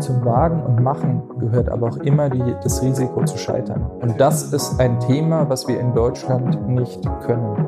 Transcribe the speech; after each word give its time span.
Zum 0.00 0.24
Wagen 0.24 0.62
und 0.62 0.82
Machen 0.82 1.22
gehört 1.38 1.68
aber 1.68 1.88
auch 1.88 1.96
immer 1.98 2.30
die, 2.30 2.42
das 2.62 2.82
Risiko 2.82 3.22
zu 3.24 3.36
scheitern. 3.36 3.84
Und 4.00 4.18
das 4.18 4.52
ist 4.54 4.80
ein 4.80 4.98
Thema, 4.98 5.48
was 5.50 5.68
wir 5.68 5.78
in 5.78 5.92
Deutschland 5.94 6.68
nicht 6.68 7.02
können. 7.20 7.66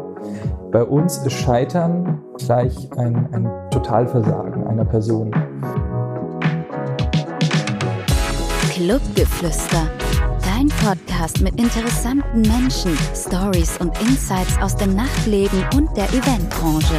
Bei 0.70 0.82
uns 0.82 1.18
ist 1.18 1.32
Scheitern 1.32 2.22
gleich 2.38 2.88
ein, 2.96 3.28
ein 3.34 3.50
Totalversagen 3.70 4.66
einer 4.66 4.86
Person. 4.86 5.30
Clubgeflüster. 8.70 9.86
Dein 10.42 10.68
Podcast 10.82 11.42
mit 11.42 11.60
interessanten 11.60 12.40
Menschen, 12.40 12.96
Stories 13.14 13.76
und 13.78 13.92
Insights 14.00 14.58
aus 14.62 14.74
dem 14.76 14.96
Nachtleben 14.96 15.62
und 15.76 15.94
der 15.96 16.08
Eventbranche. 16.08 16.96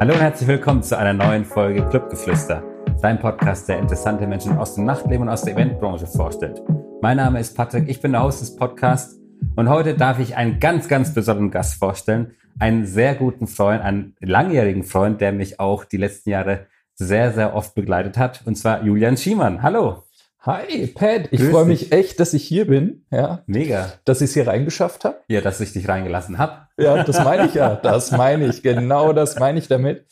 Hallo 0.00 0.14
und 0.14 0.20
herzlich 0.22 0.48
willkommen 0.48 0.82
zu 0.82 0.96
einer 0.96 1.12
neuen 1.12 1.44
Folge 1.44 1.86
Clubgeflüster, 1.86 2.62
dein 3.02 3.20
Podcast, 3.20 3.68
der 3.68 3.80
interessante 3.80 4.26
Menschen 4.26 4.56
aus 4.56 4.74
dem 4.74 4.86
Nachtleben 4.86 5.24
und 5.24 5.28
aus 5.28 5.42
der 5.42 5.52
Eventbranche 5.52 6.06
vorstellt. 6.06 6.62
Mein 7.02 7.18
Name 7.18 7.38
ist 7.38 7.54
Patrick, 7.54 7.86
ich 7.86 8.00
bin 8.00 8.12
der 8.12 8.22
Host 8.22 8.40
des 8.40 8.56
Podcasts 8.56 9.20
und 9.56 9.68
heute 9.68 9.92
darf 9.92 10.18
ich 10.18 10.38
einen 10.38 10.58
ganz, 10.58 10.88
ganz 10.88 11.12
besonderen 11.12 11.50
Gast 11.50 11.74
vorstellen, 11.74 12.30
einen 12.58 12.86
sehr 12.86 13.14
guten 13.14 13.46
Freund, 13.46 13.82
einen 13.82 14.16
langjährigen 14.20 14.84
Freund, 14.84 15.20
der 15.20 15.32
mich 15.32 15.60
auch 15.60 15.84
die 15.84 15.98
letzten 15.98 16.30
Jahre 16.30 16.68
sehr, 16.94 17.34
sehr 17.34 17.54
oft 17.54 17.74
begleitet 17.74 18.16
hat, 18.16 18.40
und 18.46 18.54
zwar 18.56 18.82
Julian 18.82 19.18
Schiemann. 19.18 19.62
Hallo. 19.62 20.04
Hi, 20.42 20.86
Pat. 20.86 21.28
Ich 21.32 21.42
freue 21.42 21.66
mich 21.66 21.92
echt, 21.92 22.18
dass 22.18 22.32
ich 22.32 22.44
hier 22.44 22.66
bin. 22.66 23.04
Ja. 23.10 23.42
Mega. 23.46 23.92
Dass 24.06 24.22
ich 24.22 24.30
es 24.30 24.34
hier 24.34 24.46
reingeschafft 24.46 25.04
habe. 25.04 25.18
Ja, 25.28 25.42
dass 25.42 25.60
ich 25.60 25.74
dich 25.74 25.86
reingelassen 25.86 26.38
habe. 26.38 26.66
Ja, 26.78 27.04
das 27.04 27.22
meine 27.22 27.44
ich 27.44 27.52
ja. 27.52 27.74
Das 27.76 28.10
meine 28.10 28.46
ich. 28.46 28.62
Genau 28.62 29.12
das 29.12 29.38
meine 29.38 29.58
ich 29.58 29.68
damit. 29.68 30.06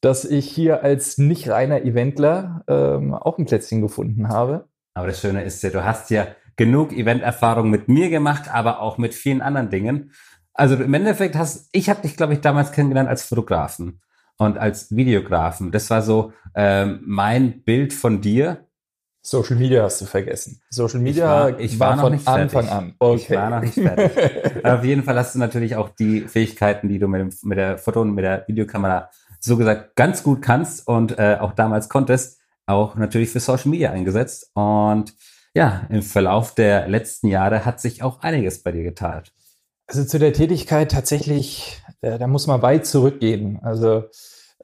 Dass 0.00 0.24
ich 0.24 0.48
hier 0.48 0.82
als 0.82 1.18
nicht 1.18 1.50
reiner 1.50 1.82
Eventler 1.82 2.64
ähm, 2.66 3.12
auch 3.12 3.36
ein 3.36 3.44
Plätzchen 3.44 3.82
gefunden 3.82 4.30
habe. 4.30 4.68
Aber 4.94 5.06
das 5.06 5.20
Schöne 5.20 5.44
ist 5.44 5.62
ja, 5.62 5.68
du 5.68 5.84
hast 5.84 6.08
ja 6.08 6.28
genug 6.56 6.92
Eventerfahrung 6.92 7.68
mit 7.68 7.88
mir 7.88 8.08
gemacht, 8.08 8.44
aber 8.50 8.80
auch 8.80 8.96
mit 8.96 9.12
vielen 9.12 9.42
anderen 9.42 9.68
Dingen. 9.68 10.12
Also 10.54 10.76
im 10.76 10.94
Endeffekt 10.94 11.36
hast, 11.36 11.68
ich 11.72 11.90
habe 11.90 12.00
dich, 12.00 12.16
glaube 12.16 12.32
ich, 12.32 12.40
damals 12.40 12.72
kennengelernt 12.72 13.10
als 13.10 13.22
Fotografen 13.24 14.00
und 14.38 14.56
als 14.56 14.96
Videografen. 14.96 15.72
Das 15.72 15.90
war 15.90 16.00
so 16.00 16.32
ähm, 16.54 17.00
mein 17.04 17.64
Bild 17.64 17.92
von 17.92 18.22
dir 18.22 18.64
Social 19.28 19.56
Media 19.56 19.82
hast 19.82 20.00
du 20.00 20.06
vergessen. 20.06 20.60
Social 20.70 21.00
Media 21.00 21.48
ich 21.50 21.54
war, 21.54 21.60
ich 21.60 21.80
war, 21.80 21.88
war 21.88 21.96
noch 21.96 22.02
von 22.04 22.12
nicht 22.12 22.28
Anfang 22.28 22.64
fertig. 22.64 22.72
an. 22.72 22.94
Okay. 22.98 23.16
Ich 23.16 23.30
war 23.30 23.50
noch 23.50 23.60
nicht 23.60 23.74
fertig. 23.74 24.56
Aber 24.64 24.78
auf 24.78 24.84
jeden 24.84 25.02
Fall 25.04 25.18
hast 25.18 25.34
du 25.34 25.38
natürlich 25.38 25.76
auch 25.76 25.90
die 25.90 26.22
Fähigkeiten, 26.22 26.88
die 26.88 26.98
du 26.98 27.08
mit, 27.08 27.20
dem, 27.20 27.30
mit 27.42 27.58
der 27.58 27.76
Foto- 27.76 28.00
und 28.00 28.14
mit 28.14 28.24
der 28.24 28.44
Videokamera 28.48 29.10
so 29.38 29.58
gesagt 29.58 29.96
ganz 29.96 30.22
gut 30.22 30.40
kannst 30.40 30.88
und 30.88 31.18
äh, 31.18 31.36
auch 31.40 31.52
damals 31.52 31.90
konntest, 31.90 32.40
auch 32.64 32.96
natürlich 32.96 33.28
für 33.28 33.40
Social 33.40 33.70
Media 33.70 33.92
eingesetzt. 33.92 34.50
Und 34.54 35.14
ja, 35.54 35.86
im 35.90 36.02
Verlauf 36.02 36.54
der 36.54 36.88
letzten 36.88 37.28
Jahre 37.28 37.66
hat 37.66 37.80
sich 37.80 38.02
auch 38.02 38.22
einiges 38.22 38.62
bei 38.62 38.72
dir 38.72 38.82
getan. 38.82 39.24
Also 39.86 40.04
zu 40.04 40.18
der 40.18 40.32
Tätigkeit 40.32 40.90
tatsächlich, 40.90 41.82
äh, 42.00 42.18
da 42.18 42.26
muss 42.26 42.46
man 42.46 42.62
weit 42.62 42.86
zurückgehen. 42.86 43.58
Also 43.62 44.04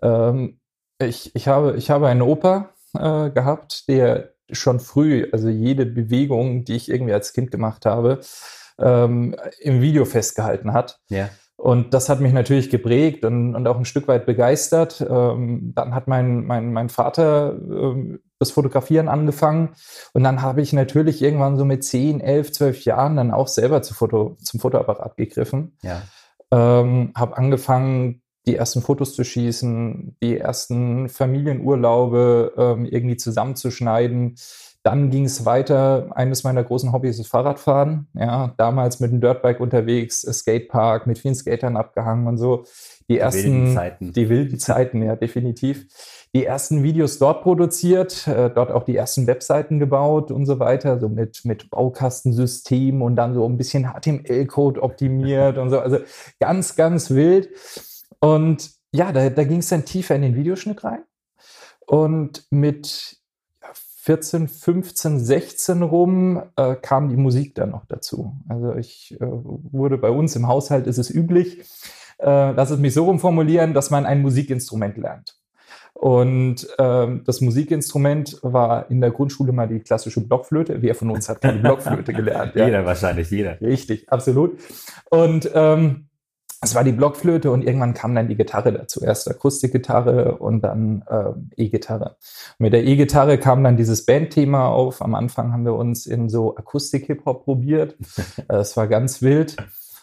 ähm, 0.01 0.59
ich, 0.99 1.35
ich, 1.35 1.49
habe, 1.49 1.77
ich 1.77 1.91
habe 1.91 2.09
einen 2.09 2.23
Opa 2.23 2.71
äh, 2.95 3.31
gehabt, 3.31 3.89
der 3.89 4.34
schon 4.51 4.81
früh, 4.81 5.29
also 5.33 5.49
jede 5.49 5.87
Bewegung, 5.87 6.65
die 6.65 6.77
ich 6.77 6.91
irgendwie 6.91 7.13
als 7.13 7.33
Kind 7.33 7.51
gemacht 7.51 7.87
habe, 7.87 8.21
ähm, 8.79 9.37
im 9.61 9.81
Video 9.81 10.05
festgehalten 10.05 10.73
hat. 10.73 11.01
Ja. 11.09 11.31
Und 11.57 11.95
das 11.95 12.09
hat 12.09 12.21
mich 12.21 12.33
natürlich 12.33 12.69
geprägt 12.69 13.25
und, 13.25 13.55
und 13.55 13.67
auch 13.69 13.77
ein 13.77 13.85
Stück 13.85 14.09
weit 14.09 14.27
begeistert. 14.27 15.01
Ähm, 15.09 15.73
dann 15.75 15.95
hat 15.95 16.09
mein, 16.09 16.45
mein, 16.45 16.73
mein 16.73 16.89
Vater 16.89 17.57
ähm, 17.57 18.21
das 18.39 18.51
Fotografieren 18.51 19.09
angefangen. 19.09 19.71
Und 20.13 20.25
dann 20.25 20.43
habe 20.43 20.63
ich 20.63 20.73
natürlich 20.73 21.23
irgendwann 21.23 21.57
so 21.57 21.65
mit 21.65 21.85
10, 21.85 22.21
11, 22.21 22.53
12 22.53 22.85
Jahren 22.85 23.17
dann 23.17 23.31
auch 23.31 23.49
selber 23.49 23.83
zu 23.83 23.95
Foto, 23.95 24.37
zum 24.43 24.61
Fotoapparat 24.61 25.17
gegriffen. 25.17 25.79
Ja. 25.83 26.03
Ähm, 26.51 27.13
habe 27.15 27.37
angefangen, 27.39 28.21
die 28.47 28.57
ersten 28.57 28.83
Fotos 28.83 29.15
zu 29.15 29.25
schießen, 29.25 30.17
die 30.23 30.39
ersten 30.39 31.09
Familienurlaube 31.09 32.53
ähm, 32.57 32.85
irgendwie 32.85 33.17
zusammenzuschneiden. 33.17 34.37
Dann 34.83 35.09
ging 35.09 35.25
es 35.25 35.47
weiter. 35.47 36.09
Eines 36.15 36.45
meiner 36.45 36.63
großen 36.63 36.93
Hobbys 36.93 37.19
ist 37.19 37.29
Fahrradfahren. 37.29 38.07
Ja, 38.13 38.53
damals 38.59 39.01
mit 39.01 39.13
dem 39.13 39.21
Dirtbike 39.23 39.61
unterwegs, 39.61 40.21
Skatepark, 40.21 41.07
mit 41.07 41.19
vielen 41.19 41.35
Skatern 41.35 41.79
abgehangen 41.79 42.27
und 42.27 42.37
so. 42.37 42.65
Die, 43.09 43.15
die 43.15 43.19
ersten, 43.19 43.45
wilden 43.45 43.75
Zeiten. 43.75 44.13
Die 44.13 44.29
wilden 44.29 44.59
Zeiten, 44.59 45.03
ja, 45.03 45.17
definitiv. 45.17 45.87
Die 46.35 46.45
ersten 46.45 46.83
Videos 46.83 47.19
dort 47.19 47.43
produziert, 47.43 48.27
äh, 48.27 48.51
dort 48.51 48.73
auch 48.73 48.83
die 48.83 48.97
ersten 48.97 49.27
Webseiten 49.27 49.79
gebaut 49.79 50.31
und 50.31 50.45
so 50.45 50.59
weiter, 50.59 50.99
so 50.99 51.09
mit, 51.09 51.45
mit 51.45 51.71
Baukastensystem 51.71 53.01
und 53.01 53.17
dann 53.17 53.33
so 53.33 53.49
ein 53.49 53.57
bisschen 53.57 53.85
HTML-Code 53.85 54.83
optimiert 54.83 55.57
und 55.59 55.71
so. 55.71 55.79
Also 55.79 55.99
ganz, 56.41 56.77
ganz 56.77 57.11
wild. 57.11 57.49
Und 58.25 58.71
ja, 58.93 59.13
da, 59.13 59.29
da 59.29 59.45
ging 59.45 59.59
es 59.59 59.69
dann 59.69 59.85
tiefer 59.85 60.15
in 60.17 60.23
den 60.23 60.35
Videoschnitt 60.35 60.83
rein. 60.83 61.03
Und 61.87 62.47
mit 62.51 63.19
14, 64.05 64.49
15, 64.49 65.21
16 65.21 65.83
rum 65.83 66.43
äh, 66.57 66.75
kam 66.77 67.11
die 67.11 67.17
Musik 67.17 67.55
dann 67.55 67.71
noch 67.71 67.85
dazu. 67.87 68.35
Also 68.49 68.75
ich 68.77 69.15
äh, 69.21 69.27
wurde 69.27 69.99
bei 69.99 70.11
uns 70.11 70.37
im 70.37 70.49
Haushalt 70.49 70.87
ist 70.87 70.97
es 70.99 71.11
üblich, 71.11 71.61
äh, 72.19 72.53
lass 72.53 72.71
es 72.71 72.79
mich 72.79 72.95
so 72.95 73.05
rumformulieren, 73.05 73.75
dass 73.75 73.91
man 73.91 74.07
ein 74.07 74.23
Musikinstrument 74.23 74.97
lernt. 74.97 75.37
Und 75.93 76.67
ähm, 76.79 77.23
das 77.25 77.41
Musikinstrument 77.41 78.39
war 78.43 78.91
in 78.91 79.01
der 79.01 79.11
Grundschule 79.11 79.53
mal 79.53 79.69
die 79.69 79.81
klassische 79.81 80.27
Blockflöte. 80.27 80.81
Wer 80.83 80.95
von 80.95 81.11
uns 81.11 81.29
hat 81.29 81.41
keine 81.41 81.59
Blockflöte 81.59 82.13
gelernt? 82.13 82.55
Ja? 82.57 82.67
Jeder 82.67 82.85
wahrscheinlich, 82.85 83.31
jeder. 83.31 83.61
Richtig, 83.61 84.11
absolut. 84.11 84.59
Und 85.11 85.51
ähm, 85.55 86.09
es 86.65 86.75
war 86.75 86.85
die 86.85 86.93
Blockflöte 86.93 87.51
und 87.51 87.63
irgendwann 87.63 87.95
kam 87.95 88.15
dann 88.15 88.29
die 88.29 88.37
Gitarre 88.37 88.73
dazu. 88.73 89.05
Erst 89.05 89.31
Akustikgitarre 89.31 90.39
und 90.39 90.63
dann 90.63 91.05
äh, 91.09 91.63
E-Gitarre. 91.63 92.17
Mit 92.59 92.73
der 92.73 92.85
E-Gitarre 92.85 93.39
kam 93.39 93.63
dann 93.63 93.77
dieses 93.77 94.05
Bandthema 94.05 94.69
auf. 94.69 95.03
Am 95.03 95.15
Anfang 95.15 95.53
haben 95.53 95.65
wir 95.65 95.75
uns 95.75 96.07
in 96.07 96.29
so 96.29 96.57
Akustik-Hip-Hop 96.57 97.45
probiert. 97.45 97.97
Es 98.49 98.77
war 98.77 98.89
ganz 98.89 99.23
wild. 99.23 99.57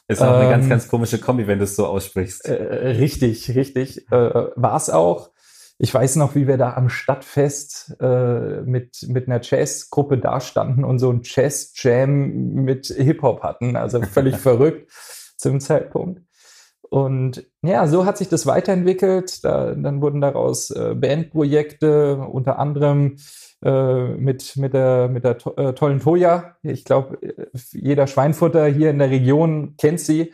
Ist 0.07 0.22
auch 0.22 0.27
ähm, 0.27 0.41
eine 0.41 0.49
ganz, 0.49 0.63
ähm, 0.66 0.69
ganz 0.69 0.88
komische 0.88 1.19
Kombi, 1.19 1.47
wenn 1.47 1.59
du 1.59 1.66
es 1.66 1.75
so 1.75 1.85
aussprichst. 1.85 2.47
Äh, 2.47 2.53
richtig, 2.53 3.55
richtig. 3.55 4.11
Äh, 4.11 4.33
war 4.55 4.75
es 4.75 4.89
auch. 4.89 5.31
Ich 5.78 5.93
weiß 5.93 6.17
noch, 6.17 6.35
wie 6.35 6.47
wir 6.47 6.57
da 6.57 6.73
am 6.73 6.89
Stadtfest 6.89 7.97
äh, 7.99 8.61
mit, 8.61 9.07
mit 9.07 9.28
einer 9.28 9.41
Jazzgruppe 9.41 10.17
dastanden 10.17 10.83
und 10.83 10.99
so 10.99 11.11
ein 11.11 11.22
Jazz-Jam 11.23 12.53
mit 12.53 12.88
Hip-Hop 12.88 13.41
hatten. 13.41 13.75
Also 13.75 14.01
völlig 14.01 14.35
verrückt 14.38 14.91
zum 15.38 15.59
Zeitpunkt. 15.59 16.22
Und 16.91 17.46
ja, 17.62 17.88
so 17.88 18.06
hat 18.06 18.18
sich 18.18 18.28
das 18.28 18.46
weiterentwickelt. 18.46 19.46
Da, 19.46 19.74
dann 19.75 20.02
wurden 20.02 20.19
daraus 20.19 20.72
äh, 20.72 20.94
Bandprojekte, 20.94 22.18
unter 22.18 22.59
anderem 22.59 23.16
äh, 23.63 24.09
mit, 24.09 24.57
mit 24.57 24.74
der, 24.74 25.07
mit 25.07 25.24
der 25.24 25.38
to 25.38 25.56
äh, 25.56 25.74
tollen 25.74 26.02
Toja. 26.02 26.57
Ich 26.63 26.84
glaube, 26.84 27.16
äh, 27.22 27.47
jeder 27.72 28.07
Schweinfutter 28.07 28.66
hier 28.66 28.90
in 28.90 29.00
der 29.00 29.09
Region 29.09 29.75
kennt 29.78 30.02
sie. 30.02 30.34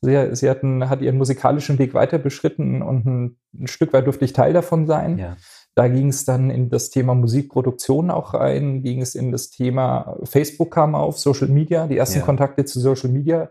Sie, 0.00 0.34
sie 0.34 0.50
hatten, 0.50 0.88
hat 0.90 1.02
ihren 1.02 1.18
musikalischen 1.18 1.78
Weg 1.78 1.94
weiter 1.94 2.18
beschritten 2.18 2.82
und 2.82 3.06
ein, 3.06 3.36
ein 3.54 3.68
Stück 3.68 3.92
weit 3.92 4.06
durfte 4.08 4.24
ich 4.24 4.32
Teil 4.32 4.52
davon 4.52 4.88
sein. 4.88 5.18
Ja. 5.18 5.36
Da 5.76 5.86
ging 5.86 6.08
es 6.08 6.24
dann 6.24 6.50
in 6.50 6.68
das 6.68 6.90
Thema 6.90 7.14
Musikproduktion 7.14 8.10
auch 8.10 8.34
rein, 8.34 8.82
ging 8.82 9.00
es 9.00 9.14
in 9.14 9.30
das 9.30 9.50
Thema 9.50 10.18
Facebook 10.24 10.72
kam 10.72 10.96
auf, 10.96 11.16
Social 11.20 11.46
Media, 11.48 11.86
die 11.86 11.96
ersten 11.96 12.18
ja. 12.18 12.24
Kontakte 12.24 12.64
zu 12.64 12.80
Social 12.80 13.10
Media 13.10 13.50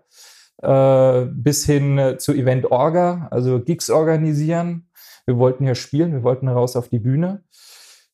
äh, 0.62 1.26
bis 1.32 1.66
hin 1.66 2.16
zu 2.18 2.34
Event 2.34 2.72
Orga, 2.72 3.28
also 3.32 3.60
Gigs 3.60 3.90
organisieren. 3.90 4.90
Wir 5.26 5.38
wollten 5.38 5.66
ja 5.66 5.76
spielen, 5.76 6.14
wir 6.14 6.24
wollten 6.24 6.48
raus 6.48 6.76
auf 6.76 6.90
die 6.90 7.00
Bühne. 7.00 7.44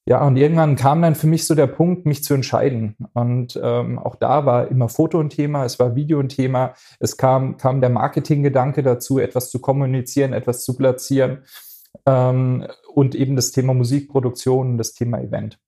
Ja, 0.08 0.26
und 0.26 0.38
irgendwann 0.38 0.78
kam 0.78 1.02
dann 1.02 1.16
für 1.16 1.28
mich 1.28 1.46
so 1.46 1.54
der 1.54 1.68
Punkt, 1.68 2.06
mich 2.06 2.24
zu 2.24 2.34
entscheiden. 2.34 2.96
Und 3.14 3.60
ähm, 3.62 4.00
auch 4.00 4.16
da 4.16 4.46
war 4.46 4.70
immer 4.70 4.88
Foto 4.88 5.20
ein 5.20 5.30
Thema, 5.30 5.66
es 5.66 5.80
war 5.80 5.98
Video 5.98 6.22
ein 6.22 6.30
Thema, 6.30 6.76
es 7.02 7.18
kam, 7.18 7.58
kam 7.58 7.82
der 7.82 7.90
Marketinggedanke 7.90 8.84
dazu, 8.84 9.20
etwas 9.20 9.52
zu 9.52 9.60
kommunizieren, 9.60 10.32
etwas 10.32 10.64
zu 10.64 10.78
platzieren 10.78 11.40
ähm, 12.06 12.66
und 12.94 13.16
eben 13.16 13.36
das 13.36 13.52
Thema 13.52 13.74
Musikproduktion, 13.74 14.78
das 14.78 14.94
Thema 14.94 15.20
Event. 15.20 15.60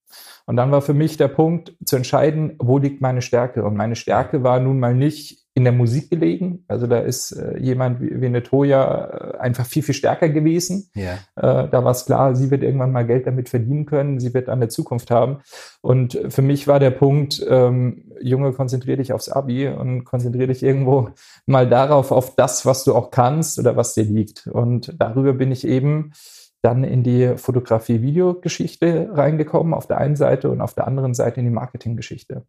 Und 0.46 0.56
dann 0.56 0.72
war 0.72 0.81
für 0.81 0.94
mich 0.94 1.18
der 1.18 1.28
Punkt 1.28 1.76
zu 1.84 1.98
entscheiden, 1.98 2.56
wo 2.60 2.78
liegt 2.78 3.02
meine 3.02 3.22
Stärke. 3.22 3.66
Und 3.66 3.76
meine 3.76 3.98
Stärke 3.98 4.42
war 4.42 4.62
nun 4.62 4.80
mal 4.80 4.96
nicht 4.96 5.49
in 5.59 5.65
der 5.65 5.73
Musik 5.73 6.09
gelegen. 6.09 6.63
Also 6.69 6.88
da 6.88 7.00
ist 7.00 7.33
äh, 7.33 7.59
jemand 7.59 8.01
wie, 8.01 8.21
wie 8.21 8.25
eine 8.25 8.41
Toya 8.41 9.33
äh, 9.35 9.38
einfach 9.39 9.65
viel, 9.65 9.83
viel 9.83 9.94
stärker 9.94 10.29
gewesen. 10.29 10.89
Ja. 10.95 11.15
Äh, 11.35 11.67
da 11.69 11.83
war 11.83 11.91
es 11.91 12.06
klar, 12.06 12.33
sie 12.33 12.50
wird 12.50 12.63
irgendwann 12.63 12.94
mal 12.94 13.06
Geld 13.06 13.27
damit 13.27 13.50
verdienen 13.50 13.85
können, 13.85 14.21
sie 14.21 14.33
wird 14.33 14.47
eine 14.47 14.69
Zukunft 14.69 15.11
haben. 15.11 15.39
Und 15.81 16.17
für 16.29 16.41
mich 16.41 16.67
war 16.67 16.79
der 16.79 16.91
Punkt, 16.91 17.45
ähm, 17.47 18.06
Junge, 18.21 18.53
konzentrier 18.53 18.95
dich 18.95 19.11
aufs 19.11 19.27
Abi 19.27 19.67
und 19.67 20.06
konzentrier 20.06 20.47
dich 20.47 20.63
irgendwo 20.63 21.09
mal 21.45 21.67
darauf, 21.67 22.13
auf 22.13 22.35
das, 22.38 22.65
was 22.65 22.85
du 22.85 22.95
auch 22.95 23.11
kannst 23.11 23.59
oder 23.59 23.75
was 23.75 23.94
dir 23.94 24.06
liegt. 24.06 24.47
Und 24.47 24.95
darüber 24.97 25.33
bin 25.33 25.51
ich 25.51 25.67
eben 25.67 26.13
dann 26.61 26.85
in 26.85 27.03
die 27.03 27.35
Fotografie-Videogeschichte 27.35 29.09
reingekommen, 29.11 29.73
auf 29.73 29.88
der 29.88 29.97
einen 29.97 30.15
Seite 30.15 30.50
und 30.50 30.61
auf 30.61 30.73
der 30.73 30.88
anderen 30.88 31.13
Seite 31.13 31.41
in 31.41 31.45
die 31.45 31.51
Marketinggeschichte. 31.51 32.45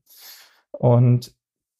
Und 0.71 1.33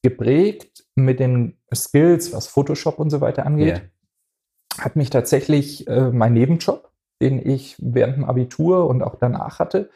geprägt 0.03 0.85
mit 0.95 1.21
den 1.21 1.59
Skills, 1.75 2.33
was 2.33 2.47
Photoshop 2.47 2.99
und 2.99 3.11
so 3.11 3.21
weiter 3.21 3.47
angeht, 3.47 3.77
yeah. 3.77 4.85
hat 4.85 4.97
mich 4.97 5.11
tatsächlich 5.11 5.87
äh, 5.89 6.11
mein 6.11 6.33
Nebenjob, 6.33 6.91
den 7.21 7.45
ich 7.45 7.77
während 7.79 8.17
dem 8.17 8.25
Abitur 8.25 8.87
und 8.87 9.03
auch 9.03 9.17
danach 9.17 9.59
hatte, 9.59 9.91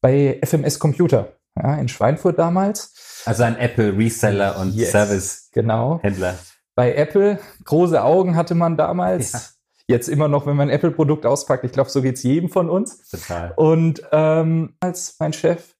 bei 0.00 0.40
FMS 0.44 0.78
Computer 0.78 1.32
ja, 1.56 1.76
in 1.76 1.88
Schweinfurt 1.88 2.38
damals. 2.38 3.22
Also 3.24 3.44
ein 3.44 3.56
Apple 3.56 3.96
Reseller 3.96 4.58
und 4.58 4.74
yes, 4.74 4.90
Service 4.90 5.48
genau. 5.52 6.00
Händler. 6.02 6.38
Bei 6.74 6.94
Apple 6.94 7.38
große 7.64 8.02
Augen 8.02 8.34
hatte 8.36 8.54
man 8.54 8.76
damals. 8.76 9.32
Ja. 9.32 9.40
Jetzt 9.88 10.08
immer 10.08 10.28
noch, 10.28 10.46
wenn 10.46 10.56
man 10.56 10.68
ein 10.68 10.74
Apple-Produkt 10.74 11.26
auspackt. 11.26 11.64
Ich 11.64 11.72
glaube, 11.72 11.90
so 11.90 12.00
geht's 12.02 12.22
jedem 12.22 12.48
von 12.48 12.70
uns. 12.70 13.08
Total. 13.08 13.52
Und 13.56 14.02
ähm, 14.12 14.74
als 14.80 15.16
mein 15.18 15.32
Chef 15.32 15.74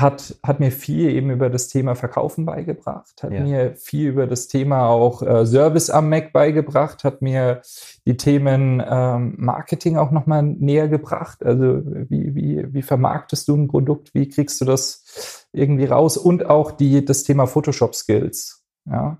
hat, 0.00 0.36
hat 0.42 0.58
mir 0.58 0.72
viel 0.72 1.08
eben 1.10 1.30
über 1.30 1.48
das 1.50 1.68
Thema 1.68 1.94
Verkaufen 1.94 2.44
beigebracht, 2.44 3.22
hat 3.22 3.32
ja. 3.32 3.40
mir 3.40 3.74
viel 3.76 4.08
über 4.08 4.26
das 4.26 4.48
Thema 4.48 4.88
auch 4.88 5.22
äh, 5.22 5.46
Service 5.46 5.88
am 5.88 6.08
Mac 6.08 6.32
beigebracht, 6.32 7.04
hat 7.04 7.22
mir 7.22 7.62
die 8.04 8.16
Themen 8.16 8.82
ähm, 8.84 9.34
Marketing 9.38 9.96
auch 9.96 10.10
nochmal 10.10 10.42
näher 10.42 10.88
gebracht. 10.88 11.44
Also 11.44 11.82
wie, 11.84 12.34
wie, 12.34 12.74
wie 12.74 12.82
vermarktest 12.82 13.46
du 13.46 13.56
ein 13.56 13.68
Produkt, 13.68 14.14
wie 14.14 14.28
kriegst 14.28 14.60
du 14.60 14.64
das 14.64 15.46
irgendwie 15.52 15.84
raus 15.84 16.16
und 16.16 16.46
auch 16.46 16.72
die, 16.72 17.04
das 17.04 17.22
Thema 17.22 17.46
Photoshop-Skills. 17.46 18.64
Ja, 18.86 19.18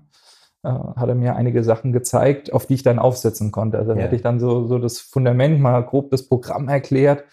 äh, 0.63 0.69
hat 0.69 1.07
er 1.07 1.15
mir 1.15 1.37
einige 1.37 1.63
Sachen 1.63 1.93
gezeigt, 1.93 2.51
auf 2.51 2.65
die 2.65 2.73
ich 2.73 2.83
dann 2.83 2.99
aufsetzen 2.99 3.51
konnte. 3.53 3.77
Also 3.77 3.93
ja. 3.93 4.03
hatte 4.03 4.15
ich 4.17 4.21
dann 4.21 4.41
so, 4.41 4.67
so 4.67 4.77
das 4.77 4.99
Fundament, 4.99 5.61
mal 5.61 5.79
grob 5.85 6.11
das 6.11 6.27
Programm 6.27 6.67
erklärt 6.67 7.23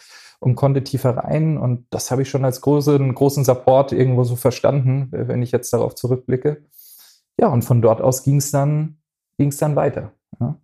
und 0.42 0.56
konnte 0.56 0.82
tiefer 0.82 1.16
rein. 1.16 1.56
Und 1.56 1.86
das 1.90 2.10
habe 2.10 2.22
ich 2.22 2.28
schon 2.28 2.44
als 2.44 2.60
großen, 2.60 3.14
großen 3.14 3.44
Support 3.44 3.92
irgendwo 3.92 4.24
so 4.24 4.34
verstanden, 4.34 5.08
wenn 5.12 5.40
ich 5.40 5.52
jetzt 5.52 5.72
darauf 5.72 5.94
zurückblicke. 5.94 6.64
Ja, 7.38 7.46
und 7.46 7.62
von 7.62 7.80
dort 7.80 8.00
aus 8.00 8.24
ging 8.24 8.38
es 8.38 8.50
dann, 8.50 8.98
ging's 9.38 9.58
dann 9.58 9.76
weiter. 9.76 10.12
Ja. 10.40 10.56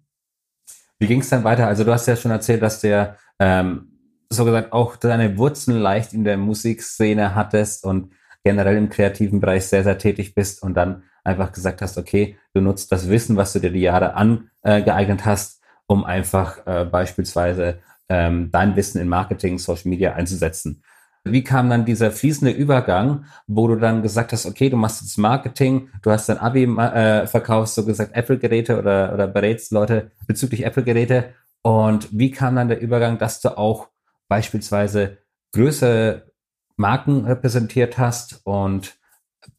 Wie 0.98 1.06
ging 1.06 1.20
es 1.20 1.28
dann 1.28 1.44
weiter? 1.44 1.68
Also 1.68 1.84
du 1.84 1.92
hast 1.92 2.06
ja 2.06 2.16
schon 2.16 2.32
erzählt, 2.32 2.60
dass 2.60 2.80
der 2.80 3.18
ähm, 3.38 3.92
so 4.28 4.44
gesagt 4.44 4.72
auch 4.72 4.96
deine 4.96 5.38
Wurzeln 5.38 5.78
leicht 5.78 6.12
in 6.12 6.24
der 6.24 6.38
Musikszene 6.38 7.36
hattest 7.36 7.84
und 7.84 8.10
generell 8.42 8.76
im 8.76 8.88
kreativen 8.88 9.38
Bereich 9.38 9.66
sehr, 9.66 9.84
sehr 9.84 9.98
tätig 9.98 10.34
bist 10.34 10.60
und 10.60 10.74
dann 10.74 11.04
einfach 11.22 11.52
gesagt 11.52 11.82
hast, 11.82 11.98
okay, 11.98 12.36
du 12.52 12.60
nutzt 12.60 12.90
das 12.90 13.08
Wissen, 13.08 13.36
was 13.36 13.52
du 13.52 13.60
dir 13.60 13.70
die 13.70 13.80
Jahre 13.80 14.14
angeeignet 14.14 15.24
hast, 15.24 15.62
um 15.86 16.04
einfach 16.04 16.66
äh, 16.66 16.84
beispielsweise 16.84 17.78
ähm, 18.08 18.50
dein 18.50 18.76
Wissen 18.76 19.00
in 19.00 19.08
Marketing, 19.08 19.58
Social 19.58 19.88
Media 19.88 20.14
einzusetzen. 20.14 20.82
Wie 21.24 21.44
kam 21.44 21.68
dann 21.68 21.84
dieser 21.84 22.10
fließende 22.10 22.52
Übergang, 22.52 23.24
wo 23.46 23.68
du 23.68 23.76
dann 23.76 24.02
gesagt 24.02 24.32
hast, 24.32 24.46
okay, 24.46 24.70
du 24.70 24.76
machst 24.76 25.02
jetzt 25.02 25.18
Marketing, 25.18 25.90
du 26.02 26.10
hast 26.10 26.28
dein 26.28 26.38
Abi 26.38 26.64
äh, 26.64 27.26
verkaufst, 27.26 27.74
so 27.74 27.84
gesagt 27.84 28.14
Apple-Geräte 28.14 28.78
oder, 28.78 29.12
oder 29.12 29.26
berätst 29.26 29.72
Leute 29.72 30.10
bezüglich 30.26 30.64
Apple-Geräte. 30.64 31.34
Und 31.62 32.08
wie 32.12 32.30
kam 32.30 32.56
dann 32.56 32.68
der 32.68 32.80
Übergang, 32.80 33.18
dass 33.18 33.40
du 33.40 33.58
auch 33.58 33.88
beispielsweise 34.28 35.18
größere 35.52 36.32
Marken 36.76 37.24
repräsentiert 37.26 37.98
hast 37.98 38.40
und 38.44 38.96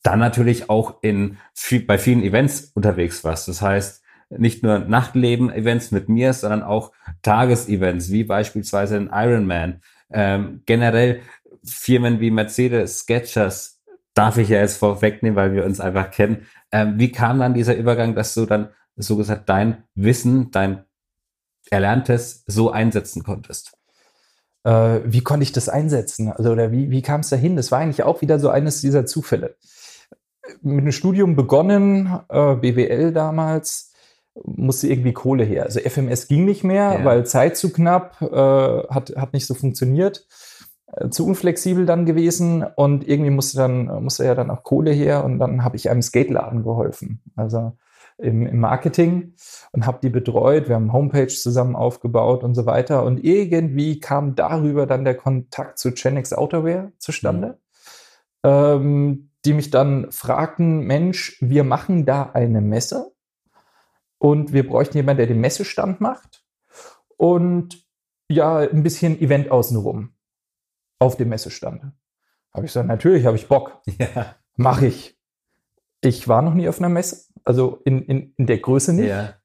dann 0.04 0.20
natürlich 0.20 0.70
auch 0.70 1.04
in 1.04 1.38
bei 1.88 1.98
vielen 1.98 2.24
Events 2.24 2.72
unterwegs 2.74 3.24
warst. 3.24 3.48
Das 3.48 3.62
heißt, 3.62 4.02
nicht 4.30 4.64
nur 4.64 4.80
Nachtleben-Events 4.80 5.92
mit 5.92 6.08
mir, 6.08 6.34
sondern 6.34 6.64
auch 6.64 6.92
Tagesevents, 7.22 8.12
wie 8.12 8.24
beispielsweise 8.24 8.98
ein 8.98 9.10
Ironman. 9.12 9.82
Ähm, 10.12 10.62
generell 10.66 11.22
Firmen 11.64 12.20
wie 12.20 12.32
Mercedes, 12.32 13.00
Sketchers, 13.00 13.80
darf 14.14 14.38
ich 14.38 14.50
ja 14.50 14.60
jetzt 14.60 14.78
vorwegnehmen, 14.78 15.36
weil 15.36 15.54
wir 15.54 15.66
uns 15.66 15.80
einfach 15.80 16.12
kennen. 16.12 16.48
Ähm, 16.72 16.96
wie 16.98 17.12
kam 17.12 17.40
dann 17.40 17.54
dieser 17.54 17.76
Übergang, 17.76 18.16
dass 18.16 18.34
du 18.34 18.46
dann 18.46 18.70
so 18.96 19.16
gesagt 19.16 19.48
dein 19.48 19.84
Wissen, 19.96 20.52
dein 20.52 20.84
Erlerntes 21.70 22.44
so 22.48 22.72
einsetzen 22.72 23.24
konntest? 23.24 23.78
Äh, 24.64 25.00
wie 25.06 25.22
konnte 25.22 25.44
ich 25.44 25.52
das 25.52 25.70
einsetzen? 25.70 26.32
Also, 26.32 26.52
oder 26.52 26.72
wie, 26.72 26.90
wie 26.90 27.02
kam 27.02 27.22
es 27.22 27.30
dahin? 27.30 27.56
Das 27.56 27.72
war 27.72 27.80
eigentlich 27.80 28.04
auch 28.04 28.22
wieder 28.22 28.40
so 28.40 28.50
eines 28.50 28.82
dieser 28.82 29.06
Zufälle. 29.06 29.56
Mit 30.62 30.82
einem 30.82 30.92
Studium 30.92 31.36
begonnen, 31.36 32.20
äh, 32.30 32.56
BWL 32.56 33.14
damals, 33.14 33.89
musste 34.46 34.88
irgendwie 34.88 35.14
Kohle 35.14 35.44
her. 35.44 35.64
Also 35.64 35.80
FMS 35.80 36.28
ging 36.28 36.46
nicht 36.46 36.64
mehr, 36.64 37.00
ja. 37.00 37.06
weil 37.06 37.26
Zeit 37.26 37.58
zu 37.58 37.72
knapp, 37.72 38.22
äh, 38.22 38.28
hat, 38.28 39.14
hat 39.16 39.34
nicht 39.34 39.46
so 39.46 39.54
funktioniert, 39.54 40.26
äh, 40.94 41.10
zu 41.10 41.26
unflexibel 41.26 41.86
dann 41.86 42.06
gewesen 42.06 42.64
und 42.76 43.08
irgendwie 43.08 43.32
musste 43.32 43.58
dann 43.58 44.04
musste 44.04 44.26
ja 44.26 44.36
dann 44.36 44.52
auch 44.52 44.64
Kohle 44.64 44.92
her 44.92 45.24
und 45.24 45.40
dann 45.40 45.64
habe 45.64 45.76
ich 45.76 45.90
einem 45.90 46.02
Skateladen 46.02 46.64
geholfen, 46.64 47.22
also 47.36 47.74
im, 48.18 48.46
im 48.46 48.60
Marketing 48.60 49.34
und 49.72 49.86
habe 49.86 50.00
die 50.04 50.10
betreut. 50.10 50.68
Wir 50.68 50.76
haben 50.76 50.92
Homepage 50.92 51.28
zusammen 51.28 51.76
aufgebaut 51.76 52.44
und 52.44 52.54
so 52.54 52.66
weiter 52.66 53.04
und 53.04 53.24
irgendwie 53.24 54.00
kam 54.00 54.36
darüber 54.36 54.86
dann 54.86 55.06
der 55.06 55.16
Kontakt 55.16 55.80
zu 55.80 55.92
Genex 55.92 56.34
Outerwear 56.34 56.92
zustande. 56.98 57.48
Mhm. 57.48 57.56
Ähm, 58.44 59.30
die 59.46 59.54
mich 59.54 59.70
dann 59.70 60.12
fragten, 60.12 60.82
Mensch, 60.82 61.38
wir 61.42 61.64
machen 61.64 62.06
da 62.06 62.32
eine 62.34 62.62
Messe 62.62 63.12
und 64.20 64.54
wir 64.54 64.68
bräuchten 64.68 64.98
jemanden, 64.98 65.18
der 65.18 65.28
den 65.28 65.42
Messestand 65.42 66.00
macht 66.00 66.44
und 67.18 67.84
ja, 68.30 68.60
ein 68.60 68.84
bisschen 68.84 69.20
Event 69.20 69.50
außenrum 69.50 70.14
auf 71.00 71.18
dem 71.18 71.30
Messestand. 71.30 71.92
Habe 72.54 72.66
ich 72.66 72.72
gesagt, 72.72 72.88
natürlich 72.88 73.26
habe 73.26 73.38
ich 73.38 73.48
Bock. 73.48 73.82
Ja. 73.98 74.36
Mache 74.56 74.88
ich. 74.88 75.18
Ich 76.02 76.28
war 76.28 76.42
noch 76.42 76.54
nie 76.54 76.68
auf 76.70 76.80
einer 76.80 76.90
Messe, 76.90 77.26
also 77.44 77.82
in, 77.86 78.04
in, 78.04 78.34
in 78.38 78.46
der 78.46 78.60
Größe 78.60 78.94
nicht. 78.94 79.10
Ja. 79.10 79.36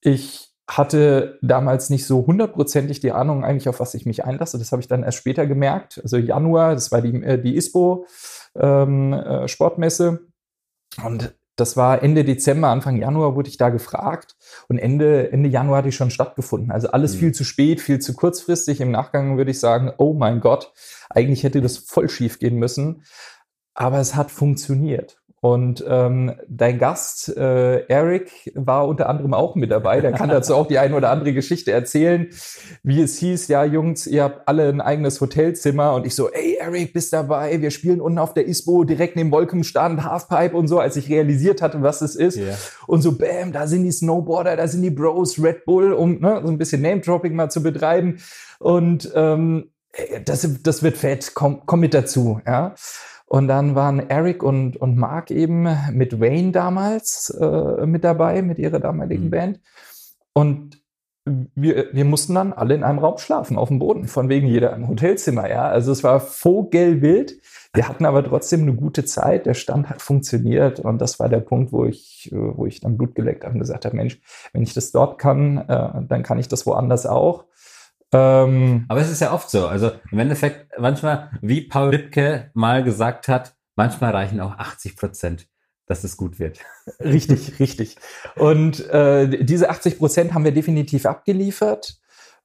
Ich 0.00 0.54
hatte 0.68 1.38
damals 1.42 1.90
nicht 1.90 2.06
so 2.06 2.26
hundertprozentig 2.26 3.00
die 3.00 3.12
Ahnung 3.12 3.44
eigentlich, 3.44 3.68
auf 3.68 3.80
was 3.80 3.94
ich 3.94 4.06
mich 4.06 4.24
einlasse. 4.24 4.58
Das 4.58 4.72
habe 4.72 4.80
ich 4.80 4.88
dann 4.88 5.02
erst 5.02 5.18
später 5.18 5.46
gemerkt. 5.46 6.00
Also 6.02 6.16
Januar, 6.16 6.74
das 6.74 6.90
war 6.90 7.02
die, 7.02 7.22
äh, 7.22 7.40
die 7.40 7.56
ISPO 7.56 8.06
ähm, 8.56 9.12
äh, 9.12 9.48
Sportmesse. 9.48 10.26
Und 11.04 11.34
das 11.56 11.76
war 11.76 12.02
Ende 12.02 12.24
Dezember, 12.24 12.68
Anfang 12.68 12.96
Januar 12.96 13.36
wurde 13.36 13.48
ich 13.48 13.56
da 13.56 13.68
gefragt 13.68 14.36
und 14.68 14.78
Ende, 14.78 15.30
Ende 15.32 15.48
Januar 15.48 15.78
hatte 15.78 15.88
ich 15.88 15.96
schon 15.96 16.10
stattgefunden. 16.10 16.72
Also 16.72 16.88
alles 16.88 17.14
mhm. 17.14 17.18
viel 17.18 17.32
zu 17.32 17.44
spät, 17.44 17.80
viel 17.80 18.00
zu 18.00 18.14
kurzfristig. 18.14 18.80
Im 18.80 18.90
Nachgang 18.90 19.36
würde 19.36 19.50
ich 19.50 19.60
sagen, 19.60 19.92
oh 19.98 20.14
mein 20.14 20.40
Gott, 20.40 20.72
eigentlich 21.10 21.44
hätte 21.44 21.60
das 21.60 21.78
voll 21.78 22.08
schief 22.08 22.38
gehen 22.38 22.56
müssen. 22.56 23.04
Aber 23.74 23.98
es 23.98 24.14
hat 24.14 24.30
funktioniert. 24.30 25.20
Und 25.44 25.84
ähm, 25.86 26.32
dein 26.48 26.78
Gast, 26.78 27.28
äh, 27.36 27.80
Eric, 27.88 28.50
war 28.54 28.88
unter 28.88 29.10
anderem 29.10 29.34
auch 29.34 29.56
mit 29.56 29.70
dabei. 29.70 30.00
Der 30.00 30.12
kann 30.12 30.30
dazu 30.30 30.54
auch 30.54 30.66
die 30.66 30.78
eine 30.78 30.96
oder 30.96 31.10
andere 31.10 31.34
Geschichte 31.34 31.70
erzählen, 31.70 32.28
wie 32.82 33.02
es 33.02 33.18
hieß, 33.18 33.48
ja, 33.48 33.62
Jungs, 33.62 34.06
ihr 34.06 34.22
habt 34.22 34.48
alle 34.48 34.70
ein 34.70 34.80
eigenes 34.80 35.20
Hotelzimmer. 35.20 35.92
Und 35.92 36.06
ich 36.06 36.14
so, 36.14 36.30
ey, 36.30 36.56
Eric, 36.58 36.94
bist 36.94 37.12
dabei. 37.12 37.60
Wir 37.60 37.70
spielen 37.70 38.00
unten 38.00 38.18
auf 38.18 38.32
der 38.32 38.46
ISPO, 38.46 38.84
direkt 38.84 39.16
neben 39.16 39.30
Wolkenstand, 39.32 40.02
Halfpipe 40.02 40.56
und 40.56 40.66
so, 40.66 40.78
als 40.78 40.96
ich 40.96 41.10
realisiert 41.10 41.60
hatte, 41.60 41.82
was 41.82 42.00
es 42.00 42.16
ist. 42.16 42.38
Yeah. 42.38 42.56
Und 42.86 43.02
so, 43.02 43.18
bam, 43.18 43.52
da 43.52 43.66
sind 43.66 43.82
die 43.82 43.92
Snowboarder, 43.92 44.56
da 44.56 44.66
sind 44.66 44.80
die 44.80 44.88
Bros, 44.88 45.38
Red 45.38 45.66
Bull, 45.66 45.92
um 45.92 46.20
ne, 46.20 46.40
so 46.42 46.50
ein 46.50 46.56
bisschen 46.56 46.80
Name-Dropping 46.80 47.34
mal 47.34 47.50
zu 47.50 47.62
betreiben. 47.62 48.16
Und 48.60 49.12
ähm, 49.14 49.72
das, 50.24 50.48
das 50.62 50.82
wird 50.82 50.96
fett, 50.96 51.32
komm, 51.34 51.66
komm 51.66 51.80
mit 51.80 51.92
dazu, 51.92 52.40
ja. 52.46 52.74
Und 53.34 53.48
dann 53.48 53.74
waren 53.74 53.98
Eric 53.98 54.44
und, 54.44 54.76
und 54.76 54.96
Mark 54.96 55.32
eben 55.32 55.66
mit 55.90 56.20
Wayne 56.20 56.52
damals 56.52 57.30
äh, 57.30 57.84
mit 57.84 58.04
dabei, 58.04 58.42
mit 58.42 58.60
ihrer 58.60 58.78
damaligen 58.78 59.24
mhm. 59.24 59.30
Band. 59.30 59.60
Und 60.32 60.80
wir, 61.56 61.88
wir 61.92 62.04
mussten 62.04 62.36
dann 62.36 62.52
alle 62.52 62.76
in 62.76 62.84
einem 62.84 63.00
Raum 63.00 63.18
schlafen, 63.18 63.58
auf 63.58 63.70
dem 63.70 63.80
Boden, 63.80 64.06
von 64.06 64.28
wegen 64.28 64.46
jeder 64.46 64.72
im 64.76 64.86
Hotelzimmer, 64.86 65.50
ja. 65.50 65.66
Also 65.66 65.90
es 65.90 66.04
war 66.04 66.20
vogelwild. 66.20 67.40
Wir 67.72 67.88
hatten 67.88 68.06
aber 68.06 68.22
trotzdem 68.22 68.62
eine 68.62 68.74
gute 68.74 69.04
Zeit. 69.04 69.46
Der 69.46 69.54
Stand 69.54 69.90
hat 69.90 70.00
funktioniert 70.00 70.78
und 70.78 71.00
das 71.00 71.18
war 71.18 71.28
der 71.28 71.40
Punkt, 71.40 71.72
wo 71.72 71.86
ich, 71.86 72.30
wo 72.32 72.66
ich 72.66 72.78
dann 72.78 72.96
Blut 72.96 73.16
geleckt 73.16 73.42
habe 73.42 73.54
und 73.54 73.60
gesagt 73.60 73.84
habe, 73.84 73.96
Mensch, 73.96 74.20
wenn 74.52 74.62
ich 74.62 74.74
das 74.74 74.92
dort 74.92 75.18
kann, 75.18 75.58
äh, 75.58 76.02
dann 76.06 76.22
kann 76.22 76.38
ich 76.38 76.46
das 76.46 76.66
woanders 76.66 77.04
auch. 77.04 77.46
Ähm, 78.12 78.84
Aber 78.88 79.00
es 79.00 79.10
ist 79.10 79.20
ja 79.20 79.32
oft 79.32 79.50
so. 79.50 79.66
Also 79.66 79.92
im 80.10 80.18
Endeffekt, 80.18 80.78
manchmal, 80.78 81.30
wie 81.40 81.62
Paul 81.62 81.88
Ripke 81.90 82.50
mal 82.54 82.84
gesagt 82.84 83.28
hat, 83.28 83.54
manchmal 83.76 84.12
reichen 84.12 84.40
auch 84.40 84.56
80 84.58 84.96
Prozent. 84.96 85.48
dass 85.86 86.02
es 86.02 86.16
gut 86.16 86.38
wird. 86.38 86.60
Richtig, 87.00 87.58
richtig. 87.60 87.96
Und 88.36 88.88
äh, 88.88 89.44
diese 89.44 89.68
80 89.68 89.98
Prozent 89.98 90.32
haben 90.34 90.44
wir 90.44 90.52
definitiv 90.52 91.04
abgeliefert. 91.06 91.98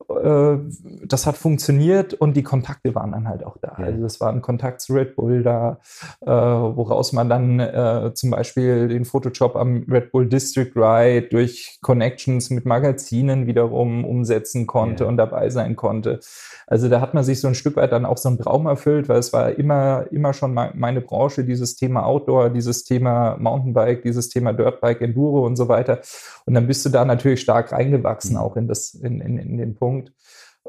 Äh, 0.08 0.58
das 1.06 1.28
hat 1.28 1.38
funktioniert 1.38 2.14
und 2.14 2.36
die 2.36 2.44
Kontakte 2.44 2.96
waren 2.96 3.12
dann 3.12 3.28
halt 3.28 3.44
auch 3.44 3.58
da. 3.58 3.76
Ja. 3.78 3.86
Also 3.86 4.06
es 4.06 4.20
war 4.20 4.32
ein 4.32 4.42
Kontakt 4.42 4.82
zu 4.82 4.94
Red 4.94 5.16
Bull 5.16 5.44
da, 5.44 5.80
äh, 6.22 6.28
woraus 6.28 7.14
man 7.14 7.30
dann 7.30 7.60
äh, 7.60 8.12
zum 8.14 8.32
Beispiel 8.32 8.88
den 8.88 9.06
Photoshop 9.06 9.56
am 9.56 9.86
Red 9.90 10.12
Bull 10.12 10.28
District 10.28 10.72
Ride 10.76 11.28
durch 11.30 11.80
Connections 11.82 12.50
mit 12.50 12.66
Magazinen 12.66 13.48
wiederum 13.48 14.06
umsetzen 14.06 14.68
konnte 14.68 15.04
ja. 15.04 15.10
und 15.10 15.18
dabei 15.18 15.50
sein 15.50 15.76
konnte. 15.76 16.20
Also 16.68 16.88
da 16.88 17.02
hat 17.02 17.16
man 17.16 17.24
sich 17.24 17.42
so 17.42 17.48
ein 17.48 17.56
Stück 17.56 17.76
weit 17.78 17.92
dann 17.92 18.06
auch 18.06 18.18
so 18.18 18.30
einen 18.30 18.38
Traum 18.38 18.68
erfüllt, 18.68 19.10
weil 19.10 19.18
es 19.18 19.34
war 19.34 19.58
immer, 19.58 20.06
immer 20.12 20.34
schon 20.34 20.54
meine 20.54 21.02
Branche, 21.02 21.44
dieses 21.44 21.76
Thema 21.76 22.06
Outdoor, 22.06 22.52
dieses 22.52 22.84
Thema 22.84 23.38
Mountainbike, 23.40 24.04
dieses 24.04 24.30
Thema 24.30 24.54
Dirtbike, 24.54 25.02
Enduro 25.02 25.46
und 25.46 25.56
so 25.56 25.68
weiter. 25.68 26.00
Und 26.46 26.54
dann 26.54 26.68
bist 26.68 26.86
du 26.86 26.90
da 26.90 27.06
natürlich 27.06 27.42
stark 27.42 27.72
reingewachsen, 27.72 28.34
mhm. 28.34 28.42
auch 28.42 28.56
in 28.56 28.68
das, 28.68 28.94
in, 28.94 29.20
in, 29.20 29.40
in 29.40 29.58
den 29.58 29.76
Punkt. 29.76 29.89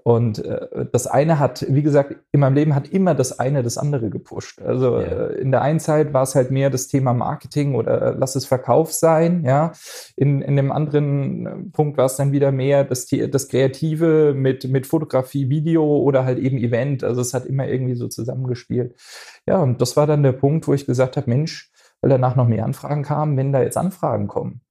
Und 0.03 0.45
äh, 0.45 0.87
das 0.93 1.07
eine 1.07 1.39
hat, 1.39 1.67
wie 1.69 1.83
gesagt, 1.83 2.17
in 2.33 2.41
meinem 2.41 2.55
Leben 2.55 2.75
hat 2.75 2.89
immer 2.89 3.15
das 3.15 3.39
eine 3.39 3.63
das 3.63 3.77
andere 3.77 4.09
gepusht. 4.09 4.61
Also 4.63 4.99
yeah. 4.99 5.29
äh, 5.29 5.41
in 5.41 5.51
der 5.51 5.63
einen 5.63 5.81
Zeit 5.81 6.13
war 6.13 6.23
es 6.23 6.35
halt 6.35 6.51
mehr 6.51 6.71
das 6.71 6.89
Thema 6.89 7.13
Marketing 7.13 7.75
oder 7.75 8.01
äh, 8.01 8.15
lass 8.17 8.35
es 8.35 8.47
Verkauf 8.47 8.93
sein, 8.93 9.45
ja. 9.45 9.73
In, 10.17 10.43
in 10.43 10.57
dem 10.57 10.73
anderen 10.73 11.47
äh, 11.47 11.51
Punkt 11.73 11.99
war 11.99 12.07
es 12.07 12.17
dann 12.17 12.33
wieder 12.33 12.53
mehr 12.53 12.85
das, 12.85 13.07
das 13.09 13.49
Kreative 13.49 14.33
mit, 14.35 14.69
mit 14.69 14.87
Fotografie, 14.87 15.51
Video 15.51 15.85
oder 15.85 16.25
halt 16.25 16.39
eben 16.39 16.59
Event. 16.59 17.05
Also 17.05 17.21
es 17.21 17.35
hat 17.35 17.45
immer 17.45 17.67
irgendwie 17.67 17.95
so 17.95 18.09
zusammengespielt. 18.09 18.95
Ja, 19.47 19.59
und 19.59 19.83
das 19.83 19.97
war 19.97 20.07
dann 20.07 20.23
der 20.23 20.33
Punkt, 20.33 20.67
wo 20.67 20.73
ich 20.73 20.87
gesagt 20.87 21.17
habe, 21.17 21.29
Mensch, 21.29 21.71
weil 22.01 22.11
danach 22.11 22.37
noch 22.37 22.49
mehr 22.49 22.65
Anfragen 22.65 23.03
kamen, 23.03 23.37
wenn 23.37 23.53
da 23.53 23.63
jetzt 23.63 23.77
Anfragen 23.77 24.29
kommen 24.29 24.63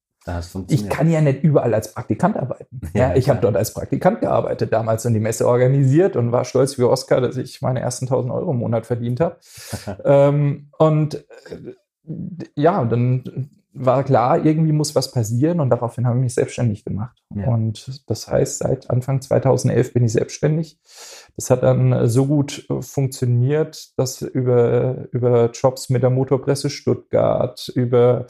ich 0.68 0.88
kann 0.88 1.10
ja 1.10 1.20
nicht 1.20 1.42
überall 1.42 1.72
als 1.74 1.94
Praktikant 1.94 2.36
arbeiten. 2.36 2.80
Ja, 2.92 3.08
ja 3.10 3.16
ich 3.16 3.28
habe 3.30 3.40
dort 3.40 3.56
als 3.56 3.72
Praktikant 3.72 4.20
gearbeitet, 4.20 4.72
damals 4.72 5.06
und 5.06 5.14
die 5.14 5.20
Messe 5.20 5.46
organisiert 5.46 6.16
und 6.16 6.32
war 6.32 6.44
stolz 6.44 6.78
wie 6.78 6.82
Oscar, 6.82 7.20
dass 7.20 7.36
ich 7.36 7.62
meine 7.62 7.80
ersten 7.80 8.06
1000 8.06 8.32
Euro 8.32 8.50
im 8.50 8.58
Monat 8.58 8.86
verdient 8.86 9.20
habe. 9.20 9.36
ähm, 10.04 10.68
und 10.78 11.14
äh, 11.14 11.74
ja, 12.54 12.84
dann 12.84 13.50
war 13.72 14.02
klar, 14.04 14.44
irgendwie 14.44 14.72
muss 14.72 14.94
was 14.94 15.12
passieren 15.12 15.60
und 15.60 15.70
daraufhin 15.70 16.06
habe 16.06 16.18
ich 16.18 16.22
mich 16.22 16.34
selbstständig 16.34 16.84
gemacht. 16.84 17.16
Ja. 17.34 17.46
Und 17.48 18.02
das 18.08 18.28
heißt, 18.28 18.58
seit 18.58 18.90
Anfang 18.90 19.20
2011 19.20 19.92
bin 19.92 20.04
ich 20.04 20.12
selbstständig. 20.12 20.78
Das 21.36 21.50
hat 21.50 21.62
dann 21.62 22.08
so 22.08 22.26
gut 22.26 22.66
äh, 22.68 22.82
funktioniert, 22.82 23.96
dass 23.96 24.22
über, 24.22 25.06
über 25.12 25.50
Jobs 25.52 25.88
mit 25.88 26.02
der 26.02 26.10
Motorpresse 26.10 26.70
Stuttgart, 26.70 27.70
über 27.74 28.26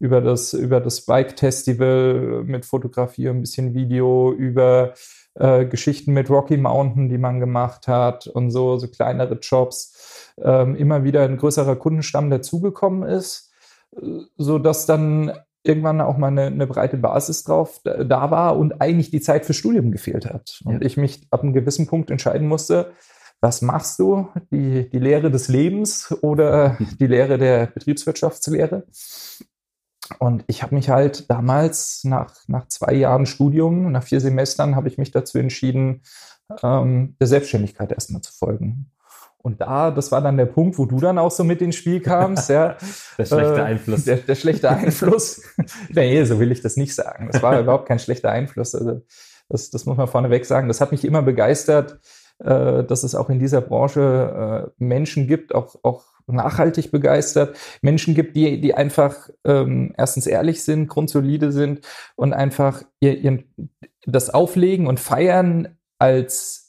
über 0.00 0.20
das, 0.20 0.52
über 0.52 0.80
das 0.80 1.02
Bike 1.06 1.38
Festival 1.38 2.42
mit 2.44 2.66
Fotografie, 2.66 3.28
ein 3.28 3.40
bisschen 3.40 3.74
Video, 3.74 4.32
über 4.32 4.92
äh, 5.34 5.64
Geschichten 5.66 6.12
mit 6.12 6.30
Rocky 6.30 6.56
Mountain, 6.56 7.08
die 7.08 7.18
man 7.18 7.40
gemacht 7.40 7.88
hat 7.88 8.26
und 8.26 8.50
so, 8.50 8.76
so 8.76 8.88
kleinere 8.88 9.38
Jobs, 9.40 10.34
ähm, 10.42 10.76
immer 10.76 11.04
wieder 11.04 11.22
ein 11.22 11.36
größerer 11.36 11.76
Kundenstamm 11.76 12.28
dazugekommen 12.28 13.08
ist, 13.08 13.52
so 14.36 14.58
dass 14.58 14.86
dann 14.86 15.32
irgendwann 15.62 16.00
auch 16.00 16.18
mal 16.18 16.28
eine, 16.28 16.46
eine 16.46 16.66
breite 16.66 16.98
Basis 16.98 17.44
drauf 17.44 17.80
da 17.82 18.30
war 18.30 18.56
und 18.56 18.80
eigentlich 18.80 19.10
die 19.10 19.20
Zeit 19.20 19.46
fürs 19.46 19.56
Studium 19.56 19.90
gefehlt 19.90 20.26
hat. 20.26 20.60
Und 20.64 20.74
ja. 20.74 20.82
ich 20.82 20.96
mich 20.96 21.26
ab 21.30 21.42
einem 21.42 21.54
gewissen 21.54 21.86
Punkt 21.86 22.10
entscheiden 22.10 22.46
musste, 22.46 22.92
was 23.40 23.62
machst 23.62 23.98
du? 23.98 24.28
Die, 24.50 24.88
die 24.88 24.98
Lehre 24.98 25.30
des 25.30 25.48
Lebens 25.48 26.14
oder 26.22 26.78
die 27.00 27.06
Lehre 27.06 27.38
der 27.38 27.66
Betriebswirtschaftslehre? 27.66 28.86
Und 30.18 30.44
ich 30.48 30.62
habe 30.62 30.74
mich 30.74 30.90
halt 30.90 31.30
damals 31.30 32.04
nach, 32.04 32.34
nach 32.46 32.68
zwei 32.68 32.94
Jahren 32.94 33.24
Studium, 33.24 33.90
nach 33.90 34.02
vier 34.02 34.20
Semestern, 34.20 34.76
habe 34.76 34.88
ich 34.88 34.98
mich 34.98 35.10
dazu 35.12 35.38
entschieden, 35.38 36.02
ähm, 36.62 37.16
der 37.20 37.26
Selbstständigkeit 37.26 37.90
erstmal 37.90 38.20
zu 38.20 38.32
folgen. 38.32 38.90
Und 39.44 39.60
da, 39.60 39.90
das 39.90 40.10
war 40.10 40.22
dann 40.22 40.38
der 40.38 40.46
Punkt, 40.46 40.78
wo 40.78 40.86
du 40.86 40.98
dann 40.98 41.18
auch 41.18 41.30
so 41.30 41.44
mit 41.44 41.60
ins 41.60 41.76
Spiel 41.76 42.00
kamst. 42.00 42.48
Ja, 42.48 42.78
der 43.18 43.26
schlechte 43.26 43.56
äh, 43.56 43.62
Einfluss. 43.62 44.04
Der, 44.04 44.16
der 44.16 44.34
schlechte 44.36 44.70
Einfluss. 44.70 45.42
nee, 45.90 46.24
so 46.24 46.40
will 46.40 46.50
ich 46.50 46.62
das 46.62 46.78
nicht 46.78 46.94
sagen. 46.94 47.28
Das 47.30 47.42
war 47.42 47.60
überhaupt 47.60 47.86
kein 47.86 47.98
schlechter 47.98 48.30
Einfluss. 48.30 48.74
Also 48.74 49.02
das, 49.50 49.68
das 49.68 49.84
muss 49.84 49.98
man 49.98 50.08
vorneweg 50.08 50.46
sagen. 50.46 50.68
Das 50.68 50.80
hat 50.80 50.92
mich 50.92 51.04
immer 51.04 51.20
begeistert, 51.20 52.00
äh, 52.38 52.84
dass 52.84 53.04
es 53.04 53.14
auch 53.14 53.28
in 53.28 53.38
dieser 53.38 53.60
Branche 53.60 54.70
äh, 54.78 54.82
Menschen 54.82 55.26
gibt, 55.26 55.54
auch, 55.54 55.76
auch 55.82 56.04
nachhaltig 56.26 56.90
begeistert, 56.90 57.54
Menschen 57.82 58.14
gibt, 58.14 58.36
die, 58.36 58.62
die 58.62 58.72
einfach 58.72 59.28
ähm, 59.44 59.92
erstens 59.98 60.26
ehrlich 60.26 60.64
sind, 60.64 60.88
grundsolide 60.88 61.52
sind 61.52 61.86
und 62.16 62.32
einfach 62.32 62.82
ihr, 63.00 63.18
ihr, 63.18 63.44
das 64.06 64.30
Auflegen 64.30 64.86
und 64.86 65.00
Feiern 65.00 65.76
als 65.98 66.63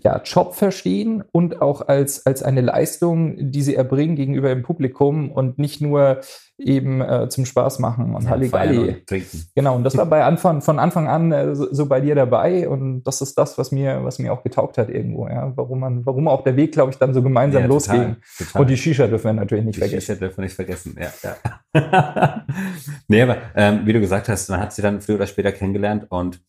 ja, 0.00 0.20
Job 0.24 0.54
verstehen 0.54 1.22
und 1.32 1.60
auch 1.60 1.86
als, 1.86 2.24
als 2.24 2.42
eine 2.42 2.60
Leistung, 2.60 3.50
die 3.50 3.62
sie 3.62 3.74
erbringen 3.74 4.16
gegenüber 4.16 4.48
dem 4.48 4.62
Publikum 4.62 5.30
und 5.30 5.58
nicht 5.58 5.80
nur 5.80 6.20
eben 6.58 7.00
äh, 7.00 7.28
zum 7.28 7.44
Spaß 7.44 7.78
machen 7.78 8.14
und 8.14 8.24
ja, 8.24 8.30
Halligalli. 8.30 9.04
Genau, 9.54 9.76
und 9.76 9.84
das 9.84 9.96
war 9.96 10.06
bei 10.10 10.24
Anfang, 10.24 10.62
von 10.62 10.78
Anfang 10.78 11.08
an 11.08 11.32
äh, 11.32 11.54
so, 11.54 11.72
so, 11.72 11.86
bei 11.86 12.00
dir 12.00 12.14
dabei 12.14 12.68
und 12.68 13.02
das 13.04 13.20
ist 13.20 13.36
das, 13.36 13.58
was 13.58 13.72
mir, 13.72 14.04
was 14.04 14.18
mir 14.18 14.32
auch 14.32 14.42
getaugt 14.42 14.78
hat 14.78 14.88
irgendwo, 14.88 15.28
ja, 15.28 15.52
warum 15.56 15.80
man, 15.80 16.06
warum 16.06 16.28
auch 16.28 16.42
der 16.42 16.56
Weg, 16.56 16.72
glaube 16.72 16.92
ich, 16.92 16.98
dann 16.98 17.12
so 17.12 17.22
gemeinsam 17.22 17.62
ja, 17.62 17.68
losging. 17.68 18.16
Und 18.54 18.70
die 18.70 18.76
Shisha 18.76 19.06
dürfen 19.06 19.24
wir 19.24 19.32
natürlich 19.34 19.64
nicht 19.64 19.76
die 19.76 19.80
vergessen. 19.80 20.00
Shisha 20.00 20.14
dürfen 20.14 20.38
wir 20.38 20.44
nicht 20.44 20.54
vergessen, 20.54 20.98
ja. 20.98 21.12
ja. 21.74 22.46
nee, 23.08 23.22
aber 23.22 23.36
ähm, 23.54 23.80
wie 23.84 23.92
du 23.92 24.00
gesagt 24.00 24.28
hast, 24.28 24.48
man 24.48 24.60
hat 24.60 24.72
sie 24.72 24.82
dann 24.82 25.00
früher 25.00 25.16
oder 25.16 25.26
später 25.26 25.52
kennengelernt 25.52 26.06
und 26.08 26.40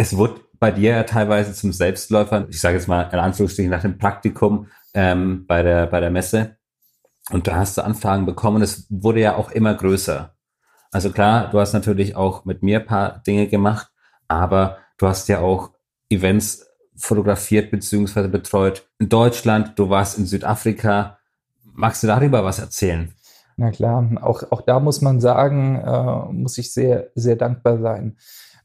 es 0.00 0.16
wurde 0.16 0.40
bei 0.58 0.70
dir 0.70 0.92
ja 0.92 1.02
teilweise 1.02 1.52
zum 1.52 1.74
Selbstläufer, 1.74 2.46
ich 2.48 2.58
sage 2.58 2.78
jetzt 2.78 2.88
mal 2.88 3.02
in 3.12 3.18
Anführungsstrichen 3.18 3.70
nach 3.70 3.82
dem 3.82 3.98
Praktikum 3.98 4.68
ähm, 4.94 5.44
bei, 5.46 5.62
der, 5.62 5.86
bei 5.88 6.00
der 6.00 6.10
Messe. 6.10 6.56
Und 7.30 7.46
da 7.46 7.56
hast 7.56 7.76
du 7.76 7.84
Anfragen 7.84 8.24
bekommen. 8.24 8.62
Es 8.62 8.86
wurde 8.88 9.20
ja 9.20 9.36
auch 9.36 9.50
immer 9.50 9.74
größer. 9.74 10.34
Also 10.90 11.10
klar, 11.10 11.50
du 11.50 11.60
hast 11.60 11.74
natürlich 11.74 12.16
auch 12.16 12.46
mit 12.46 12.62
mir 12.62 12.80
paar 12.80 13.22
Dinge 13.26 13.46
gemacht, 13.46 13.88
aber 14.26 14.78
du 14.96 15.06
hast 15.06 15.28
ja 15.28 15.40
auch 15.40 15.72
Events 16.08 16.66
fotografiert 16.96 17.70
bzw. 17.70 18.28
betreut 18.28 18.88
in 18.98 19.10
Deutschland, 19.10 19.78
du 19.78 19.90
warst 19.90 20.16
in 20.16 20.24
Südafrika. 20.24 21.18
Magst 21.62 22.02
du 22.02 22.06
darüber 22.06 22.42
was 22.42 22.58
erzählen? 22.58 23.12
Na 23.58 23.70
klar, 23.70 24.08
auch, 24.22 24.50
auch 24.50 24.62
da 24.62 24.80
muss 24.80 25.02
man 25.02 25.20
sagen, 25.20 25.76
äh, 25.76 26.32
muss 26.32 26.56
ich 26.56 26.72
sehr, 26.72 27.10
sehr 27.14 27.36
dankbar 27.36 27.78
sein 27.78 28.16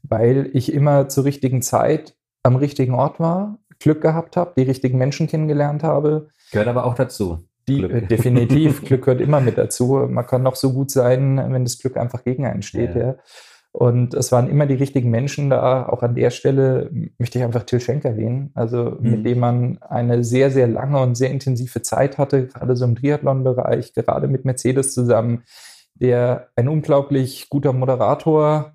weil 0.08 0.50
ich 0.52 0.72
immer 0.72 1.08
zur 1.08 1.24
richtigen 1.24 1.62
Zeit 1.62 2.16
am 2.42 2.56
richtigen 2.56 2.94
Ort 2.94 3.20
war, 3.20 3.58
Glück 3.78 4.00
gehabt 4.00 4.36
habe, 4.36 4.52
die 4.56 4.62
richtigen 4.62 4.98
Menschen 4.98 5.26
kennengelernt 5.26 5.82
habe. 5.82 6.28
Gehört 6.52 6.68
aber 6.68 6.84
auch 6.84 6.94
dazu. 6.94 7.46
Die, 7.68 7.78
Glück. 7.78 7.92
Äh, 7.92 8.06
definitiv, 8.06 8.82
Glück 8.84 9.04
gehört 9.04 9.20
immer 9.20 9.40
mit 9.40 9.58
dazu. 9.58 10.06
Man 10.08 10.26
kann 10.26 10.42
noch 10.42 10.56
so 10.56 10.72
gut 10.72 10.90
sein, 10.90 11.36
wenn 11.52 11.64
das 11.64 11.78
Glück 11.78 11.96
einfach 11.96 12.24
gegen 12.24 12.46
einen 12.46 12.62
steht. 12.62 12.94
Ja. 12.94 13.00
ja. 13.00 13.16
Und 13.72 14.14
es 14.14 14.32
waren 14.32 14.48
immer 14.48 14.64
die 14.64 14.74
richtigen 14.74 15.10
Menschen 15.10 15.50
da. 15.50 15.86
Auch 15.86 16.02
an 16.02 16.14
der 16.14 16.30
Stelle 16.30 16.90
möchte 17.18 17.38
ich 17.38 17.44
einfach 17.44 17.64
Till 17.64 17.80
Schenk 17.80 18.06
erwähnen, 18.06 18.50
also 18.54 18.96
mhm. 18.98 19.10
mit 19.10 19.26
dem 19.26 19.38
man 19.38 19.78
eine 19.82 20.24
sehr, 20.24 20.50
sehr 20.50 20.66
lange 20.66 20.98
und 21.00 21.14
sehr 21.14 21.30
intensive 21.30 21.82
Zeit 21.82 22.16
hatte, 22.16 22.46
gerade 22.46 22.74
so 22.74 22.86
im 22.86 22.96
Triathlon-Bereich, 22.96 23.92
gerade 23.92 24.28
mit 24.28 24.46
Mercedes 24.46 24.94
zusammen, 24.94 25.42
der 25.94 26.48
ein 26.56 26.68
unglaublich 26.68 27.50
guter 27.50 27.74
Moderator, 27.74 28.74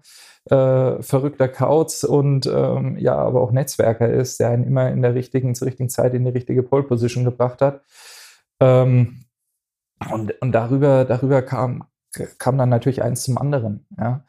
äh, 0.50 1.02
verrückter 1.02 1.48
Kauz 1.48 2.04
und 2.04 2.48
ähm, 2.48 2.98
ja, 2.98 3.16
aber 3.16 3.42
auch 3.42 3.52
Netzwerker 3.52 4.10
ist, 4.10 4.40
der 4.40 4.50
einen 4.50 4.64
immer 4.64 4.90
in 4.90 5.02
der 5.02 5.14
richtigen, 5.14 5.54
zur 5.54 5.68
richtigen 5.68 5.90
Zeit 5.90 6.14
in 6.14 6.26
die 6.26 6.32
richtige 6.32 6.64
Pole 6.64 6.84
Position 6.84 7.26
gebracht 7.26 7.62
hat. 7.62 7.82
Ähm, 8.60 9.26
und, 10.12 10.34
und 10.42 10.52
darüber, 10.52 11.06
darüber 11.06 11.44
kam, 11.44 11.84
kam 12.40 12.58
dann 12.58 12.70
natürlich 12.70 13.04
eins 13.04 13.24
zum 13.24 13.38
anderen, 13.38 13.86
ja. 13.98 14.24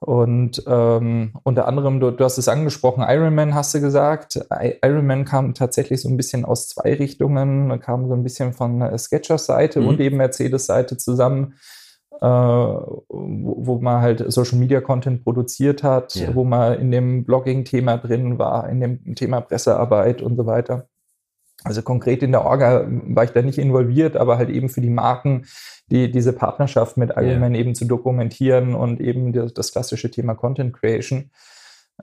Und 0.00 0.64
ähm, 0.66 1.34
unter 1.44 1.68
anderem, 1.68 2.00
du, 2.00 2.10
du 2.10 2.24
hast 2.24 2.36
es 2.36 2.48
angesprochen, 2.48 3.04
Ironman 3.06 3.54
hast 3.54 3.72
du 3.72 3.80
gesagt. 3.80 4.44
Ironman 4.82 5.24
kam 5.24 5.54
tatsächlich 5.54 6.02
so 6.02 6.08
ein 6.08 6.16
bisschen 6.16 6.44
aus 6.44 6.68
zwei 6.68 6.94
Richtungen, 6.94 7.78
kam 7.78 8.08
so 8.08 8.14
ein 8.14 8.24
bisschen 8.24 8.52
von 8.52 8.98
Sketchers 8.98 9.46
Seite 9.46 9.80
mhm. 9.80 9.86
und 9.86 10.00
eben 10.00 10.16
Mercedes 10.16 10.66
Seite 10.66 10.96
zusammen 10.96 11.52
äh, 11.52 11.81
wo, 12.28 13.04
wo, 13.08 13.78
man 13.80 14.00
halt 14.00 14.32
Social 14.32 14.58
Media 14.58 14.80
Content 14.80 15.24
produziert 15.24 15.82
hat, 15.82 16.14
ja. 16.14 16.34
wo 16.34 16.44
man 16.44 16.78
in 16.78 16.90
dem 16.92 17.24
Blogging-Thema 17.24 17.98
drin 17.98 18.38
war, 18.38 18.68
in 18.68 18.80
dem 18.80 19.14
Thema 19.16 19.40
Pressearbeit 19.40 20.22
und 20.22 20.36
so 20.36 20.46
weiter. 20.46 20.88
Also 21.64 21.82
konkret 21.82 22.22
in 22.22 22.32
der 22.32 22.44
Orga 22.44 22.86
war 22.88 23.24
ich 23.24 23.30
da 23.30 23.42
nicht 23.42 23.58
involviert, 23.58 24.16
aber 24.16 24.38
halt 24.38 24.50
eben 24.50 24.68
für 24.68 24.80
die 24.80 24.90
Marken, 24.90 25.46
die 25.90 26.10
diese 26.10 26.32
Partnerschaft 26.32 26.96
mit 26.96 27.10
Ironman 27.10 27.52
yeah. 27.52 27.60
eben 27.60 27.74
zu 27.74 27.84
dokumentieren 27.84 28.74
und 28.74 29.00
eben 29.00 29.32
das, 29.32 29.54
das 29.54 29.72
klassische 29.72 30.10
Thema 30.10 30.34
Content 30.34 30.74
Creation. 30.74 31.30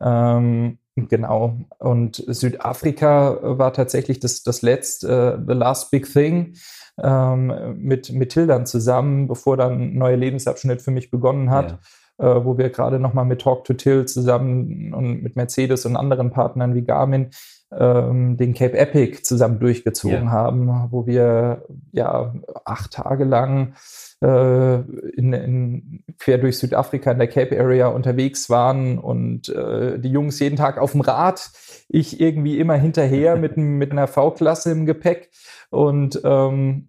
Ähm, 0.01 0.79
Genau. 1.07 1.57
Und 1.77 2.23
Südafrika 2.27 3.39
war 3.41 3.73
tatsächlich 3.73 4.19
das, 4.19 4.43
das 4.43 4.61
letzte, 4.61 5.37
uh, 5.37 5.43
the 5.47 5.53
last 5.53 5.91
big 5.91 6.11
thing 6.11 6.55
ähm, 7.01 7.77
mit, 7.77 8.11
mit 8.11 8.31
Tildern 8.31 8.65
zusammen, 8.65 9.27
bevor 9.27 9.57
dann 9.57 9.81
ein 9.81 9.97
neuer 9.97 10.17
Lebensabschnitt 10.17 10.81
für 10.81 10.91
mich 10.91 11.11
begonnen 11.11 11.49
hat, 11.49 11.77
ja. 12.19 12.37
äh, 12.37 12.45
wo 12.45 12.57
wir 12.57 12.69
gerade 12.69 12.99
nochmal 12.99 13.25
mit 13.25 13.41
Talk 13.41 13.63
to 13.63 13.73
Till 13.73 14.05
zusammen 14.05 14.93
und 14.93 15.23
mit 15.23 15.35
Mercedes 15.35 15.85
und 15.85 15.95
anderen 15.95 16.31
Partnern 16.31 16.75
wie 16.75 16.83
Garmin 16.83 17.29
ähm, 17.71 18.37
den 18.37 18.53
Cape 18.53 18.77
Epic 18.77 19.23
zusammen 19.23 19.59
durchgezogen 19.59 20.25
ja. 20.25 20.31
haben, 20.31 20.87
wo 20.89 21.05
wir 21.05 21.65
ja 21.91 22.33
acht 22.65 22.93
Tage 22.93 23.25
lang 23.25 23.73
äh, 24.21 24.75
in, 25.15 25.33
in, 25.33 26.03
quer 26.17 26.39
durch 26.39 26.57
Südafrika 26.57 27.11
in 27.11 27.19
der 27.19 27.27
Cape 27.27 27.57
Area 27.59 27.87
unterwegs 27.87 28.49
waren 28.49 28.97
und 28.97 29.49
äh, 29.49 29.99
die 29.99 30.09
Jungs 30.09 30.39
jeden 30.39 30.55
Tag 30.55 30.77
auf 30.77 30.93
dem 30.93 31.01
Rad, 31.01 31.51
ich 31.87 32.19
irgendwie 32.19 32.59
immer 32.59 32.75
hinterher 32.75 33.35
mit, 33.37 33.55
mit 33.57 33.91
einer 33.91 34.07
V-Klasse 34.07 34.71
im 34.71 34.85
Gepäck 34.85 35.29
und 35.69 36.19
ähm, 36.23 36.87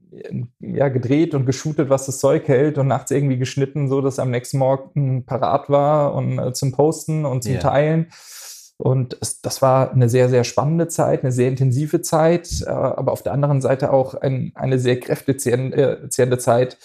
ja, 0.61 0.89
gedreht 0.89 1.35
und 1.35 1.45
geshootet, 1.45 1.91
was 1.91 2.07
das 2.07 2.19
Zeug 2.19 2.49
hält 2.49 2.79
und 2.79 2.89
nachts 2.89 3.11
irgendwie 3.11 3.39
geschnitten, 3.39 3.89
so 3.89 4.01
dass 4.01 4.19
am 4.19 4.31
nächsten 4.31 4.59
Morgen 4.59 5.27
parat 5.27 5.69
war 5.69 6.15
und 6.15 6.39
äh, 6.39 6.53
zum 6.55 6.73
Posten 6.73 7.27
und 7.27 7.43
zum 7.43 7.53
yeah. 7.53 7.61
Teilen. 7.61 8.07
Und 8.81 9.17
es, 9.21 9.41
das 9.43 9.61
war 9.63 9.93
eine 9.93 10.09
sehr, 10.09 10.29
sehr 10.29 10.45
spannende 10.45 10.89
Zeit, 10.89 11.23
eine 11.23 11.33
sehr 11.33 11.49
intensive 11.49 12.01
Zeit, 12.01 12.63
äh, 12.63 12.71
aber 12.71 13.13
auf 13.13 13.23
der 13.23 13.33
anderen 13.33 13.61
Seite 13.61 13.93
auch 13.93 14.15
ein, 14.15 14.53
eine 14.55 14.79
sehr 14.79 14.99
kräftezehrende 14.99 16.09
äh, 16.11 16.39
Zeit, 16.39 16.79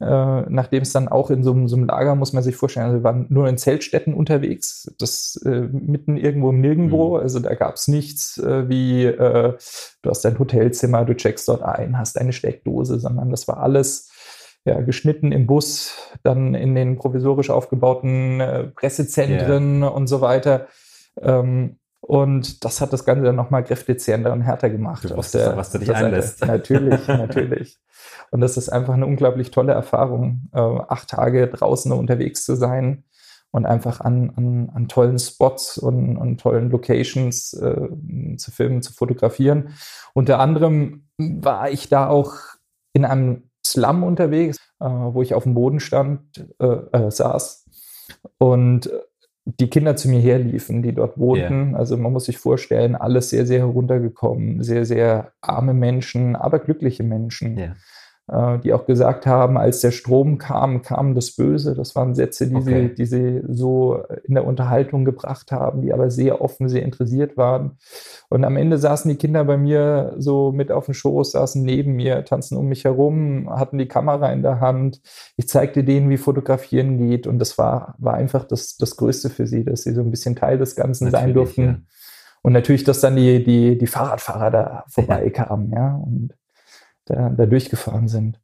äh, 0.00 0.42
nachdem 0.48 0.82
es 0.82 0.92
dann 0.92 1.08
auch 1.08 1.30
in 1.30 1.42
so, 1.42 1.66
so, 1.66 1.76
einem 1.76 1.86
Lager, 1.86 2.14
muss 2.14 2.32
man 2.32 2.42
sich 2.42 2.56
vorstellen, 2.56 2.86
also 2.86 2.98
wir 2.98 3.04
waren 3.04 3.26
nur 3.30 3.48
in 3.48 3.58
Zeltstätten 3.58 4.14
unterwegs, 4.14 4.92
das 4.98 5.40
äh, 5.44 5.68
mitten 5.72 6.16
irgendwo 6.16 6.50
im 6.50 6.60
Nirgendwo, 6.60 7.16
mhm. 7.16 7.22
also 7.22 7.40
da 7.40 7.54
gab 7.54 7.74
es 7.74 7.88
nichts 7.88 8.38
äh, 8.38 8.68
wie, 8.68 9.04
äh, 9.04 9.54
du 10.02 10.10
hast 10.10 10.24
dein 10.24 10.38
Hotelzimmer, 10.38 11.04
du 11.04 11.14
checkst 11.14 11.48
dort 11.48 11.62
ein, 11.62 11.98
hast 11.98 12.18
eine 12.18 12.32
Steckdose, 12.32 12.98
sondern 12.98 13.30
das 13.30 13.48
war 13.48 13.58
alles 13.58 14.10
ja, 14.64 14.80
geschnitten 14.80 15.32
im 15.32 15.46
Bus, 15.46 15.94
dann 16.22 16.54
in 16.54 16.74
den 16.74 16.98
provisorisch 16.98 17.50
aufgebauten 17.50 18.40
äh, 18.40 18.64
Pressezentren 18.64 19.82
yeah. 19.82 19.88
und 19.88 20.06
so 20.08 20.20
weiter. 20.20 20.68
Ähm, 21.22 21.78
und 22.00 22.64
das 22.64 22.80
hat 22.80 22.92
das 22.92 23.04
Ganze 23.04 23.24
dann 23.24 23.36
nochmal 23.36 23.64
kräftezehrender 23.64 24.32
und 24.32 24.42
härter 24.42 24.70
gemacht. 24.70 25.04
Du 25.04 25.16
weißt, 25.16 25.34
der, 25.34 25.56
was 25.56 25.72
du 25.72 25.78
dich 25.78 25.94
einlässt. 25.94 26.40
Natürlich, 26.46 27.06
natürlich. 27.08 27.76
Und 28.30 28.40
das 28.40 28.56
ist 28.56 28.68
einfach 28.68 28.94
eine 28.94 29.06
unglaublich 29.06 29.50
tolle 29.50 29.72
Erfahrung, 29.72 30.48
äh, 30.52 30.58
acht 30.58 31.10
Tage 31.10 31.48
draußen 31.48 31.90
unterwegs 31.92 32.44
zu 32.44 32.54
sein 32.54 33.04
und 33.50 33.66
einfach 33.66 34.00
an, 34.00 34.32
an, 34.36 34.70
an 34.74 34.88
tollen 34.88 35.18
Spots 35.18 35.78
und, 35.78 36.16
und 36.16 36.40
tollen 36.40 36.70
Locations 36.70 37.54
äh, 37.54 38.36
zu 38.36 38.50
filmen, 38.50 38.82
zu 38.82 38.92
fotografieren. 38.92 39.70
Unter 40.14 40.38
anderem 40.38 41.08
war 41.18 41.70
ich 41.70 41.88
da 41.88 42.08
auch 42.08 42.34
in 42.92 43.04
einem 43.04 43.50
Slum 43.66 44.02
unterwegs, 44.02 44.58
äh, 44.80 44.86
wo 44.86 45.22
ich 45.22 45.34
auf 45.34 45.42
dem 45.42 45.54
Boden 45.54 45.80
stand, 45.80 46.46
äh, 46.58 46.66
äh, 46.66 47.10
saß 47.10 47.66
und 48.38 48.90
die 49.60 49.70
Kinder 49.70 49.96
zu 49.96 50.08
mir 50.08 50.20
herliefen, 50.20 50.82
die 50.82 50.92
dort 50.92 51.18
wohnten. 51.18 51.70
Yeah. 51.70 51.78
Also 51.78 51.96
man 51.96 52.12
muss 52.12 52.26
sich 52.26 52.38
vorstellen, 52.38 52.94
alles 52.94 53.30
sehr, 53.30 53.46
sehr 53.46 53.60
heruntergekommen, 53.60 54.62
sehr, 54.62 54.84
sehr 54.84 55.32
arme 55.40 55.74
Menschen, 55.74 56.36
aber 56.36 56.58
glückliche 56.58 57.02
Menschen. 57.02 57.56
Yeah. 57.56 57.76
Äh, 58.30 58.58
die 58.58 58.74
auch 58.74 58.84
gesagt 58.84 59.26
haben, 59.26 59.56
als 59.56 59.80
der 59.80 59.90
Strom 59.90 60.36
kam, 60.36 60.82
kam 60.82 61.14
das 61.14 61.30
Böse. 61.30 61.74
Das 61.74 61.96
waren 61.96 62.14
Sätze, 62.14 62.46
die, 62.46 62.56
okay. 62.56 62.88
sie, 62.88 62.94
die 62.94 63.06
sie 63.06 63.42
so 63.48 64.02
in 64.24 64.34
der 64.34 64.44
Unterhaltung 64.44 65.06
gebracht 65.06 65.50
haben, 65.50 65.80
die 65.80 65.94
aber 65.94 66.10
sehr 66.10 66.42
offen, 66.42 66.68
sehr 66.68 66.82
interessiert 66.82 67.38
waren. 67.38 67.78
Und 68.28 68.44
am 68.44 68.58
Ende 68.58 68.76
saßen 68.76 69.10
die 69.10 69.16
Kinder 69.16 69.44
bei 69.44 69.56
mir 69.56 70.14
so 70.18 70.52
mit 70.52 70.70
auf 70.70 70.84
dem 70.84 70.94
Schoß, 70.94 71.32
saßen 71.32 71.62
neben 71.62 71.94
mir, 71.94 72.22
tanzen 72.26 72.58
um 72.58 72.66
mich 72.66 72.84
herum, 72.84 73.48
hatten 73.48 73.78
die 73.78 73.88
Kamera 73.88 74.30
in 74.30 74.42
der 74.42 74.60
Hand. 74.60 75.00
Ich 75.36 75.48
zeigte 75.48 75.82
denen, 75.82 76.10
wie 76.10 76.18
Fotografieren 76.18 76.98
geht. 76.98 77.26
Und 77.26 77.38
das 77.38 77.56
war, 77.56 77.94
war 77.96 78.12
einfach 78.12 78.44
das, 78.44 78.76
das 78.76 78.96
Größte 78.96 79.30
für 79.30 79.46
sie, 79.46 79.64
dass 79.64 79.84
sie 79.84 79.94
so 79.94 80.02
ein 80.02 80.10
bisschen 80.10 80.36
Teil 80.36 80.58
des 80.58 80.76
Ganzen 80.76 81.04
natürlich, 81.04 81.24
sein 81.24 81.34
durften. 81.34 81.64
Ja. 81.64 81.78
Und 82.42 82.52
natürlich, 82.52 82.84
dass 82.84 83.00
dann 83.00 83.16
die, 83.16 83.42
die, 83.42 83.78
die 83.78 83.86
Fahrradfahrer 83.86 84.50
da 84.50 84.84
vorbeikamen, 84.88 85.72
ja. 85.72 85.78
ja. 85.78 85.94
Und 85.94 86.34
da, 87.10 87.30
da 87.30 87.46
durchgefahren 87.46 88.08
sind. 88.08 88.40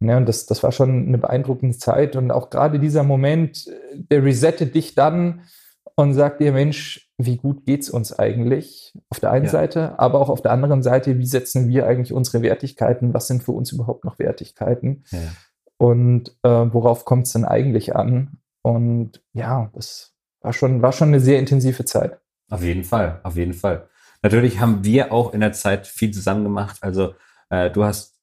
Ja, 0.00 0.16
und 0.16 0.26
das, 0.26 0.46
das 0.46 0.62
war 0.62 0.72
schon 0.72 1.08
eine 1.08 1.18
beeindruckende 1.18 1.76
Zeit. 1.76 2.16
Und 2.16 2.30
auch 2.30 2.50
gerade 2.50 2.78
dieser 2.78 3.02
Moment, 3.02 3.66
der 3.94 4.24
resettet 4.24 4.74
dich 4.74 4.94
dann 4.94 5.42
und 5.94 6.14
sagt 6.14 6.40
dir, 6.40 6.52
Mensch, 6.52 7.10
wie 7.18 7.36
gut 7.36 7.66
geht's 7.66 7.90
uns 7.90 8.18
eigentlich? 8.18 8.96
Auf 9.10 9.20
der 9.20 9.30
einen 9.30 9.44
ja. 9.44 9.50
Seite, 9.50 9.98
aber 9.98 10.20
auch 10.20 10.30
auf 10.30 10.40
der 10.40 10.52
anderen 10.52 10.82
Seite, 10.82 11.18
wie 11.18 11.26
setzen 11.26 11.68
wir 11.68 11.86
eigentlich 11.86 12.14
unsere 12.14 12.42
Wertigkeiten? 12.42 13.12
Was 13.12 13.26
sind 13.26 13.42
für 13.42 13.52
uns 13.52 13.72
überhaupt 13.72 14.04
noch 14.04 14.18
Wertigkeiten? 14.18 15.04
Ja. 15.10 15.18
Und 15.76 16.36
äh, 16.42 16.48
worauf 16.48 17.04
kommt 17.04 17.26
es 17.26 17.34
denn 17.34 17.44
eigentlich 17.44 17.94
an? 17.94 18.38
Und 18.62 19.22
ja, 19.34 19.70
das 19.74 20.14
war 20.40 20.54
schon, 20.54 20.80
war 20.80 20.92
schon 20.92 21.08
eine 21.08 21.20
sehr 21.20 21.38
intensive 21.38 21.84
Zeit. 21.84 22.18
Auf 22.50 22.62
jeden 22.62 22.84
Fall, 22.84 23.20
auf 23.22 23.36
jeden 23.36 23.54
Fall. 23.54 23.88
Natürlich 24.22 24.60
haben 24.60 24.84
wir 24.84 25.12
auch 25.12 25.32
in 25.32 25.40
der 25.40 25.52
Zeit 25.52 25.86
viel 25.86 26.10
zusammen 26.10 26.44
gemacht. 26.44 26.78
Also 26.80 27.14
äh, 27.50 27.70
du 27.70 27.84
hast 27.84 28.18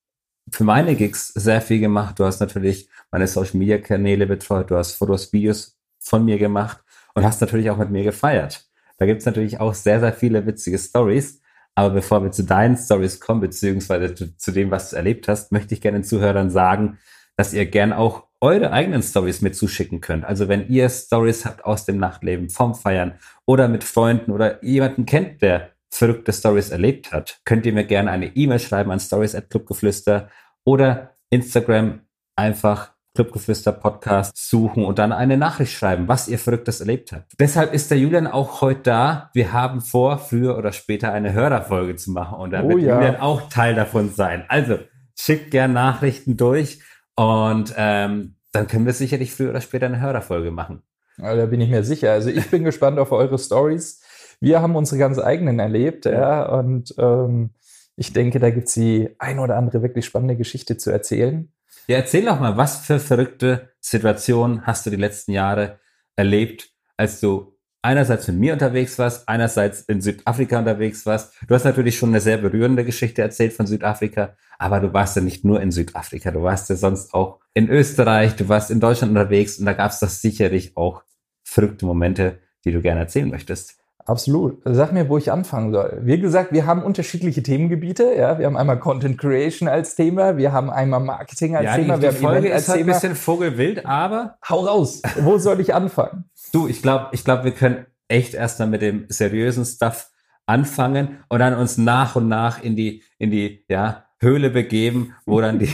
für 0.52 0.64
meine 0.64 0.96
Gigs 0.96 1.28
sehr 1.30 1.62
viel 1.62 1.80
gemacht. 1.80 2.20
Du 2.20 2.26
hast 2.26 2.40
natürlich 2.40 2.90
meine 3.12 3.28
Social 3.28 3.58
Media 3.58 3.78
Kanäle 3.78 4.26
betreut. 4.26 4.72
Du 4.72 4.76
hast 4.76 4.94
Fotos, 4.94 5.32
Videos 5.34 5.78
von 6.00 6.26
mir 6.26 6.38
gemacht 6.38 6.80
und 7.14 7.24
hast 7.24 7.42
natürlich 7.42 7.70
auch 7.70 7.78
mit 7.78 7.92
mir 7.92 8.04
gefeiert. 8.04 8.66
Da 8.98 9.06
gibt's 9.06 9.26
natürlich 9.26 9.60
auch 9.60 9.74
sehr, 9.74 10.00
sehr 10.00 10.14
viele 10.14 10.46
witzige 10.46 10.78
Stories. 10.78 11.42
Aber 11.76 11.92
bevor 11.92 12.24
wir 12.24 12.32
zu 12.32 12.44
deinen 12.44 12.76
Stories 12.76 13.20
kommen, 13.20 13.42
beziehungsweise 13.42 14.16
zu, 14.16 14.36
zu, 14.36 14.52
dem, 14.52 14.72
was 14.72 14.90
du 14.90 14.96
erlebt 14.96 15.28
hast, 15.28 15.52
möchte 15.52 15.76
ich 15.76 15.82
gerne 15.82 16.00
den 16.00 16.04
Zuhörern 16.04 16.50
sagen, 16.50 16.98
dass 17.36 17.54
ihr 17.54 17.68
gern 17.68 17.94
auch 17.94 18.24
eure 18.42 18.72
eigenen 18.72 19.04
Stories 19.04 19.42
mit 19.42 19.56
zuschicken 19.56 20.02
könnt. 20.02 20.26
Also 20.26 20.48
wenn 20.48 20.68
ihr 20.70 20.90
Stories 20.90 21.46
habt 21.46 21.66
aus 21.66 21.86
dem 21.86 21.98
Nachtleben, 21.98 22.50
vom 22.50 22.74
Feiern 22.74 23.20
oder 23.46 23.68
mit 23.68 23.84
Freunden 23.84 24.32
oder 24.32 24.64
jemanden 24.64 25.06
kennt, 25.06 25.42
der 25.44 25.72
verrückte 25.90 26.34
Stories 26.34 26.70
erlebt 26.70 27.12
hat, 27.12 27.40
könnt 27.46 27.66
ihr 27.66 27.74
mir 27.74 27.86
gerne 27.86 28.12
eine 28.12 28.36
E-Mail 28.36 28.60
schreiben 28.60 28.92
an 28.92 29.00
stories@clubgeflüster 29.00 30.30
oder 30.64 31.16
Instagram 31.30 32.02
einfach 32.36 32.92
Clubgeflüster 33.18 33.72
Podcast 33.72 34.38
suchen 34.38 34.86
und 34.86 35.00
dann 35.00 35.12
eine 35.12 35.38
Nachricht 35.38 35.74
schreiben, 35.74 36.08
was 36.08 36.28
ihr 36.28 36.38
Verrücktes 36.38 36.82
erlebt 36.82 37.12
habt. 37.12 37.34
Deshalb 37.40 37.74
ist 37.74 37.90
der 37.90 37.98
Julian 37.98 38.28
auch 38.28 38.62
heute 38.62 38.82
da. 38.84 39.32
Wir 39.34 39.54
haben 39.54 39.82
vor, 39.82 40.20
früher 40.20 40.56
oder 40.56 40.72
später 40.72 41.12
eine 41.14 41.34
Hörerfolge 41.34 41.96
zu 41.96 42.12
machen 42.12 42.38
und 42.38 42.52
da 42.52 42.62
oh, 42.62 42.70
wird 42.70 42.82
ja. 42.82 42.94
Julian 42.94 43.16
auch 43.16 43.50
Teil 43.50 43.74
davon 43.74 44.14
sein. 44.14 44.46
Also 44.50 44.78
schickt 45.20 45.50
gerne 45.50 45.74
Nachrichten 45.74 46.38
durch 46.38 46.80
und 47.16 47.74
ähm, 47.76 48.36
dann 48.52 48.68
können 48.68 48.86
wir 48.86 48.94
sicherlich 48.94 49.34
früher 49.34 49.50
oder 49.50 49.62
später 49.62 49.88
eine 49.88 50.00
Hörerfolge 50.00 50.52
machen. 50.52 50.84
Ja, 51.18 51.36
da 51.36 51.48
bin 51.48 51.60
ich 51.60 51.72
mir 51.72 51.84
sicher. 51.84 52.12
Also 52.12 52.30
ich 52.30 52.52
bin 52.52 52.64
gespannt 52.66 53.00
auf 53.00 53.12
eure 53.12 53.40
Stories. 53.40 54.04
Wir 54.40 54.62
haben 54.62 54.76
unsere 54.76 55.00
ganz 55.00 55.20
eigenen 55.20 55.60
erlebt, 55.60 56.06
ja, 56.06 56.46
und 56.48 56.94
ähm, 56.98 57.52
ich 57.96 58.14
denke, 58.14 58.40
da 58.40 58.52
gibt 58.52 58.68
es 58.68 58.76
die 58.76 59.10
ein 59.18 59.40
oder 59.40 59.58
andere 59.58 59.82
wirklich 59.82 60.06
spannende 60.06 60.36
Geschichte 60.36 60.78
zu 60.78 60.92
erzählen. 60.92 61.52
Ja, 61.88 61.98
erzähl 61.98 62.26
doch 62.26 62.40
mal, 62.40 62.58
was 62.58 62.78
für 62.78 63.00
verrückte 63.00 63.70
Situationen 63.80 64.68
hast 64.68 64.86
du 64.86 64.90
die 64.90 64.98
letzten 64.98 65.32
Jahre 65.32 65.80
erlebt, 66.16 66.70
als 66.98 67.20
du 67.20 67.58
einerseits 67.82 68.28
mit 68.28 68.38
mir 68.38 68.54
unterwegs 68.54 69.00
warst, 69.00 69.30
einerseits 69.30 69.82
in 69.82 70.02
Südafrika 70.02 70.60
unterwegs 70.60 71.06
warst. 71.06 71.34
Du 71.48 71.56
hast 71.56 71.64
natürlich 71.64 71.98
schon 71.98 72.10
eine 72.10 72.20
sehr 72.20 72.38
berührende 72.38 72.84
Geschichte 72.84 73.22
erzählt 73.22 73.54
von 73.54 73.66
Südafrika, 73.66 74.36
aber 74.60 74.80
du 74.80 74.94
warst 74.94 75.16
ja 75.16 75.22
nicht 75.22 75.46
nur 75.46 75.62
in 75.62 75.72
Südafrika, 75.72 76.32
du 76.32 76.44
warst 76.44 76.70
ja 76.70 76.76
sonst 76.76 77.14
auch 77.14 77.40
in 77.54 77.70
Österreich, 77.70 78.36
du 78.36 78.50
warst 78.50 78.72
in 78.72 78.80
Deutschland 78.80 79.12
unterwegs 79.12 79.58
und 79.58 79.66
da 79.66 79.74
gab 79.74 79.92
es 79.92 80.00
doch 80.00 80.10
sicherlich 80.10 80.76
auch 80.76 81.04
verrückte 81.44 81.86
Momente, 81.86 82.40
die 82.66 82.72
du 82.72 82.82
gerne 82.82 83.02
erzählen 83.02 83.30
möchtest. 83.30 83.78
Absolut. 84.08 84.62
Sag 84.64 84.94
mir, 84.94 85.10
wo 85.10 85.18
ich 85.18 85.34
anfangen 85.34 85.74
soll. 85.74 86.00
Wie 86.02 86.18
gesagt, 86.18 86.54
wir 86.54 86.66
haben 86.66 86.82
unterschiedliche 86.82 87.44
Themengebiete. 87.44 88.14
Ja, 88.18 88.40
wir 88.40 88.46
haben 88.46 88.56
einmal 88.56 88.80
Content 88.80 89.18
Creation 89.18 89.68
als 89.68 89.96
Thema, 89.96 90.38
wir 90.38 90.54
haben 90.54 90.70
einmal 90.70 91.02
Marketing 91.02 91.58
als 91.58 91.66
ja, 91.66 91.76
Thema, 91.76 91.98
die, 91.98 92.04
wir 92.04 92.10
die 92.12 92.16
haben 92.16 92.24
Folge 92.24 92.54
als 92.54 92.64
ist 92.64 92.70
halt 92.70 92.78
Thema. 92.80 92.92
ein 92.92 92.96
bisschen 92.96 93.16
vogelwild, 93.16 93.86
aber 93.86 94.38
hau 94.48 94.62
raus. 94.62 95.02
Wo 95.20 95.38
soll 95.38 95.60
ich 95.60 95.74
anfangen? 95.74 96.24
Du, 96.54 96.70
ich 96.70 96.82
glaube, 96.82 97.10
ich 97.12 97.26
glaube, 97.26 97.44
wir 97.44 97.52
können 97.52 97.86
echt 98.08 98.34
erst 98.34 98.60
mal 98.60 98.68
mit 98.68 98.82
dem 98.82 99.08
seriösen 99.10 99.66
Stuff 99.66 100.10
anfangen 100.46 101.18
und 101.28 101.40
dann 101.40 101.54
uns 101.56 101.78
nach 101.78 102.16
und 102.16 102.30
nach 102.30 102.64
in 102.64 102.78
die 102.78 103.04
in 103.18 103.30
die 103.30 103.66
ja 103.68 104.06
Höhle 104.20 104.50
begeben, 104.50 105.16
wo 105.26 105.42
dann 105.42 105.60
die 105.60 105.74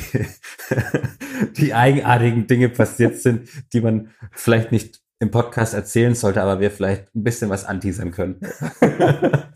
die 1.58 1.76
eigenartigen 1.76 2.48
Dinge 2.48 2.70
passiert 2.70 3.18
sind, 3.18 3.48
die 3.74 3.82
man 3.82 4.10
vielleicht 4.32 4.72
nicht 4.72 5.03
im 5.20 5.32
Podcast 5.32 5.74
erzählen 5.74 6.16
sollte, 6.16 6.42
aber 6.42 6.60
wir 6.60 6.72
vielleicht 6.72 7.16
ein 7.16 7.24
bisschen 7.24 7.50
was 7.50 7.66
anteasern 7.66 8.12
können. 8.12 8.40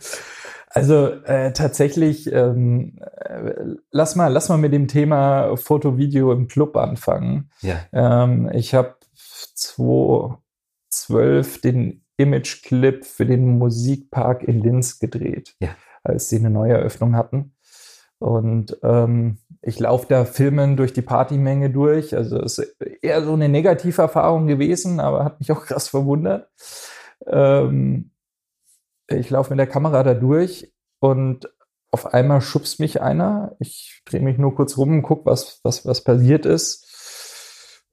Also 0.69 1.07
äh, 1.23 1.53
tatsächlich, 1.53 2.31
ähm, 2.31 2.99
äh, 2.99 3.53
lass 3.89 4.15
mal, 4.15 4.27
lass 4.27 4.49
mal 4.49 4.57
mit 4.59 4.73
dem 4.73 4.87
Thema 4.87 5.55
Foto, 5.57 5.97
Video 5.97 6.31
im 6.33 6.47
Club 6.47 6.77
anfangen. 6.77 7.49
Ja. 7.61 7.79
Ähm, 7.93 8.47
ich 8.53 8.75
habe 8.75 8.95
2012 9.55 11.61
den 11.61 12.03
Image-Clip 12.17 13.03
für 13.05 13.25
den 13.25 13.57
Musikpark 13.57 14.43
in 14.43 14.61
Linz 14.61 14.99
gedreht, 14.99 15.55
Ja. 15.59 15.69
als 16.03 16.29
sie 16.29 16.37
eine 16.37 16.51
Neueröffnung 16.51 17.15
hatten. 17.15 17.55
Und 18.19 18.77
ähm, 18.83 19.37
ich 19.61 19.79
laufe 19.79 20.07
da 20.07 20.25
Filmen 20.25 20.77
durch 20.77 20.93
die 20.93 21.01
Partymenge 21.01 21.69
durch. 21.69 22.15
Also 22.15 22.39
es 22.39 22.57
ist 22.57 22.75
eher 23.01 23.23
so 23.23 23.33
eine 23.33 23.49
negative 23.49 24.01
Erfahrung 24.01 24.47
gewesen, 24.47 24.99
aber 24.99 25.25
hat 25.25 25.39
mich 25.39 25.51
auch 25.51 25.65
krass 25.65 25.87
verwundert. 25.89 26.49
Ähm, 27.25 28.11
ich 29.07 29.29
laufe 29.29 29.51
mit 29.51 29.59
der 29.59 29.67
Kamera 29.67 30.03
da 30.03 30.13
durch 30.13 30.73
und 30.99 31.49
auf 31.91 32.13
einmal 32.13 32.41
schubst 32.41 32.79
mich 32.79 33.01
einer. 33.01 33.55
Ich 33.59 34.01
drehe 34.05 34.21
mich 34.21 34.37
nur 34.37 34.55
kurz 34.55 34.77
rum 34.77 34.91
und 34.91 35.03
gucke, 35.03 35.25
was, 35.25 35.59
was, 35.63 35.85
was 35.85 36.03
passiert 36.03 36.45
ist. 36.45 36.85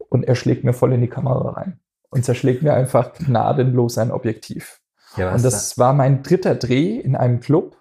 Und 0.09 0.25
er 0.25 0.35
schlägt 0.35 0.65
mir 0.65 0.73
voll 0.73 0.93
in 0.93 1.01
die 1.01 1.09
Kamera 1.09 1.51
rein 1.51 1.81
und 2.11 2.25
zerschlägt 2.25 2.63
mir 2.63 2.75
einfach 2.75 3.13
gnadenlos 3.15 3.99
ein 3.99 4.11
Objektiv. 4.11 4.81
Ja, 5.17 5.35
Und 5.35 5.45
das 5.45 5.79
war 5.79 5.93
mein 5.95 6.23
dritter 6.23 6.55
Dreh 6.55 6.99
in 6.99 7.17
einem 7.17 7.41
Club. 7.41 7.77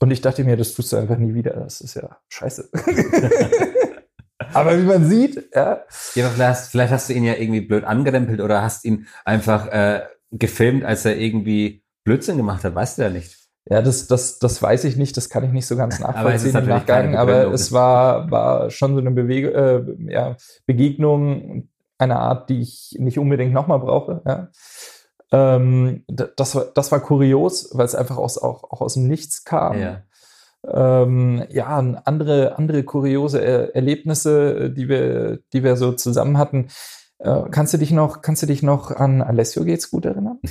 Und 0.00 0.10
ich 0.12 0.20
dachte 0.20 0.44
mir, 0.44 0.56
das 0.56 0.74
tust 0.74 0.92
du 0.92 0.96
einfach 0.96 1.16
nie 1.18 1.34
wieder. 1.34 1.52
Das 1.52 1.80
ist 1.80 1.94
ja 1.94 2.18
scheiße. 2.28 2.68
Aber 4.54 4.78
wie 4.78 4.84
man 4.84 5.04
sieht, 5.08 5.48
ja, 5.54 5.82
Ja, 6.14 6.26
aber 6.26 6.34
vielleicht, 6.34 6.40
hast- 6.50 6.70
vielleicht 6.70 6.92
hast 6.92 7.08
du 7.08 7.12
ihn 7.14 7.24
ja 7.24 7.34
irgendwie 7.34 7.60
blöd 7.60 7.84
angerempelt 7.84 8.40
oder 8.40 8.62
hast 8.62 8.84
ihn 8.84 9.06
einfach 9.24 9.66
äh, 9.68 10.02
gefilmt, 10.30 10.84
als 10.84 11.04
er 11.04 11.16
irgendwie 11.16 11.82
Blödsinn 12.04 12.36
gemacht 12.36 12.64
hat, 12.64 12.74
weißt 12.74 12.98
du 12.98 13.02
ja 13.02 13.10
nicht. 13.10 13.36
ja, 13.68 13.82
das, 13.82 14.06
das, 14.06 14.38
das 14.38 14.62
weiß 14.62 14.84
ich 14.84 14.96
nicht, 14.96 15.16
das 15.16 15.28
kann 15.28 15.44
ich 15.44 15.50
nicht 15.52 15.66
so 15.66 15.76
ganz 15.76 16.00
Aber 16.00 16.12
nachvollziehen 16.12 16.48
im 16.48 16.54
natürlich 16.54 16.86
keine 16.86 17.10
Nachgang, 17.10 17.16
aber 17.20 17.52
es 17.52 17.72
war, 17.72 18.30
war 18.30 18.70
schon 18.70 18.94
so 18.94 19.00
eine 19.00 19.10
Bewege 19.10 19.50
äh, 19.52 20.12
ja, 20.12 20.36
Begegnung 20.66 21.68
einer 21.98 22.20
Art, 22.20 22.48
die 22.48 22.60
ich 22.60 22.96
nicht 22.98 23.18
unbedingt 23.18 23.52
nochmal 23.52 23.80
brauche. 23.80 24.22
Ja. 24.24 24.48
Ähm, 25.30 26.04
das, 26.08 26.54
war, 26.54 26.66
das 26.74 26.90
war 26.90 27.00
kurios, 27.00 27.70
weil 27.72 27.84
es 27.84 27.94
einfach 27.94 28.16
aus, 28.16 28.38
auch, 28.38 28.64
auch 28.64 28.80
aus 28.80 28.94
dem 28.94 29.08
Nichts 29.08 29.44
kam. 29.44 29.78
Ja. 29.78 30.02
ähm, 30.66 31.44
ja, 31.50 31.66
andere, 32.04 32.56
andere 32.56 32.82
kuriose 32.82 33.40
er 33.42 33.74
Erlebnisse, 33.74 34.58
äh, 34.58 34.70
die 34.70 34.88
wir, 34.88 35.40
die 35.52 35.62
wir 35.62 35.76
so 35.76 35.92
zusammen 35.92 36.38
hatten. 36.38 36.68
Äh, 37.18 37.42
kannst 37.50 37.74
du 37.74 37.78
dich 37.78 37.90
noch, 37.90 38.22
kannst 38.22 38.42
du 38.42 38.46
dich 38.46 38.62
noch 38.62 38.90
an 38.90 39.22
Alessio 39.22 39.64
geht's 39.64 39.90
gut 39.90 40.04
erinnern? 40.04 40.38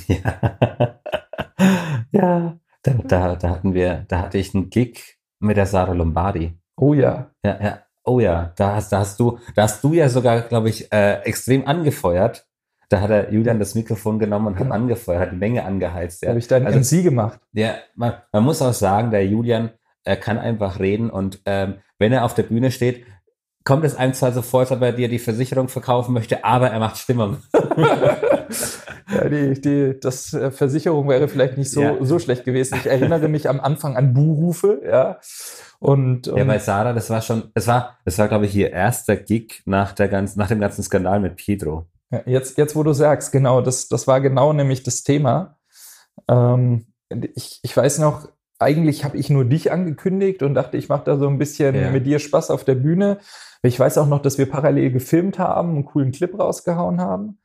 Ja. 2.10 2.12
ja. 2.12 2.58
Da, 2.84 2.92
da, 2.92 3.34
da 3.34 3.50
hatten 3.50 3.74
wir, 3.74 4.04
da 4.06 4.20
hatte 4.20 4.38
ich 4.38 4.54
einen 4.54 4.70
Gig 4.70 5.18
mit 5.40 5.56
der 5.56 5.66
Sarah 5.66 5.92
Lombardi. 5.92 6.56
Oh 6.76 6.94
ja. 6.94 7.32
Ja, 7.44 7.60
ja. 7.60 7.78
Oh 8.04 8.20
ja, 8.20 8.52
da 8.56 8.76
hast, 8.76 8.90
da 8.90 9.00
hast 9.00 9.20
du, 9.20 9.38
da 9.54 9.64
hast 9.64 9.84
du 9.84 9.92
ja 9.92 10.08
sogar, 10.08 10.40
glaube 10.40 10.70
ich, 10.70 10.90
äh, 10.92 11.20
extrem 11.24 11.66
angefeuert. 11.66 12.47
Da 12.90 13.00
hat 13.02 13.10
er 13.10 13.32
Julian 13.32 13.58
das 13.58 13.74
Mikrofon 13.74 14.18
genommen 14.18 14.46
und 14.46 14.58
hat 14.58 14.70
angefeuert, 14.70 15.20
hat 15.20 15.32
die 15.32 15.36
Menge 15.36 15.64
angeheizt. 15.64 16.22
Da 16.22 16.26
Ja. 16.26 16.30
habe 16.30 16.38
ich 16.38 16.48
dann 16.48 16.66
Also- 16.66 16.78
MC 16.96 17.02
gemacht. 17.02 17.38
Ja, 17.52 17.74
man, 17.94 18.14
man 18.32 18.44
muss 18.44 18.62
auch 18.62 18.72
sagen, 18.72 19.10
der 19.10 19.26
Julian 19.26 19.70
er 20.04 20.16
kann 20.16 20.38
einfach 20.38 20.80
reden 20.80 21.10
und 21.10 21.40
ähm, 21.44 21.74
wenn 21.98 22.12
er 22.12 22.24
auf 22.24 22.32
der 22.34 22.44
Bühne 22.44 22.70
steht, 22.70 23.04
kommt 23.64 23.84
es 23.84 23.94
einem 23.94 24.14
zwar 24.14 24.32
so 24.32 24.40
vor, 24.40 24.60
als 24.60 24.70
ob 24.72 24.80
er 24.80 24.92
dir 24.92 25.08
die 25.08 25.18
Versicherung 25.18 25.68
verkaufen 25.68 26.14
möchte, 26.14 26.44
aber 26.44 26.70
er 26.70 26.78
macht 26.78 26.96
Stimmung. 26.96 27.36
Ja, 29.10 29.26
die, 29.28 29.60
die, 29.60 29.98
das 30.00 30.34
äh, 30.34 30.50
Versicherung 30.50 31.08
wäre 31.08 31.28
vielleicht 31.28 31.56
nicht 31.56 31.70
so, 31.70 31.80
Ja. 31.80 31.96
so 32.00 32.18
schlecht 32.18 32.44
gewesen. 32.44 32.76
Ich 32.78 32.86
erinnere 32.86 33.28
mich 33.28 33.48
am 33.48 33.58
Anfang 33.60 33.96
an 33.96 34.12
Buhrufe, 34.12 34.82
ja. 34.86 35.18
Und, 35.78 36.26
Ja, 36.26 36.34
und 36.34 36.46
bei 36.46 36.58
Sarah, 36.58 36.92
das 36.92 37.08
war 37.08 37.22
schon, 37.22 37.50
das 37.54 37.66
war, 37.66 37.96
das 38.04 38.18
war, 38.18 38.28
glaube 38.28 38.46
ich, 38.46 38.54
ihr 38.54 38.70
erster 38.72 39.16
Gig 39.16 39.62
nach 39.64 39.92
der 39.92 40.08
ganzen, 40.08 40.38
nach 40.38 40.48
dem 40.48 40.60
ganzen 40.60 40.82
Skandal 40.82 41.20
mit 41.20 41.36
Pedro. 41.36 41.86
Ja, 42.10 42.22
jetzt, 42.26 42.58
jetzt, 42.58 42.74
wo 42.76 42.82
du 42.82 42.92
sagst, 42.92 43.32
genau, 43.32 43.60
das, 43.60 43.88
das 43.88 44.06
war 44.06 44.20
genau 44.20 44.52
nämlich 44.52 44.82
das 44.82 45.02
Thema. 45.02 45.58
Ähm, 46.28 46.86
ich, 47.34 47.60
ich 47.62 47.76
weiß 47.76 47.98
noch, 47.98 48.28
eigentlich 48.58 49.04
habe 49.04 49.16
ich 49.16 49.30
nur 49.30 49.44
dich 49.44 49.70
angekündigt 49.70 50.42
und 50.42 50.54
dachte, 50.54 50.76
ich 50.76 50.88
mache 50.88 51.04
da 51.04 51.16
so 51.16 51.28
ein 51.28 51.38
bisschen 51.38 51.74
Ja. 51.74 51.90
mit 51.90 52.06
dir 52.06 52.18
Spaß 52.18 52.50
auf 52.50 52.64
der 52.64 52.74
Bühne. 52.74 53.18
Ich 53.62 53.78
weiß 53.78 53.98
auch 53.98 54.06
noch, 54.06 54.20
dass 54.22 54.38
wir 54.38 54.50
parallel 54.50 54.90
gefilmt 54.90 55.38
haben, 55.38 55.70
einen 55.70 55.84
coolen 55.84 56.12
Clip 56.12 56.36
rausgehauen 56.38 57.00
haben. 57.00 57.38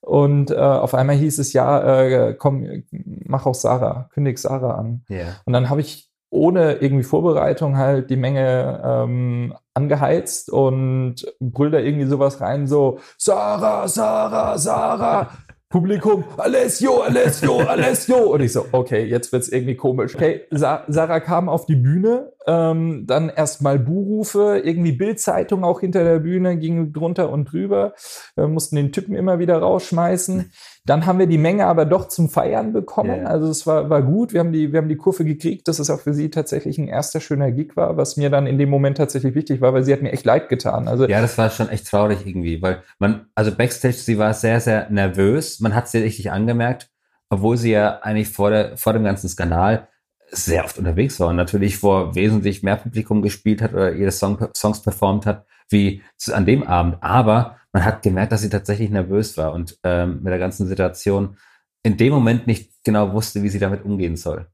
Und 0.00 0.50
äh, 0.50 0.56
auf 0.56 0.94
einmal 0.94 1.16
hieß 1.16 1.38
es, 1.38 1.52
ja, 1.52 2.00
äh, 2.00 2.34
komm, 2.34 2.84
mach 2.90 3.46
auch 3.46 3.54
Sarah, 3.54 4.08
kündig 4.12 4.38
Sarah 4.38 4.76
an. 4.76 5.04
Ja. 5.08 5.36
Und 5.44 5.52
dann 5.52 5.68
habe 5.68 5.80
ich 5.80 6.10
ohne 6.30 6.74
irgendwie 6.74 7.04
Vorbereitung 7.04 7.76
halt 7.76 8.10
die 8.10 8.16
Menge 8.16 8.82
ähm, 8.84 9.54
angeheizt 9.74 10.50
und 10.50 11.26
brüll 11.40 11.70
da 11.70 11.78
irgendwie 11.78 12.06
sowas 12.06 12.40
rein, 12.40 12.66
so 12.66 12.98
Sarah, 13.18 13.88
Sarah, 13.88 14.58
Sarah. 14.58 15.30
Publikum, 15.68 16.24
Alessio, 16.36 17.02
Alessio, 17.02 17.58
Alessio. 17.58 18.18
Und 18.32 18.40
ich 18.40 18.52
so, 18.52 18.66
okay, 18.70 19.04
jetzt 19.04 19.32
wird's 19.32 19.48
irgendwie 19.48 19.74
komisch. 19.74 20.14
Okay, 20.14 20.42
Sa 20.50 20.84
Sarah 20.86 21.18
kam 21.18 21.48
auf 21.48 21.66
die 21.66 21.74
Bühne, 21.74 22.32
ähm, 22.46 23.04
dann 23.06 23.28
erstmal 23.28 23.78
Buhrufe, 23.78 24.62
irgendwie 24.64 24.92
Bildzeitung 24.92 25.64
auch 25.64 25.80
hinter 25.80 26.04
der 26.04 26.20
Bühne, 26.20 26.56
ging 26.56 26.92
drunter 26.92 27.30
und 27.30 27.52
drüber, 27.52 27.94
wir 28.36 28.46
mussten 28.46 28.76
den 28.76 28.92
Typen 28.92 29.14
immer 29.16 29.38
wieder 29.38 29.58
rausschmeißen. 29.58 30.52
Dann 30.84 31.04
haben 31.04 31.18
wir 31.18 31.26
die 31.26 31.38
Menge 31.38 31.66
aber 31.66 31.84
doch 31.84 32.06
zum 32.06 32.28
Feiern 32.28 32.72
bekommen. 32.72 33.22
Ja. 33.22 33.26
Also 33.26 33.48
es 33.48 33.66
war, 33.66 33.90
war 33.90 34.02
gut. 34.02 34.32
Wir 34.32 34.38
haben, 34.38 34.52
die, 34.52 34.72
wir 34.72 34.78
haben 34.78 34.88
die 34.88 34.96
Kurve 34.96 35.24
gekriegt, 35.24 35.66
dass 35.66 35.80
es 35.80 35.90
auch 35.90 35.98
für 35.98 36.14
sie 36.14 36.30
tatsächlich 36.30 36.78
ein 36.78 36.86
erster 36.86 37.18
schöner 37.18 37.50
Gig 37.50 37.76
war, 37.76 37.96
was 37.96 38.16
mir 38.16 38.30
dann 38.30 38.46
in 38.46 38.56
dem 38.56 38.70
Moment 38.70 38.96
tatsächlich 38.96 39.34
wichtig 39.34 39.60
war, 39.60 39.74
weil 39.74 39.82
sie 39.82 39.92
hat 39.92 40.02
mir 40.02 40.12
echt 40.12 40.24
leid 40.24 40.48
getan. 40.48 40.86
Also 40.86 41.08
Ja, 41.08 41.20
das 41.20 41.36
war 41.38 41.50
schon 41.50 41.68
echt 41.68 41.88
traurig 41.88 42.24
irgendwie, 42.24 42.62
weil 42.62 42.82
man, 43.00 43.26
also 43.34 43.50
Backstage, 43.50 43.94
sie 43.94 44.18
war 44.18 44.32
sehr, 44.32 44.60
sehr 44.60 44.88
nervös. 44.88 45.58
Man 45.58 45.74
hat 45.74 45.88
sie 45.88 45.98
richtig 45.98 46.30
angemerkt, 46.30 46.88
obwohl 47.30 47.56
sie 47.56 47.72
ja 47.72 47.98
eigentlich 48.02 48.28
vor, 48.28 48.50
der, 48.50 48.76
vor 48.76 48.92
dem 48.92 49.02
ganzen 49.02 49.28
Skandal 49.28 49.88
sehr 50.30 50.64
oft 50.64 50.78
unterwegs 50.78 51.20
war 51.20 51.28
und 51.28 51.36
natürlich 51.36 51.78
vor 51.78 52.14
wesentlich 52.14 52.62
mehr 52.62 52.76
Publikum 52.76 53.22
gespielt 53.22 53.62
hat 53.62 53.72
oder 53.72 53.92
ihre 53.92 54.10
Song, 54.10 54.38
Songs 54.56 54.82
performt 54.82 55.24
hat, 55.26 55.46
wie 55.68 56.02
an 56.32 56.46
dem 56.46 56.62
Abend. 56.64 56.96
Aber 57.00 57.56
man 57.72 57.84
hat 57.84 58.02
gemerkt, 58.02 58.32
dass 58.32 58.42
sie 58.42 58.48
tatsächlich 58.50 58.90
nervös 58.90 59.36
war 59.36 59.52
und 59.52 59.78
ähm, 59.84 60.22
mit 60.22 60.32
der 60.32 60.38
ganzen 60.38 60.66
Situation 60.66 61.36
in 61.82 61.96
dem 61.96 62.12
Moment 62.12 62.46
nicht 62.46 62.72
genau 62.84 63.12
wusste, 63.12 63.42
wie 63.42 63.48
sie 63.48 63.58
damit 63.60 63.84
umgehen 63.84 64.16
soll. 64.16 64.46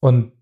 Und, 0.00 0.32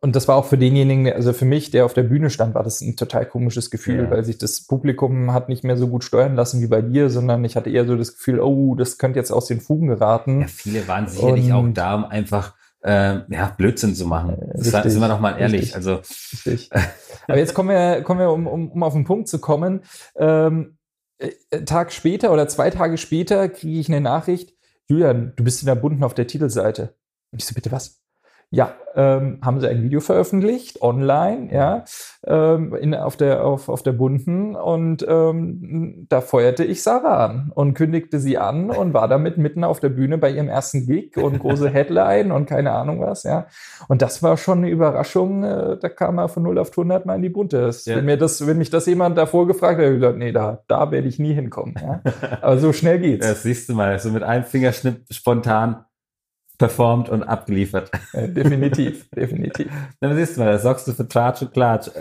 und 0.00 0.16
das 0.16 0.28
war 0.28 0.36
auch 0.36 0.44
für 0.44 0.58
denjenigen, 0.58 1.12
also 1.12 1.32
für 1.32 1.44
mich, 1.44 1.70
der 1.70 1.84
auf 1.84 1.94
der 1.94 2.02
Bühne 2.04 2.30
stand, 2.30 2.54
war 2.54 2.62
das 2.64 2.80
ein 2.80 2.96
total 2.96 3.26
komisches 3.26 3.70
Gefühl, 3.70 4.04
Ja. 4.04 4.10
weil 4.10 4.24
sich 4.24 4.38
das 4.38 4.66
Publikum 4.66 5.32
hat 5.32 5.48
nicht 5.48 5.64
mehr 5.64 5.76
so 5.76 5.88
gut 5.88 6.04
steuern 6.04 6.34
lassen 6.36 6.60
wie 6.62 6.66
bei 6.66 6.82
dir, 6.82 7.10
sondern 7.10 7.44
ich 7.44 7.56
hatte 7.56 7.70
eher 7.70 7.86
so 7.86 7.96
das 7.96 8.14
Gefühl, 8.14 8.40
oh, 8.40 8.74
das 8.74 8.98
könnte 8.98 9.18
jetzt 9.18 9.30
aus 9.30 9.46
den 9.46 9.60
Fugen 9.60 9.88
geraten. 9.88 10.42
Ja, 10.42 10.46
viele 10.48 10.86
waren 10.88 11.08
sicherlich 11.08 11.52
auch 11.52 11.62
Und- 11.62 11.74
da, 11.78 11.94
um 11.94 12.04
einfach 12.04 12.54
äh, 12.88 13.20
ja, 13.28 13.54
Blödsinn 13.56 13.94
zu 13.94 14.06
machen. 14.06 14.30
Äh, 14.30 14.52
Das 14.56 14.72
richtig, 14.74 14.92
sind 14.92 15.00
wir 15.00 15.08
doch 15.08 15.20
mal 15.20 15.38
ehrlich. 15.38 15.74
richtig. 15.74 15.76
Also 15.76 15.96
Richtig. 16.46 16.70
Aber 17.28 17.38
jetzt 17.38 17.54
kommen 17.54 17.68
wir, 17.68 18.02
kommen 18.02 18.20
wir 18.20 18.30
um, 18.30 18.46
um, 18.46 18.70
um 18.70 18.82
auf 18.82 18.94
den 18.94 19.04
Punkt 19.04 19.28
zu 19.28 19.38
kommen. 19.38 19.82
Ähm, 20.16 20.78
äh, 21.18 21.30
einen 21.52 21.66
Tag 21.66 21.92
später 21.92 22.32
oder 22.32 22.48
zwei 22.48 22.70
Tage 22.70 22.96
später 22.96 23.48
kriege 23.48 23.78
ich 23.78 23.88
eine 23.88 24.00
Nachricht, 24.00 24.54
Julian, 24.86 25.34
du 25.36 25.44
bist 25.44 25.62
in 25.62 25.66
der 25.66 25.74
Bunden 25.74 26.02
auf 26.02 26.14
der 26.14 26.26
Titelseite. 26.26 26.94
Und 27.30 27.42
ich 27.42 27.46
so, 27.46 27.54
bitte 27.54 27.70
was? 27.70 28.00
Ja, 28.50 28.74
ähm, 28.94 29.38
haben 29.44 29.60
sie 29.60 29.68
ein 29.68 29.82
Video 29.82 30.00
veröffentlicht, 30.00 30.80
online, 30.80 31.52
ja, 31.52 31.84
ähm, 32.26 32.74
in, 32.74 32.94
auf, 32.94 33.18
der, 33.18 33.44
auf, 33.44 33.68
auf 33.68 33.82
der 33.82 33.92
Bunten 33.92 34.56
und 34.56 35.04
ähm, 35.06 36.06
da 36.08 36.22
feuerte 36.22 36.64
ich 36.64 36.82
Sarah 36.82 37.26
an 37.26 37.52
und 37.54 37.74
kündigte 37.74 38.18
sie 38.18 38.38
an 38.38 38.70
und 38.70 38.94
war 38.94 39.06
damit 39.06 39.36
mitten 39.36 39.64
auf 39.64 39.80
der 39.80 39.90
Bühne 39.90 40.16
bei 40.16 40.30
ihrem 40.30 40.48
ersten 40.48 40.86
Gig 40.86 41.18
und 41.18 41.40
große 41.40 41.68
Headline 41.72 42.32
und 42.32 42.46
keine 42.46 42.72
Ahnung 42.72 43.00
was, 43.00 43.22
ja. 43.22 43.46
Und 43.86 44.00
das 44.00 44.22
war 44.22 44.38
schon 44.38 44.58
eine 44.58 44.70
Überraschung, 44.70 45.44
äh, 45.44 45.76
da 45.78 45.90
kam 45.90 46.18
er 46.18 46.30
von 46.30 46.42
0 46.42 46.58
auf 46.58 46.70
100 46.70 47.04
mal 47.04 47.16
in 47.16 47.22
die 47.22 47.28
Bunte. 47.28 47.70
Ja. 47.84 47.96
wenn, 47.96 48.06
mir 48.06 48.16
das, 48.16 48.46
wenn 48.46 48.56
mich 48.56 48.70
das 48.70 48.86
jemand 48.86 49.18
davor 49.18 49.46
gefragt 49.46 49.78
hätte, 49.78 49.88
hätte 49.88 49.94
ich 49.96 50.00
gesagt, 50.00 50.18
nee, 50.18 50.32
da, 50.32 50.62
da 50.68 50.90
werde 50.90 51.06
ich 51.06 51.18
nie 51.18 51.34
hinkommen, 51.34 51.74
ja. 51.80 52.00
Aber 52.40 52.56
so 52.56 52.72
schnell 52.72 52.98
geht's. 52.98 53.26
Das 53.26 53.42
siehst 53.42 53.68
du 53.68 53.74
mal, 53.74 53.98
so 53.98 54.10
mit 54.10 54.22
einem 54.22 54.44
Fingerschnipp 54.44 55.02
spontan 55.10 55.84
performt 56.58 57.08
und 57.08 57.22
abgeliefert. 57.22 57.90
Äh, 58.12 58.28
definitiv, 58.28 59.08
definitiv. 59.16 59.70
Dann 60.00 60.16
siehst 60.16 60.36
du 60.36 60.40
mal, 60.40 60.52
da 60.52 60.58
sorgst 60.58 60.86
du 60.88 60.92
für 60.92 61.08
Tratsch 61.08 61.42
und 61.42 61.52
Klatsch. 61.52 61.88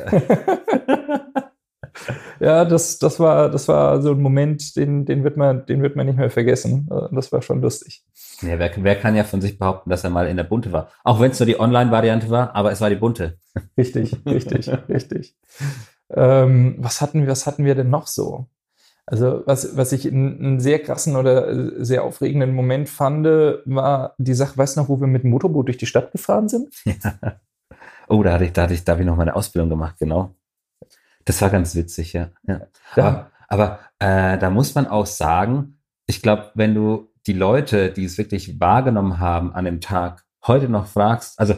Ja, 2.39 2.65
das, 2.65 2.99
das 2.99 3.19
war, 3.19 3.49
das 3.49 3.67
war 3.67 4.01
so 4.01 4.11
ein 4.11 4.21
Moment, 4.21 4.75
den, 4.75 5.05
den 5.05 5.23
wird 5.23 5.37
man, 5.37 5.65
den 5.65 5.81
wird 5.81 5.95
man 5.95 6.05
nicht 6.05 6.17
mehr 6.17 6.29
vergessen. 6.29 6.87
Äh, 6.91 7.13
Das 7.15 7.31
war 7.31 7.41
schon 7.41 7.61
lustig. 7.61 8.03
Ja, 8.41 8.59
wer, 8.59 8.71
wer 8.77 8.95
kann 8.95 9.15
ja 9.15 9.23
von 9.23 9.41
sich 9.41 9.57
behaupten, 9.57 9.89
dass 9.89 10.03
er 10.03 10.09
mal 10.11 10.27
in 10.27 10.37
der 10.37 10.43
Bunte 10.43 10.71
war? 10.71 10.89
Auch 11.03 11.19
wenn 11.19 11.31
es 11.31 11.39
nur 11.39 11.47
die 11.47 11.59
Online-Variante 11.59 12.29
war, 12.29 12.55
aber 12.55 12.71
es 12.71 12.81
war 12.81 12.89
die 12.89 12.95
Bunte. 12.95 13.37
Richtig, 13.77 14.15
richtig, 14.25 14.69
richtig. 14.89 15.35
Ähm, 16.09 16.77
was 16.79 17.01
hatten 17.01 17.27
was 17.27 17.45
hatten 17.45 17.65
wir 17.65 17.75
denn 17.75 17.89
noch 17.89 18.07
so? 18.07 18.47
Also, 19.09 19.41
was, 19.45 19.77
was 19.77 19.93
ich 19.93 20.05
einen, 20.05 20.59
sehr 20.59 20.79
krassen 20.79 21.15
oder 21.15 21.47
äh, 21.47 21.83
sehr 21.83 22.03
aufregenden 22.03 22.53
Moment 22.53 22.89
fand, 22.89 23.25
war 23.25 24.15
die 24.17 24.33
Sache, 24.33 24.57
weißt 24.57 24.75
du 24.75 24.81
noch, 24.81 24.89
wo 24.89 24.99
wir 24.99 25.07
mit 25.07 25.23
dem 25.23 25.31
Motorboot 25.31 25.67
durch 25.67 25.77
die 25.77 25.85
Stadt 25.85 26.11
gefahren 26.11 26.49
sind? 26.49 26.73
Oh, 28.09 28.23
da 28.23 28.33
hatte 28.33 28.45
ich, 28.45 28.53
da 28.53 28.63
hatte 28.63 28.73
ich, 28.73 28.85
da 28.85 28.93
habe 28.93 29.01
ich 29.01 29.05
noch 29.05 29.17
meine 29.17 29.35
Ausbildung 29.35 29.69
gemacht, 29.69 29.95
genau. 29.99 30.33
Das 31.25 31.41
war 31.41 31.49
ganz 31.49 31.75
witzig, 31.75 32.13
ja. 32.13 32.29
ja. 32.47 32.61
Da, 32.95 33.29
Aber, 33.49 33.79
aber 33.99 34.33
äh, 34.33 34.37
da 34.37 34.49
muss 34.49 34.75
man 34.75 34.87
auch 34.87 35.05
sagen, 35.05 35.81
ich 36.05 36.21
glaube, 36.21 36.51
wenn 36.53 36.73
du 36.73 37.11
die 37.27 37.33
Leute, 37.33 37.91
die 37.91 38.05
es 38.05 38.17
wirklich 38.17 38.61
wahrgenommen 38.61 39.19
haben 39.19 39.53
an 39.53 39.65
dem 39.65 39.81
Tag, 39.81 40.23
heute 40.45 40.69
noch 40.69 40.87
fragst, 40.87 41.37
also 41.37 41.55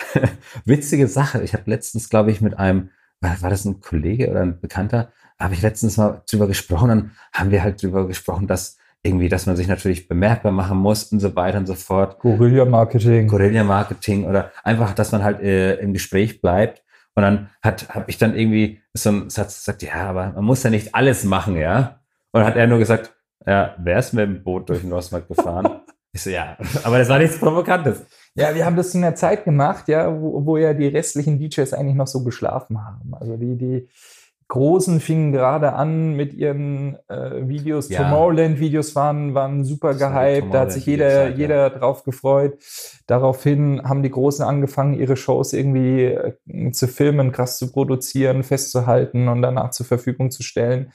witzige 0.64 1.08
Sache. 1.08 1.42
Ich 1.42 1.52
habe 1.52 1.68
letztens, 1.68 2.08
glaube 2.08 2.30
ich, 2.30 2.40
mit 2.40 2.56
einem, 2.58 2.90
war 3.20 3.50
das 3.50 3.64
ein 3.64 3.80
Kollege 3.80 4.30
oder 4.30 4.42
ein 4.42 4.60
Bekannter, 4.60 5.10
habe 5.42 5.54
ich 5.54 5.62
letztens 5.62 5.96
mal 5.96 6.22
drüber 6.30 6.46
gesprochen, 6.46 6.88
dann 6.88 7.10
haben 7.32 7.50
wir 7.50 7.62
halt 7.62 7.82
drüber 7.82 8.06
gesprochen, 8.06 8.46
dass 8.46 8.78
irgendwie, 9.02 9.28
dass 9.28 9.46
man 9.46 9.56
sich 9.56 9.66
natürlich 9.66 10.06
bemerkbar 10.06 10.52
machen 10.52 10.78
muss 10.78 11.04
und 11.04 11.20
so 11.20 11.34
weiter 11.34 11.58
und 11.58 11.66
so 11.66 11.74
fort. 11.74 12.20
Guerilla-Marketing. 12.20 13.26
Guerilla-Marketing 13.26 14.26
oder 14.26 14.52
einfach, 14.62 14.92
dass 14.94 15.10
man 15.12 15.24
halt 15.24 15.40
äh, 15.40 15.74
im 15.76 15.92
Gespräch 15.92 16.40
bleibt. 16.40 16.82
Und 17.14 17.22
dann 17.22 17.50
hat 17.60 17.88
habe 17.94 18.04
ich 18.08 18.18
dann 18.18 18.34
irgendwie 18.34 18.80
so 18.94 19.10
einen 19.10 19.30
Satz 19.30 19.58
gesagt, 19.58 19.82
ja, 19.82 20.08
aber 20.08 20.32
man 20.32 20.44
muss 20.44 20.62
ja 20.62 20.70
nicht 20.70 20.94
alles 20.94 21.24
machen, 21.24 21.56
ja. 21.56 22.00
Und 22.30 22.40
dann 22.40 22.46
hat 22.46 22.56
er 22.56 22.66
nur 22.66 22.78
gesagt, 22.78 23.14
ja, 23.44 23.74
wer 23.78 23.98
ist 23.98 24.14
mit 24.14 24.24
dem 24.24 24.44
Boot 24.44 24.68
durch 24.68 24.80
den 24.80 24.92
Ostmarkt 24.92 25.28
gefahren? 25.28 25.80
ich 26.12 26.22
so, 26.22 26.30
ja, 26.30 26.56
aber 26.84 26.98
das 26.98 27.08
war 27.08 27.18
nichts 27.18 27.38
Provokantes. 27.38 28.06
Ja, 28.34 28.54
wir 28.54 28.64
haben 28.64 28.76
das 28.76 28.94
in 28.94 29.02
der 29.02 29.14
Zeit 29.14 29.44
gemacht, 29.44 29.88
ja, 29.88 30.10
wo, 30.10 30.46
wo 30.46 30.56
ja 30.56 30.72
die 30.72 30.86
restlichen 30.86 31.38
DJs 31.38 31.74
eigentlich 31.74 31.96
noch 31.96 32.06
so 32.06 32.22
geschlafen 32.22 32.82
haben. 32.82 33.14
Also 33.14 33.36
die, 33.36 33.58
die 33.58 33.88
Großen 34.52 35.00
fingen 35.00 35.32
gerade 35.32 35.72
an 35.72 36.14
mit 36.14 36.34
ihren 36.34 36.98
äh, 37.08 37.48
Videos. 37.48 37.88
Ja. 37.88 38.02
Tomorrowland-Videos 38.02 38.94
waren, 38.94 39.32
waren 39.32 39.64
super 39.64 39.94
gehypt. 39.94 40.52
Da 40.52 40.60
hat 40.60 40.72
sich 40.72 40.84
jeder, 40.84 41.08
Zeit, 41.08 41.38
jeder 41.38 41.56
ja. 41.56 41.70
drauf 41.70 42.04
gefreut. 42.04 42.58
Daraufhin 43.06 43.80
haben 43.82 44.02
die 44.02 44.10
Großen 44.10 44.44
angefangen, 44.44 44.92
ihre 44.92 45.16
Shows 45.16 45.54
irgendwie 45.54 46.04
äh, 46.04 46.70
zu 46.72 46.86
filmen, 46.86 47.32
krass 47.32 47.56
zu 47.56 47.72
produzieren, 47.72 48.42
festzuhalten 48.42 49.28
und 49.28 49.40
danach 49.40 49.70
zur 49.70 49.86
Verfügung 49.86 50.30
zu 50.30 50.42
stellen. 50.42 50.92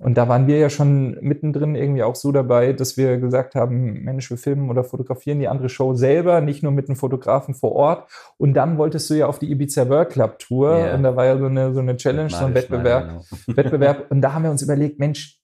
Und 0.00 0.16
da 0.16 0.28
waren 0.28 0.46
wir 0.46 0.58
ja 0.58 0.70
schon 0.70 1.18
mittendrin 1.20 1.74
irgendwie 1.74 2.04
auch 2.04 2.14
so 2.14 2.30
dabei, 2.30 2.72
dass 2.72 2.96
wir 2.96 3.18
gesagt 3.18 3.56
haben, 3.56 4.04
Mensch, 4.04 4.30
wir 4.30 4.38
filmen 4.38 4.70
oder 4.70 4.84
fotografieren 4.84 5.40
die 5.40 5.48
andere 5.48 5.68
Show 5.68 5.94
selber, 5.94 6.40
nicht 6.40 6.62
nur 6.62 6.70
mit 6.70 6.88
einem 6.88 6.94
Fotografen 6.94 7.54
vor 7.54 7.72
Ort. 7.72 8.08
Und 8.36 8.54
dann 8.54 8.78
wolltest 8.78 9.10
du 9.10 9.14
ja 9.14 9.26
auf 9.26 9.40
die 9.40 9.50
Ibiza 9.50 9.88
World 9.88 10.10
Club 10.10 10.38
Tour 10.38 10.76
yeah. 10.76 10.94
und 10.94 11.02
da 11.02 11.16
war 11.16 11.24
ja 11.24 11.36
so 11.36 11.46
eine, 11.46 11.74
so 11.74 11.80
eine 11.80 11.96
Challenge, 11.96 12.30
so 12.30 12.44
ein 12.44 12.54
Wettbewerb. 12.54 13.22
Wettbewerb. 13.48 14.10
Und 14.10 14.20
da 14.20 14.34
haben 14.34 14.44
wir 14.44 14.52
uns 14.52 14.62
überlegt, 14.62 15.00
Mensch, 15.00 15.40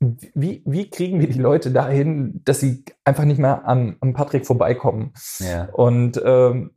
wie, 0.00 0.62
wie 0.64 0.88
kriegen 0.88 1.20
wir 1.20 1.28
die 1.28 1.38
Leute 1.38 1.70
dahin, 1.70 2.40
dass 2.46 2.60
sie 2.60 2.84
einfach 3.04 3.24
nicht 3.24 3.38
mehr 3.38 3.66
an, 3.66 3.96
an 4.00 4.14
Patrick 4.14 4.46
vorbeikommen? 4.46 5.12
Ja. 5.40 5.68
Und 5.72 6.20
ähm, 6.24 6.70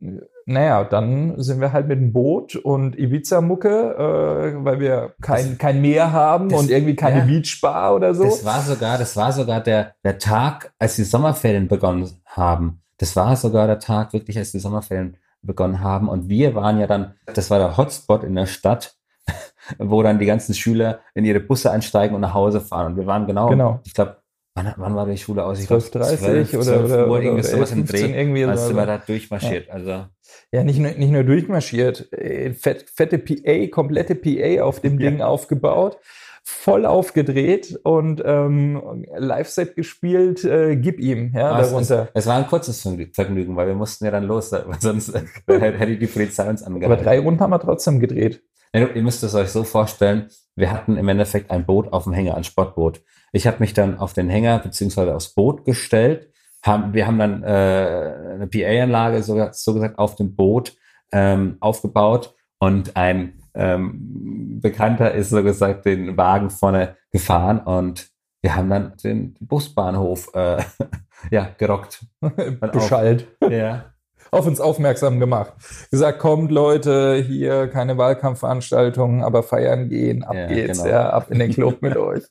naja, 0.46 0.84
dann 0.84 1.40
sind 1.40 1.60
wir 1.60 1.72
halt 1.72 1.88
mit 1.88 1.98
dem 1.98 2.12
Boot 2.12 2.56
und 2.56 2.98
Ibiza-Mucke, 2.98 4.54
äh, 4.58 4.64
weil 4.64 4.80
wir 4.80 5.14
kein, 5.20 5.50
das, 5.50 5.58
kein 5.58 5.80
Meer 5.80 6.12
haben 6.12 6.48
das, 6.48 6.60
und 6.60 6.70
irgendwie 6.70 6.96
keine 6.96 7.20
ja, 7.20 7.24
Beachbar 7.24 7.94
oder 7.94 8.14
so. 8.14 8.24
Das 8.24 8.44
war 8.44 8.60
sogar, 8.60 8.98
das 8.98 9.16
war 9.16 9.32
sogar 9.32 9.60
der, 9.60 9.94
der 10.04 10.18
Tag, 10.18 10.72
als 10.78 10.96
die 10.96 11.04
Sommerferien 11.04 11.68
begonnen 11.68 12.10
haben. 12.26 12.82
Das 12.98 13.16
war 13.16 13.36
sogar 13.36 13.66
der 13.66 13.78
Tag 13.78 14.12
wirklich, 14.12 14.38
als 14.38 14.52
die 14.52 14.60
Sommerferien 14.60 15.16
begonnen 15.42 15.80
haben. 15.80 16.08
Und 16.08 16.28
wir 16.28 16.54
waren 16.54 16.78
ja 16.78 16.86
dann, 16.86 17.14
das 17.26 17.50
war 17.50 17.58
der 17.58 17.76
Hotspot 17.76 18.24
in 18.24 18.34
der 18.34 18.46
Stadt, 18.46 18.96
wo 19.78 20.02
dann 20.02 20.18
die 20.18 20.26
ganzen 20.26 20.54
Schüler 20.54 21.00
in 21.14 21.24
ihre 21.24 21.40
Busse 21.40 21.70
einsteigen 21.70 22.14
und 22.14 22.20
nach 22.20 22.34
Hause 22.34 22.60
fahren. 22.60 22.92
Und 22.92 22.96
wir 22.96 23.06
waren 23.06 23.26
genau, 23.26 23.48
genau. 23.48 23.80
ich 23.84 23.94
glaube, 23.94 24.18
Wann, 24.56 24.72
wann 24.76 24.94
war 24.94 25.06
die 25.06 25.18
Schule 25.18 25.44
aus? 25.44 25.60
Ich 25.60 25.68
12.30 25.68 25.94
oder, 25.94 26.46
12 26.46 26.54
oder, 26.54 27.08
Uhr, 27.08 27.22
irgendwie 27.22 27.42
sowas 27.42 27.72
im 27.72 27.86
Dreh. 27.86 28.16
Irgendwie 28.16 28.44
als 28.44 28.66
sind 28.66 28.76
wir 28.76 28.86
da 28.86 28.98
durchmarschiert. 28.98 29.66
Ja. 29.66 29.74
Also. 29.74 30.04
Ja, 30.52 30.62
nicht 30.62 30.78
nur, 30.78 30.92
nicht 30.92 31.10
nur 31.10 31.24
durchmarschiert. 31.24 32.12
Äh, 32.12 32.52
fett, 32.52 32.86
fette 32.94 33.18
PA, 33.18 33.66
komplette 33.66 34.14
PA 34.14 34.62
auf 34.62 34.80
dem 34.80 34.98
Ding 35.00 35.18
ja. 35.18 35.26
aufgebaut, 35.26 35.98
voll 36.44 36.86
aufgedreht 36.86 37.80
und 37.82 38.22
ähm, 38.24 39.04
Live-Set 39.16 39.74
gespielt, 39.74 40.44
äh, 40.44 40.76
gib 40.76 41.00
ihm, 41.00 41.32
ja, 41.34 41.50
Aber 41.50 41.62
darunter. 41.62 42.08
Es, 42.14 42.22
es, 42.22 42.26
war 42.28 42.36
ein 42.36 42.46
kurzes 42.46 42.80
Vergnügen, 43.12 43.56
weil 43.56 43.66
wir 43.66 43.74
mussten 43.74 44.04
ja 44.04 44.12
dann 44.12 44.24
los, 44.24 44.52
weil 44.52 44.80
sonst 44.80 45.12
hätte 45.48 45.96
die 45.96 46.06
Polizei 46.06 46.48
uns 46.48 46.62
angehalten. 46.62 46.92
Aber 46.92 47.02
drei 47.02 47.18
Runden 47.18 47.40
haben 47.40 47.50
wir 47.50 47.58
trotzdem 47.60 47.98
gedreht. 47.98 48.40
Ja, 48.72 48.86
ihr 48.86 49.02
müsst 49.02 49.24
es 49.24 49.34
euch 49.34 49.48
so 49.48 49.64
vorstellen, 49.64 50.28
wir 50.56 50.70
hatten 50.70 50.96
im 50.96 51.08
Endeffekt 51.08 51.50
ein 51.50 51.64
Boot 51.64 51.92
auf 51.92 52.04
dem 52.04 52.12
Hänger, 52.12 52.36
ein 52.36 52.44
Sportboot. 52.44 53.02
Ich 53.32 53.46
habe 53.46 53.58
mich 53.60 53.74
dann 53.74 53.98
auf 53.98 54.12
den 54.12 54.28
Hänger 54.28 54.58
beziehungsweise 54.58 55.14
aufs 55.14 55.34
Boot 55.34 55.64
gestellt. 55.64 56.30
Haben, 56.62 56.94
wir 56.94 57.06
haben 57.06 57.18
dann 57.18 57.42
äh, 57.42 58.14
eine 58.34 58.46
PA-Anlage 58.46 59.22
so, 59.22 59.48
so 59.52 59.74
gesagt 59.74 59.98
auf 59.98 60.14
dem 60.14 60.34
Boot 60.34 60.76
ähm, 61.12 61.56
aufgebaut 61.60 62.34
und 62.58 62.96
ein 62.96 63.42
ähm, 63.54 64.60
Bekannter 64.60 65.12
ist 65.12 65.30
so 65.30 65.42
gesagt 65.42 65.84
den 65.84 66.16
Wagen 66.16 66.50
vorne 66.50 66.96
gefahren 67.10 67.58
und 67.60 68.08
wir 68.40 68.56
haben 68.56 68.70
dann 68.70 68.96
den 69.02 69.34
Busbahnhof 69.40 70.30
äh, 70.34 70.62
ja 71.30 71.50
gerockt. 71.56 72.04
Bescheid. 72.72 73.26
ja. 73.48 73.93
Auf 74.34 74.46
uns 74.46 74.60
aufmerksam 74.60 75.20
gemacht. 75.20 75.52
Gesagt, 75.90 76.18
kommt 76.18 76.50
Leute, 76.50 77.16
hier 77.16 77.68
keine 77.68 77.96
Wahlkampfveranstaltungen, 77.96 79.22
aber 79.22 79.42
feiern 79.42 79.88
gehen, 79.88 80.24
ab 80.24 80.34
ja, 80.34 80.46
geht's, 80.46 80.82
genau. 80.82 80.90
ja, 80.90 81.10
ab 81.10 81.30
in 81.30 81.38
den 81.38 81.52
Club 81.52 81.82
mit 81.82 81.96
euch 81.96 82.24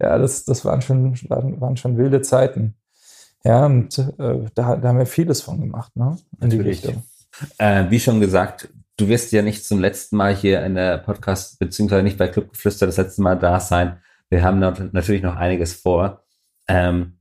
ja, 0.00 0.18
das, 0.18 0.44
das 0.44 0.64
waren, 0.64 0.82
schon, 0.82 1.14
waren, 1.28 1.60
waren 1.60 1.76
schon 1.76 1.98
wilde 1.98 2.22
Zeiten. 2.22 2.74
Ja, 3.44 3.66
und 3.66 3.98
äh, 3.98 4.46
da, 4.54 4.76
da 4.76 4.88
haben 4.88 4.98
wir 4.98 5.06
vieles 5.06 5.42
von 5.42 5.60
gemacht, 5.60 5.94
ne? 5.96 6.18
In 6.40 6.48
Natürlich. 6.48 6.80
die 6.80 6.88
Richtung. 6.88 7.04
Äh, 7.58 7.90
wie 7.90 8.00
schon 8.00 8.20
gesagt, 8.20 8.68
du 8.96 9.08
wirst 9.08 9.32
ja 9.32 9.42
nicht 9.42 9.64
zum 9.64 9.80
letzten 9.80 10.16
Mal 10.16 10.34
hier 10.34 10.64
in 10.64 10.74
der 10.74 10.98
Podcast, 10.98 11.58
beziehungsweise 11.58 12.02
nicht 12.02 12.18
bei 12.18 12.28
Clubgeflüster 12.28 12.86
das 12.86 12.96
letzte 12.96 13.22
Mal 13.22 13.36
da 13.36 13.60
sein. 13.60 13.98
Wir 14.28 14.42
haben 14.42 14.58
natürlich 14.92 15.22
noch 15.22 15.36
einiges 15.36 15.74
vor. 15.74 16.24
Ähm, 16.68 17.18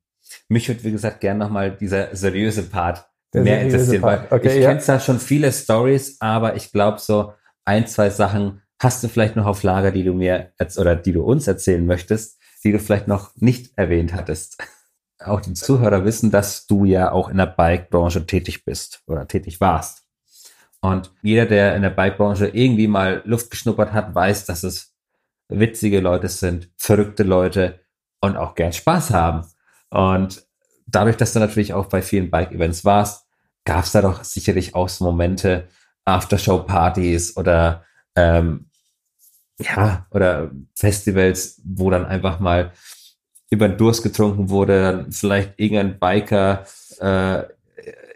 mich 0.47 0.67
würde, 0.67 0.83
wie 0.83 0.91
gesagt, 0.91 1.21
gern 1.21 1.37
nochmal 1.37 1.71
dieser 1.71 2.15
seriöse 2.15 2.63
Part 2.63 3.08
der 3.33 3.43
mehr 3.43 3.61
interessieren, 3.61 4.01
Part. 4.01 4.31
weil 4.31 4.39
okay, 4.39 4.57
ich 4.57 4.63
ja. 4.63 4.69
kenne 4.69 4.81
zwar 4.81 4.99
schon 4.99 5.19
viele 5.19 5.51
Stories, 5.51 6.17
aber 6.19 6.55
ich 6.55 6.71
glaube, 6.71 6.99
so 6.99 7.33
ein, 7.65 7.87
zwei 7.87 8.09
Sachen 8.09 8.61
hast 8.79 9.03
du 9.03 9.07
vielleicht 9.07 9.35
noch 9.35 9.45
auf 9.45 9.63
Lager, 9.63 9.91
die 9.91 10.03
du 10.03 10.13
mir 10.13 10.51
oder 10.77 10.95
die 10.95 11.11
du 11.11 11.23
uns 11.23 11.47
erzählen 11.47 11.85
möchtest 11.85 12.39
die 12.63 12.71
du 12.71 12.79
vielleicht 12.79 13.07
noch 13.07 13.35
nicht 13.35 13.77
erwähnt 13.77 14.13
hattest. 14.13 14.61
Auch 15.19 15.41
die 15.41 15.53
Zuhörer 15.53 16.05
wissen, 16.05 16.31
dass 16.31 16.65
du 16.67 16.85
ja 16.85 17.11
auch 17.11 17.29
in 17.29 17.37
der 17.37 17.45
Bike-Branche 17.45 18.25
tätig 18.25 18.63
bist 18.63 19.03
oder 19.05 19.27
tätig 19.27 19.59
warst. 19.59 20.05
Und 20.81 21.13
jeder, 21.21 21.45
der 21.45 21.75
in 21.75 21.81
der 21.81 21.89
Bike-Branche 21.89 22.47
irgendwie 22.47 22.87
mal 22.87 23.21
Luft 23.25 23.51
geschnuppert 23.51 23.91
hat, 23.91 24.15
weiß, 24.15 24.45
dass 24.45 24.63
es 24.63 24.95
witzige 25.49 25.99
Leute 25.99 26.29
sind, 26.29 26.69
verrückte 26.77 27.23
Leute 27.23 27.81
und 28.21 28.37
auch 28.37 28.55
gern 28.55 28.71
Spaß 28.71 29.11
haben. 29.11 29.45
Und 29.89 30.47
dadurch, 30.91 31.17
dass 31.17 31.33
du 31.33 31.39
natürlich 31.39 31.73
auch 31.73 31.87
bei 31.87 32.01
vielen 32.01 32.29
Bike-Events 32.29 32.85
warst, 32.85 33.25
gab 33.65 33.85
es 33.85 33.91
da 33.91 34.01
doch 34.01 34.23
sicherlich 34.23 34.75
auch 34.75 34.89
so 34.89 35.05
Momente, 35.05 35.67
Aftershow-Partys 36.05 37.37
oder 37.37 37.83
ähm, 38.15 38.65
ja, 39.59 40.07
oder 40.11 40.51
Festivals, 40.75 41.61
wo 41.65 41.89
dann 41.89 42.05
einfach 42.05 42.39
mal 42.39 42.71
über 43.49 43.67
den 43.67 43.77
Durst 43.77 44.03
getrunken 44.03 44.49
wurde, 44.49 44.81
dann 44.81 45.11
vielleicht 45.11 45.59
irgendein 45.59 45.99
Biker 45.99 46.65
äh, 46.99 47.43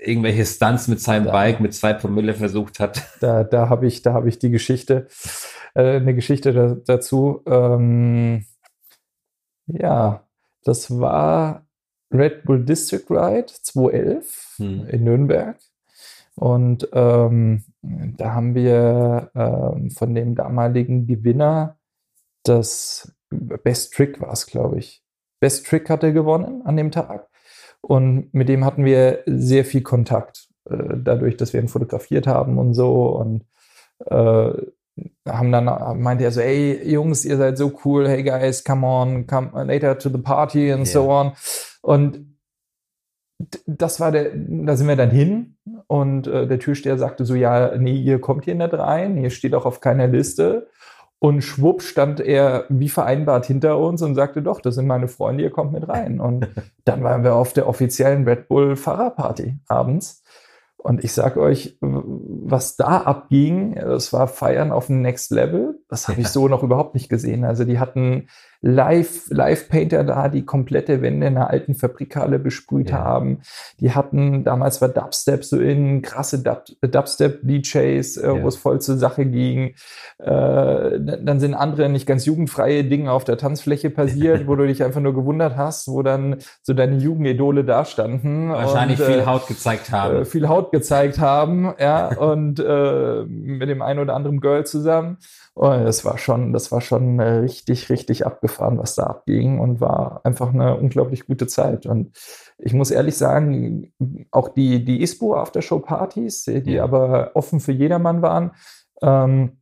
irgendwelche 0.03 0.45
Stunts 0.45 0.87
mit 0.87 0.99
seinem 0.99 1.25
da, 1.25 1.31
Bike 1.31 1.59
mit 1.59 1.73
zwei 1.73 1.93
Promille 1.93 2.33
versucht 2.33 2.79
hat. 2.79 3.01
Da, 3.19 3.43
da 3.43 3.69
habe 3.69 3.87
ich, 3.87 4.01
da 4.01 4.13
habe 4.13 4.27
ich 4.27 4.37
die 4.37 4.49
Geschichte, 4.49 5.07
äh, 5.75 5.95
eine 5.95 6.13
Geschichte 6.13 6.53
da, 6.53 6.75
dazu. 6.85 7.41
Ähm, 7.45 8.45
ja, 9.67 10.27
das 10.63 10.99
war 10.99 11.62
Red 12.13 12.43
Bull 12.43 12.63
District 12.63 13.09
Ride 13.09 13.47
2011 13.47 14.55
hm. 14.57 14.87
in 14.87 15.03
Nürnberg. 15.03 15.57
Und 16.35 16.87
ähm, 16.93 17.63
da 17.81 18.33
haben 18.33 18.55
wir 18.55 19.31
ähm, 19.35 19.91
von 19.91 20.15
dem 20.15 20.35
damaligen 20.35 21.05
Gewinner 21.05 21.77
das 22.43 23.13
Best 23.29 23.93
Trick 23.93 24.19
war 24.21 24.33
es, 24.33 24.45
glaube 24.45 24.79
ich. 24.79 25.03
Best 25.39 25.65
Trick 25.65 25.89
hat 25.89 26.03
er 26.03 26.11
gewonnen 26.11 26.61
an 26.65 26.77
dem 26.77 26.91
Tag. 26.91 27.27
Und 27.81 28.33
mit 28.33 28.49
dem 28.49 28.63
hatten 28.63 28.85
wir 28.85 29.23
sehr 29.25 29.65
viel 29.65 29.81
Kontakt, 29.81 30.47
äh, 30.69 30.95
dadurch, 30.97 31.37
dass 31.37 31.53
wir 31.53 31.61
ihn 31.61 31.67
fotografiert 31.67 32.27
haben 32.27 32.57
und 32.57 32.73
so. 32.73 33.07
Und 33.07 33.45
äh, 34.05 34.53
haben 35.27 35.51
dann 35.51 35.65
meinte 36.01 36.23
er 36.23 36.31
so, 36.31 36.39
ey 36.39 36.87
Jungs, 36.89 37.25
ihr 37.25 37.37
seid 37.37 37.57
so 37.57 37.71
cool, 37.83 38.07
hey 38.07 38.23
guys, 38.23 38.63
come 38.63 38.85
on, 38.85 39.25
come 39.25 39.51
later 39.63 39.97
to 39.97 40.09
the 40.09 40.19
party 40.19 40.71
and 40.71 40.85
yeah. 40.85 40.93
so 40.93 41.11
on. 41.11 41.33
Und 41.83 42.37
das 43.67 43.99
war 43.99 44.11
der, 44.11 44.31
da 44.33 44.75
sind 44.77 44.87
wir 44.87 44.95
dann 44.95 45.11
hin 45.11 45.57
und 45.87 46.27
äh, 46.27 46.47
der 46.47 46.59
Türsteher 46.59 46.97
sagte 46.97 47.25
so, 47.25 47.35
ja, 47.35 47.77
nee, 47.77 47.97
ihr 47.97 48.21
kommt 48.21 48.45
hier 48.45 48.55
nicht 48.55 48.73
rein, 48.73 49.17
hier 49.17 49.29
steht 49.29 49.53
auch 49.53 49.65
auf 49.65 49.81
keiner 49.81 50.07
Liste. 50.07 50.69
Und 51.19 51.41
schwupp 51.41 51.81
stand 51.81 52.19
er 52.19 52.65
wie 52.69 52.89
vereinbart 52.89 53.45
hinter 53.45 53.79
uns 53.79 54.01
und 54.01 54.15
sagte, 54.15 54.41
doch, 54.41 54.59
das 54.59 54.75
sind 54.75 54.87
meine 54.87 55.07
Freunde, 55.07 55.43
ihr 55.43 55.51
kommt 55.51 55.73
mit 55.73 55.87
rein. 55.87 56.19
Und 56.19 56.47
dann 56.85 57.03
waren 57.03 57.23
wir 57.23 57.35
auf 57.35 57.53
der 57.53 57.67
offiziellen 57.67 58.25
Red 58.25 58.47
Bull 58.47 58.75
Fahrerparty 58.75 59.57
abends. 59.67 60.23
Und 60.77 61.03
ich 61.03 61.13
sag 61.13 61.37
euch, 61.37 61.77
was 61.79 62.75
da 62.75 63.01
abging, 63.01 63.75
das 63.75 64.11
war 64.11 64.27
Feiern 64.27 64.71
auf 64.71 64.87
dem 64.87 65.01
Next 65.01 65.31
Level. 65.31 65.79
das 65.89 66.07
habe 66.07 66.19
ich 66.19 66.27
so 66.27 66.49
noch 66.49 66.63
überhaupt 66.63 66.93
nicht 66.93 67.07
gesehen. 67.09 67.45
Also 67.45 67.63
die 67.63 67.79
hatten 67.79 68.27
Live, 68.65 69.29
Live-Painter 69.29 70.05
da, 70.05 70.29
die 70.29 70.45
komplette 70.45 71.01
Wände 71.01 71.27
in 71.27 71.35
einer 71.35 71.49
alten 71.49 71.75
Fabrikhalle 71.75 72.39
besprüht 72.39 72.91
ja. 72.91 72.99
haben. 72.99 73.41
Die 73.81 73.91
hatten, 73.91 74.45
damals 74.45 74.81
war 74.81 74.87
Dubstep 74.87 75.43
so 75.43 75.59
in, 75.59 76.01
krasse 76.01 76.41
Dub, 76.41 76.63
Dubstep-DJs, 76.81 78.17
äh, 78.17 78.25
ja. 78.25 78.41
wo 78.41 78.47
es 78.47 78.55
voll 78.55 78.79
zur 78.79 78.95
Sache 78.95 79.25
ging. 79.25 79.75
Äh, 80.17 80.25
dann 80.25 81.41
sind 81.41 81.55
andere 81.55 81.89
nicht 81.89 82.07
ganz 82.07 82.25
jugendfreie 82.25 82.85
Dinge 82.85 83.11
auf 83.11 83.25
der 83.25 83.37
Tanzfläche 83.37 83.89
passiert, 83.89 84.47
wo 84.47 84.55
du 84.55 84.65
dich 84.65 84.81
einfach 84.81 85.01
nur 85.01 85.13
gewundert 85.13 85.57
hast, 85.57 85.89
wo 85.89 86.01
dann 86.01 86.37
so 86.61 86.73
deine 86.73 86.95
Jugendidole 86.95 87.65
da 87.65 87.83
standen. 87.83 88.47
Wahrscheinlich 88.47 88.97
und, 89.01 89.07
viel 89.07 89.19
äh, 89.19 89.25
Haut 89.25 89.45
gezeigt 89.47 89.91
haben. 89.91 90.21
Äh, 90.21 90.25
viel 90.25 90.47
Haut 90.47 90.71
gezeigt 90.71 91.19
haben, 91.19 91.73
ja, 91.77 92.15
und 92.15 92.61
äh, 92.61 93.25
mit 93.25 93.67
dem 93.67 93.81
einen 93.81 93.99
oder 93.99 94.15
anderen 94.15 94.39
Girl 94.39 94.65
zusammen. 94.65 95.17
Und 95.55 95.83
das 95.83 96.03
war 96.03 96.17
schon, 96.17 96.51
das 96.51 96.71
war 96.71 96.81
schon 96.81 97.19
äh, 97.19 97.29
richtig, 97.35 97.89
richtig 97.89 98.25
abgefahren, 98.25 98.79
was 98.79 98.95
da 98.95 99.03
abging 99.03 99.59
und 99.59 99.81
war 99.81 100.21
einfach 100.23 100.51
eine 100.51 100.77
unglaublich 100.77 101.27
gute 101.27 101.45
Zeit. 101.45 101.85
Und 101.85 102.17
ich 102.57 102.73
muss 102.73 102.89
ehrlich 102.89 103.17
sagen, 103.17 103.93
auch 104.31 104.49
die, 104.49 104.83
die 104.83 105.01
ISPO 105.01 105.35
Aftershow 105.35 105.79
Partys, 105.79 106.45
die 106.45 106.79
aber 106.79 107.31
offen 107.35 107.59
für 107.59 107.71
jedermann 107.71 108.21
waren, 108.23 108.51
ähm, 109.03 109.57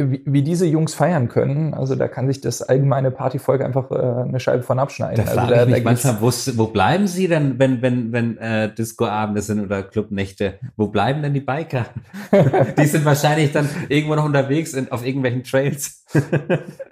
wie, 0.00 0.22
wie 0.24 0.42
diese 0.42 0.64
Jungs 0.64 0.94
feiern 0.94 1.28
können, 1.28 1.74
also 1.74 1.96
da 1.96 2.06
kann 2.06 2.28
sich 2.28 2.40
das 2.40 2.62
allgemeine 2.62 3.10
Partyvolk 3.10 3.62
einfach 3.62 3.90
äh, 3.90 4.28
eine 4.28 4.38
Scheibe 4.38 4.62
von 4.62 4.78
abschneiden. 4.78 5.24
Da 5.24 5.32
also 5.32 5.54
da, 5.54 5.62
ich 5.64 5.70
mich 5.70 5.84
manchmal, 5.84 6.20
wo, 6.20 6.28
wo 6.28 6.66
bleiben 6.68 7.08
sie 7.08 7.26
denn, 7.26 7.58
wenn, 7.58 7.82
wenn, 7.82 8.12
wenn 8.12 8.38
äh, 8.38 8.72
Discoabende 8.72 9.42
sind 9.42 9.60
oder 9.60 9.82
Clubnächte? 9.82 10.60
Wo 10.76 10.86
bleiben 10.86 11.22
denn 11.22 11.34
die 11.34 11.40
Biker? 11.40 11.86
die 12.78 12.86
sind 12.86 13.04
wahrscheinlich 13.04 13.50
dann 13.50 13.68
irgendwo 13.88 14.14
noch 14.14 14.24
unterwegs 14.24 14.72
in, 14.74 14.92
auf 14.92 15.04
irgendwelchen 15.04 15.42
Trails. 15.42 16.04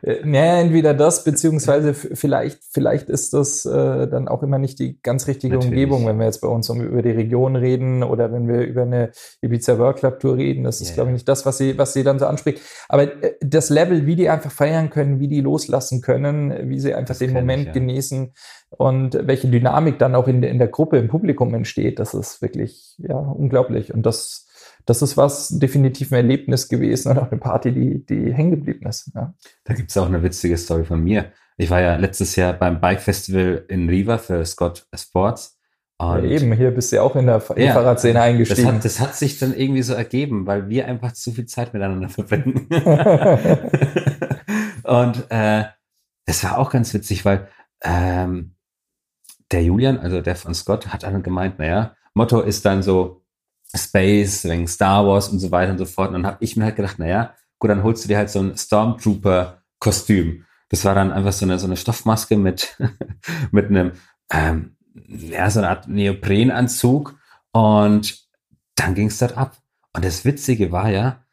Äh, 0.02 0.28
ja, 0.30 0.60
entweder 0.60 0.92
das, 0.92 1.24
beziehungsweise 1.24 1.94
vielleicht, 1.94 2.60
vielleicht 2.70 3.08
ist 3.08 3.32
das 3.34 3.64
äh, 3.64 4.08
dann 4.08 4.28
auch 4.28 4.42
immer 4.42 4.58
nicht 4.58 4.78
die 4.78 5.00
ganz 5.00 5.26
richtige 5.26 5.54
Natürlich. 5.54 5.72
Umgebung, 5.72 6.06
wenn 6.06 6.18
wir 6.18 6.26
jetzt 6.26 6.40
bei 6.40 6.48
uns 6.48 6.68
um, 6.70 6.80
über 6.80 7.02
die 7.02 7.10
Region 7.10 7.56
reden 7.56 8.02
oder 8.02 8.32
wenn 8.32 8.48
wir 8.48 8.62
über 8.62 8.82
eine 8.82 9.12
Ibiza 9.40 9.78
World 9.78 9.98
Club 9.98 10.20
Tour 10.20 10.36
reden. 10.36 10.64
Das 10.64 10.80
ist, 10.80 10.88
yeah. 10.88 10.94
glaube 10.96 11.10
ich, 11.10 11.14
nicht 11.14 11.28
das, 11.28 11.46
was 11.46 11.58
sie, 11.58 11.78
was 11.78 11.92
sie 11.92 12.02
dann 12.02 12.18
so 12.18 12.26
anspricht. 12.46 12.62
Aber 12.88 13.22
äh, 13.22 13.34
das 13.40 13.70
Level, 13.70 14.06
wie 14.06 14.16
die 14.16 14.28
einfach 14.28 14.50
feiern 14.50 14.90
können, 14.90 15.20
wie 15.20 15.28
die 15.28 15.40
loslassen 15.40 16.00
können, 16.00 16.70
wie 16.70 16.80
sie 16.80 16.94
einfach 16.94 17.08
das 17.08 17.18
den 17.18 17.32
Moment 17.32 17.62
ich, 17.62 17.66
ja. 17.68 17.72
genießen 17.72 18.32
und 18.70 19.18
welche 19.26 19.48
Dynamik 19.48 19.98
dann 19.98 20.14
auch 20.14 20.28
in, 20.28 20.42
in 20.42 20.58
der 20.58 20.68
Gruppe, 20.68 20.98
im 20.98 21.08
Publikum 21.08 21.54
entsteht, 21.54 21.98
das 21.98 22.14
ist 22.14 22.42
wirklich 22.42 22.94
ja 22.98 23.16
unglaublich. 23.16 23.92
Und 23.92 24.04
das 24.04 24.44
das 24.84 25.02
ist 25.02 25.16
was 25.16 25.48
definitiv 25.48 26.12
ein 26.12 26.16
Erlebnis 26.16 26.68
gewesen 26.68 27.10
und 27.10 27.18
auch 27.18 27.30
eine 27.32 27.40
Party, 27.40 27.72
die, 27.72 28.06
die 28.06 28.32
hängen 28.32 28.52
geblieben 28.52 28.86
ist. 28.86 29.10
Ja. 29.16 29.34
Da 29.64 29.74
gibt 29.74 29.90
es 29.90 29.96
auch 29.96 30.06
eine 30.06 30.22
witzige 30.22 30.56
Story 30.56 30.84
von 30.84 31.02
mir. 31.02 31.32
Ich 31.56 31.70
war 31.70 31.80
ja 31.80 31.96
letztes 31.96 32.36
Jahr 32.36 32.52
beim 32.52 32.80
Bike 32.80 33.00
Festival 33.00 33.64
in 33.68 33.88
Riva 33.88 34.18
für 34.18 34.44
Scott 34.44 34.86
Sports. 34.94 35.55
Und 35.98 36.24
ja, 36.24 36.30
eben, 36.30 36.52
hier 36.52 36.72
bist 36.72 36.92
du 36.92 36.96
ja 36.96 37.02
auch 37.02 37.16
in 37.16 37.26
der 37.26 37.42
ja, 37.56 37.72
Fahrradszene 37.72 38.20
eingestiegen. 38.20 38.66
Das 38.66 38.74
hat, 38.74 38.84
das 38.84 39.00
hat 39.00 39.16
sich 39.16 39.38
dann 39.38 39.54
irgendwie 39.54 39.82
so 39.82 39.94
ergeben, 39.94 40.46
weil 40.46 40.68
wir 40.68 40.86
einfach 40.86 41.12
zu 41.12 41.32
viel 41.32 41.46
Zeit 41.46 41.72
miteinander 41.72 42.10
verbringen. 42.10 42.68
und 44.82 45.30
äh, 45.30 45.64
es 46.26 46.44
war 46.44 46.58
auch 46.58 46.70
ganz 46.70 46.92
witzig, 46.92 47.24
weil 47.24 47.48
ähm, 47.82 48.56
der 49.50 49.62
Julian, 49.62 49.98
also 49.98 50.20
der 50.20 50.36
von 50.36 50.54
Scott, 50.54 50.88
hat 50.88 51.04
dann 51.04 51.22
gemeint, 51.22 51.58
naja, 51.58 51.96
Motto 52.12 52.40
ist 52.40 52.66
dann 52.66 52.82
so, 52.82 53.22
Space, 53.74 54.44
wegen 54.44 54.68
Star 54.68 55.06
Wars 55.06 55.28
und 55.28 55.38
so 55.38 55.50
weiter 55.50 55.72
und 55.72 55.78
so 55.78 55.86
fort. 55.86 56.08
Und 56.08 56.14
dann 56.14 56.26
habe 56.26 56.38
ich 56.40 56.56
mir 56.56 56.64
halt 56.64 56.76
gedacht, 56.76 56.98
naja, 56.98 57.34
gut, 57.58 57.70
dann 57.70 57.82
holst 57.82 58.04
du 58.04 58.08
dir 58.08 58.18
halt 58.18 58.30
so 58.30 58.40
ein 58.40 58.56
Stormtrooper-Kostüm. 58.56 60.44
Das 60.68 60.84
war 60.84 60.94
dann 60.94 61.12
einfach 61.12 61.32
so 61.32 61.44
eine, 61.44 61.58
so 61.58 61.66
eine 61.66 61.76
Stoffmaske 61.76 62.36
mit, 62.36 62.76
mit 63.50 63.66
einem, 63.66 63.92
ähm, 64.30 64.75
ja, 65.08 65.50
so 65.50 65.60
eine 65.60 65.68
Art 65.68 65.88
Neoprenanzug. 65.88 67.18
Und 67.52 68.26
dann 68.74 68.94
ging 68.94 69.08
es 69.08 69.18
dort 69.18 69.36
ab. 69.36 69.56
Und 69.92 70.04
das 70.04 70.24
Witzige 70.24 70.72
war 70.72 70.90
ja, 70.90 71.24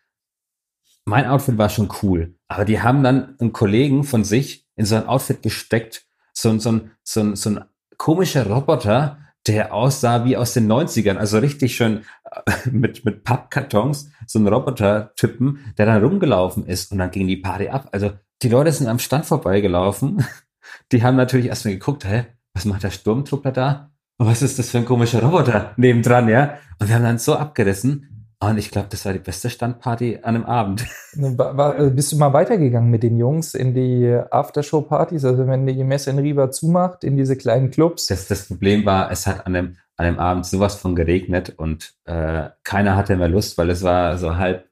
mein 1.06 1.28
Outfit 1.28 1.58
war 1.58 1.70
schon 1.70 1.90
cool, 2.02 2.36
aber 2.48 2.66
die 2.66 2.82
haben 2.82 3.04
dann 3.04 3.36
einen 3.40 3.52
Kollegen 3.52 4.04
von 4.04 4.24
sich 4.24 4.66
in 4.76 4.86
so 4.86 4.96
ein 4.96 5.06
Outfit 5.06 5.42
gesteckt, 5.42 6.06
so, 6.34 6.58
so, 6.60 6.82
so, 7.04 7.36
so 7.36 7.50
ein 7.50 7.66
komischer 7.98 8.48
Roboter, 8.48 9.20
der 9.46 9.74
aussah 9.74 10.24
wie 10.24 10.38
aus 10.38 10.54
den 10.54 10.72
90ern, 10.72 11.18
also 11.18 11.40
richtig 11.40 11.76
schön 11.76 12.06
äh, 12.24 12.70
mit, 12.72 13.04
mit 13.04 13.24
Pappkartons, 13.24 14.12
so 14.26 14.40
ein 14.40 14.48
Roboter-Typen, 14.48 15.74
der 15.78 15.86
dann 15.86 16.04
rumgelaufen 16.04 16.66
ist 16.66 16.92
und 16.92 17.00
dann 17.00 17.12
ging 17.12 17.28
die 17.28 17.38
Party 17.38 17.68
ab. 17.68 17.90
Also 17.92 18.12
die 18.42 18.50
Leute 18.50 18.72
sind 18.72 18.88
am 18.88 19.00
Stand 19.00 19.26
vorbeigelaufen, 19.26 20.26
die 20.92 21.04
haben 21.04 21.18
natürlich 21.18 21.48
erstmal 21.48 21.74
geguckt, 21.74 22.06
hä, 22.06 22.26
was 22.54 22.66
macht 22.66 22.84
der 22.84 22.92
Sturmtruppler 22.92 23.52
da? 23.52 23.92
Und 24.18 24.28
was 24.28 24.42
ist 24.42 24.60
das 24.60 24.70
für 24.70 24.78
ein 24.78 24.86
komischer 24.86 25.22
Roboter 25.24 25.74
nebendran, 25.78 26.30
ja? 26.30 26.58
Und 26.80 26.88
wir 26.88 26.96
haben 26.96 27.04
dann 27.04 27.18
so 27.18 27.36
abgerissen, 27.36 28.14
und 28.50 28.58
ich 28.58 28.72
glaube, 28.72 28.88
das 28.90 29.06
war 29.06 29.14
die 29.14 29.20
beste 29.20 29.50
Standparty 29.50 30.20
an 30.22 30.36
einem 30.36 30.46
Abend. 30.46 30.86
War, 31.16 31.56
war, 31.56 31.80
äh, 31.80 31.90
bist 31.90 32.12
du 32.12 32.18
mal 32.18 32.34
weitergegangen 32.34 32.90
mit 32.90 33.04
den 33.04 33.18
Jungs 33.18 33.54
in 33.54 33.74
die 33.74 34.20
Aftershow-Partys? 34.32 35.24
Also 35.26 35.48
wenn 35.48 35.66
die 35.66 35.84
Messe 35.84 36.10
in 36.10 36.20
Riva 36.20 36.52
zumacht, 36.52 37.04
in 37.04 37.16
diese 37.16 37.38
kleinen 37.38 37.70
Clubs? 37.70 38.08
Das, 38.08 38.28
das 38.28 38.48
Problem 38.48 38.84
war, 38.86 39.12
es 39.12 39.28
hat 39.28 39.46
an 39.46 39.54
dem, 39.54 39.78
an 39.96 40.06
dem 40.08 40.20
Abend 40.20 40.46
sowas 40.46 40.76
von 40.76 40.96
geregnet 40.96 41.54
und 41.56 41.94
äh, 42.06 42.50
keiner 42.64 42.98
hatte 42.98 43.16
mehr 43.16 43.30
Lust, 43.30 43.58
weil 43.58 43.70
es 43.70 43.84
war 43.84 44.18
so 44.18 44.36
halb 44.36 44.68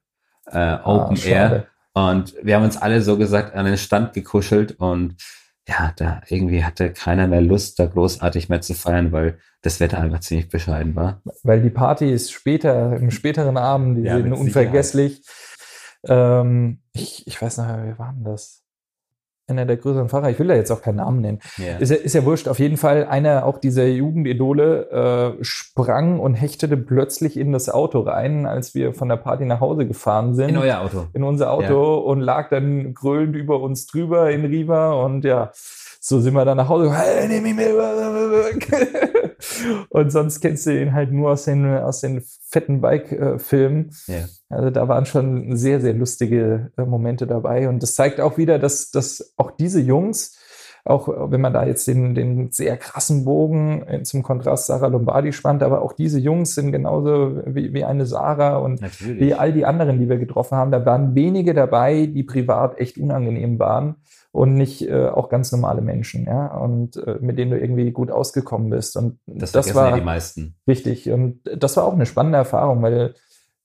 äh, 0.48 0.58
ah, 0.58 0.82
Open 0.84 1.18
ah, 1.18 1.28
Air. 1.28 1.68
Und 1.94 2.36
wir 2.42 2.56
haben 2.56 2.64
uns 2.64 2.78
alle 2.78 3.02
so 3.02 3.18
gesagt 3.18 3.56
an 3.56 3.66
den 3.66 3.78
Stand 3.78 4.14
gekuschelt 4.14 4.80
und 4.80 5.16
ja, 5.68 5.94
da 5.96 6.22
irgendwie 6.28 6.64
hatte 6.64 6.92
keiner 6.92 7.28
mehr 7.28 7.42
Lust, 7.42 7.80
da 7.80 7.86
großartig 7.86 8.50
mehr 8.50 8.62
zu 8.62 8.74
feiern, 8.74 9.12
weil 9.12 9.38
das 9.62 9.80
Wetter 9.80 10.00
einfach 10.00 10.22
ziemlich 10.22 10.50
bescheiden 10.50 10.96
war. 10.96 11.22
Weil 11.44 11.62
die 11.62 11.70
Party 11.70 12.12
ist 12.12 12.32
später, 12.32 12.98
im 12.98 13.12
späteren 13.12 13.58
Abend, 13.58 13.98
die 13.98 14.04
ja, 14.04 14.18
sind 14.18 14.34
unvergesslich. 14.34 15.24
Ähm, 16.08 16.82
ich, 16.94 17.28
ich 17.28 17.42
weiß 17.42 17.58
noch, 17.58 17.68
wie 17.68 18.00
war 18.00 18.14
denn 18.14 18.24
das? 18.24 18.61
Einer 19.52 19.66
der 19.66 19.78
größeren 19.78 20.08
Fahrer, 20.08 20.30
ich 20.30 20.40
will 20.40 20.48
da 20.48 20.56
jetzt 20.56 20.72
auch 20.72 20.82
keinen 20.82 20.96
Namen 20.96 21.20
nennen. 21.20 21.40
Yeah. 21.60 21.78
Ist, 21.78 21.90
ja, 21.90 21.98
ist 21.98 22.16
ja 22.16 22.24
wurscht. 22.24 22.48
Auf 22.48 22.60
jeden 22.60 22.78
Fall, 22.78 23.06
einer 23.06 23.46
auch 23.46 23.58
dieser 23.58 23.86
Jugendidole 23.86 25.36
äh, 25.40 25.44
sprang 25.44 26.20
und 26.20 26.36
hechtete 26.36 26.78
plötzlich 26.78 27.38
in 27.38 27.52
das 27.52 27.70
Auto 27.70 28.00
rein, 28.00 28.46
als 28.46 28.74
wir 28.74 28.94
von 28.94 29.10
der 29.10 29.18
Party 29.18 29.44
nach 29.46 29.60
Hause 29.60 29.86
gefahren 29.86 30.36
sind. 30.36 30.50
In 30.50 30.58
euer 30.58 30.80
Auto. 30.80 31.08
In 31.14 31.24
unser 31.24 31.52
Auto 31.52 31.98
ja. 31.98 32.02
und 32.04 32.22
lag 32.22 32.50
dann 32.50 32.94
grölend 32.94 33.36
über 33.36 33.60
uns 33.60 33.88
drüber 33.88 34.32
in 34.32 34.46
Riva 34.46 34.94
und 34.94 35.26
ja, 35.26 35.52
so 36.00 36.20
sind 36.20 36.34
wir 36.34 36.46
dann 36.46 36.58
nach 36.58 36.70
Hause. 36.70 36.92
Hey, 36.96 37.28
nehm 37.28 37.44
mich 37.44 37.56
mit. 37.56 37.68
und 39.90 40.12
sonst 40.12 40.40
kennst 40.40 40.66
du 40.66 40.82
ihn 40.82 40.94
halt 40.94 41.12
nur 41.12 41.32
aus 41.32 41.44
den, 41.46 41.66
aus 41.78 42.02
den 42.02 42.24
fetten 42.48 42.82
Bike-Filmen. 42.82 43.92
Yeah. 44.08 44.28
Also 44.52 44.70
da 44.70 44.88
waren 44.88 45.06
schon 45.06 45.56
sehr, 45.56 45.80
sehr 45.82 45.94
lustige 45.94 46.72
äh, 46.78 46.84
Momente 46.84 47.28
dabei. 47.28 47.70
Und 47.70 47.82
das 47.82 47.96
zeigt 47.96 48.20
auch 48.20 48.38
wieder, 48.38 48.60
dass, 48.60 48.92
dass 48.92 49.34
auch 49.38 49.52
diese 49.52 49.80
Jungs, 49.80 50.38
auch 50.84 51.08
wenn 51.32 51.42
man 51.42 51.54
da 51.54 51.66
jetzt 51.66 51.88
den, 51.88 52.16
den 52.16 52.52
sehr 52.52 52.76
krassen 52.78 53.24
Bogen 53.24 53.88
äh, 53.88 54.04
zum 54.04 54.24
Kontrast 54.24 54.68
Sarah 54.68 54.88
Lombardi 54.88 55.32
spannt, 55.32 55.64
aber 55.64 55.82
auch 55.82 55.94
diese 55.94 56.20
Jungs 56.20 56.56
sind 56.56 56.72
genauso 56.72 57.42
wie, 57.46 57.74
wie 57.74 57.84
eine 57.84 58.06
Sarah 58.06 58.58
und 58.58 58.82
Natürlich. 58.82 59.20
wie 59.20 59.34
all 59.34 59.54
die 59.54 59.66
anderen, 59.66 60.00
die 60.00 60.10
wir 60.10 60.18
getroffen 60.18 60.58
haben. 60.58 60.72
Da 60.72 60.86
waren 60.86 61.16
wenige 61.16 61.54
dabei, 61.54 62.08
die 62.08 62.24
privat 62.24 62.80
echt 62.80 62.98
unangenehm 62.98 63.60
waren 63.60 63.96
und 64.32 64.56
nicht 64.56 64.88
äh, 64.88 65.08
auch 65.08 65.30
ganz 65.30 65.52
normale 65.52 65.82
Menschen, 65.82 66.26
ja, 66.26 66.48
und 66.56 66.96
äh, 66.96 67.18
mit 67.20 67.38
denen 67.38 67.52
du 67.52 67.60
irgendwie 67.60 67.92
gut 67.92 68.12
ausgekommen 68.12 68.70
bist. 68.70 68.96
Und 68.96 69.20
das, 69.28 69.52
das 69.52 69.76
war 69.76 69.90
ja 69.90 69.96
die 69.98 70.06
meisten. 70.06 70.56
Richtig. 70.68 71.12
Und 71.12 71.42
das 71.44 71.76
war 71.78 71.84
auch 71.84 71.94
eine 71.94 72.06
spannende 72.06 72.38
Erfahrung, 72.38 72.82
weil 72.82 73.14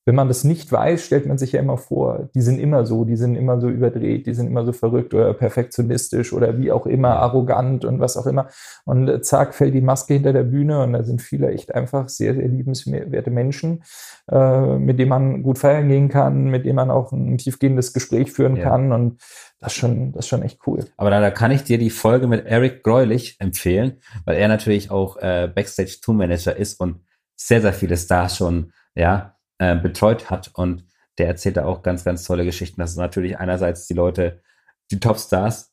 wenn 0.07 0.15
man 0.15 0.29
das 0.29 0.45
nicht 0.45 0.71
weiß, 0.71 1.05
stellt 1.05 1.27
man 1.27 1.37
sich 1.37 1.53
ja 1.53 1.61
immer 1.61 1.77
vor, 1.77 2.29
die 2.33 2.41
sind 2.41 2.61
immer 2.61 2.87
so, 2.87 3.05
die 3.05 3.17
sind 3.17 3.35
immer 3.35 3.61
so 3.61 3.69
überdreht, 3.69 4.29
die 4.29 4.35
sind 4.35 4.47
immer 4.47 4.65
so 4.65 4.73
verrückt 4.73 5.13
oder 5.13 5.35
perfektionistisch 5.35 6.33
oder 6.33 6.59
wie 6.59 6.71
auch 6.71 6.87
immer, 6.87 7.17
arrogant 7.17 7.85
und 7.85 7.99
was 7.99 8.17
auch 8.17 8.27
immer. 8.27 8.49
Und 8.85 9.09
äh, 9.09 9.21
zack, 9.21 9.53
fällt 9.53 9.75
die 9.75 9.81
Maske 9.81 10.15
hinter 10.15 10.33
der 10.33 10.45
Bühne 10.45 10.81
und 10.85 10.93
da 10.93 11.03
sind 11.03 11.21
viele 11.21 11.51
echt 11.51 11.75
einfach 11.75 12.09
sehr, 12.09 12.35
sehr 12.37 12.47
liebenswerte 12.47 13.33
Menschen, 13.33 13.83
äh, 14.31 14.79
mit 14.79 15.01
denen 15.01 15.09
man 15.09 15.43
gut 15.43 15.59
feiern 15.59 15.89
gehen 15.89 16.09
kann, 16.09 16.45
mit 16.45 16.65
denen 16.65 16.77
man 16.77 16.93
auch 16.93 17.11
ein 17.11 17.37
tiefgehendes 17.37 17.93
Gespräch 17.93 18.31
führen 18.31 18.55
ja. 18.55 18.63
kann 18.63 18.93
und 18.93 19.21
das 19.59 19.73
ist 19.73 19.79
schon, 19.79 20.13
das 20.13 20.27
ist 20.27 20.29
schon 20.29 20.43
echt 20.43 20.61
cool. 20.69 20.85
Aber 20.99 21.11
da, 21.11 21.21
da 21.21 21.33
kann 21.33 21.51
ich 21.51 21.65
dir 21.65 21.79
die 21.79 21.91
Folge 21.91 22.29
mit 22.29 22.47
Eric 22.47 22.85
Greulich 22.85 23.37
empfehlen, 23.41 23.99
weil 24.25 24.37
er 24.37 24.47
natürlich 24.47 24.93
auch 24.93 25.17
äh, 25.17 25.51
Backstage 25.53 25.97
Tour 26.01 26.15
Manager 26.15 26.55
ist 26.55 26.79
und 26.79 27.01
sehr, 27.35 27.61
sehr 27.61 27.73
viele 27.73 27.97
Stars 27.97 28.37
schon, 28.37 28.73
ja, 28.95 29.36
äh, 29.59 29.77
betreut 29.77 30.31
hat 30.31 30.51
und 30.55 30.85
der 31.19 31.29
erzählt 31.29 31.57
da 31.57 31.65
auch 31.65 31.83
ganz, 31.83 32.05
ganz 32.05 32.25
tolle 32.25 32.45
Geschichten, 32.45 32.81
dass 32.81 32.97
natürlich 32.97 33.39
einerseits 33.39 33.87
die 33.87 33.95
Leute, 33.95 34.43
die 34.91 35.01
Topstars, 35.01 35.73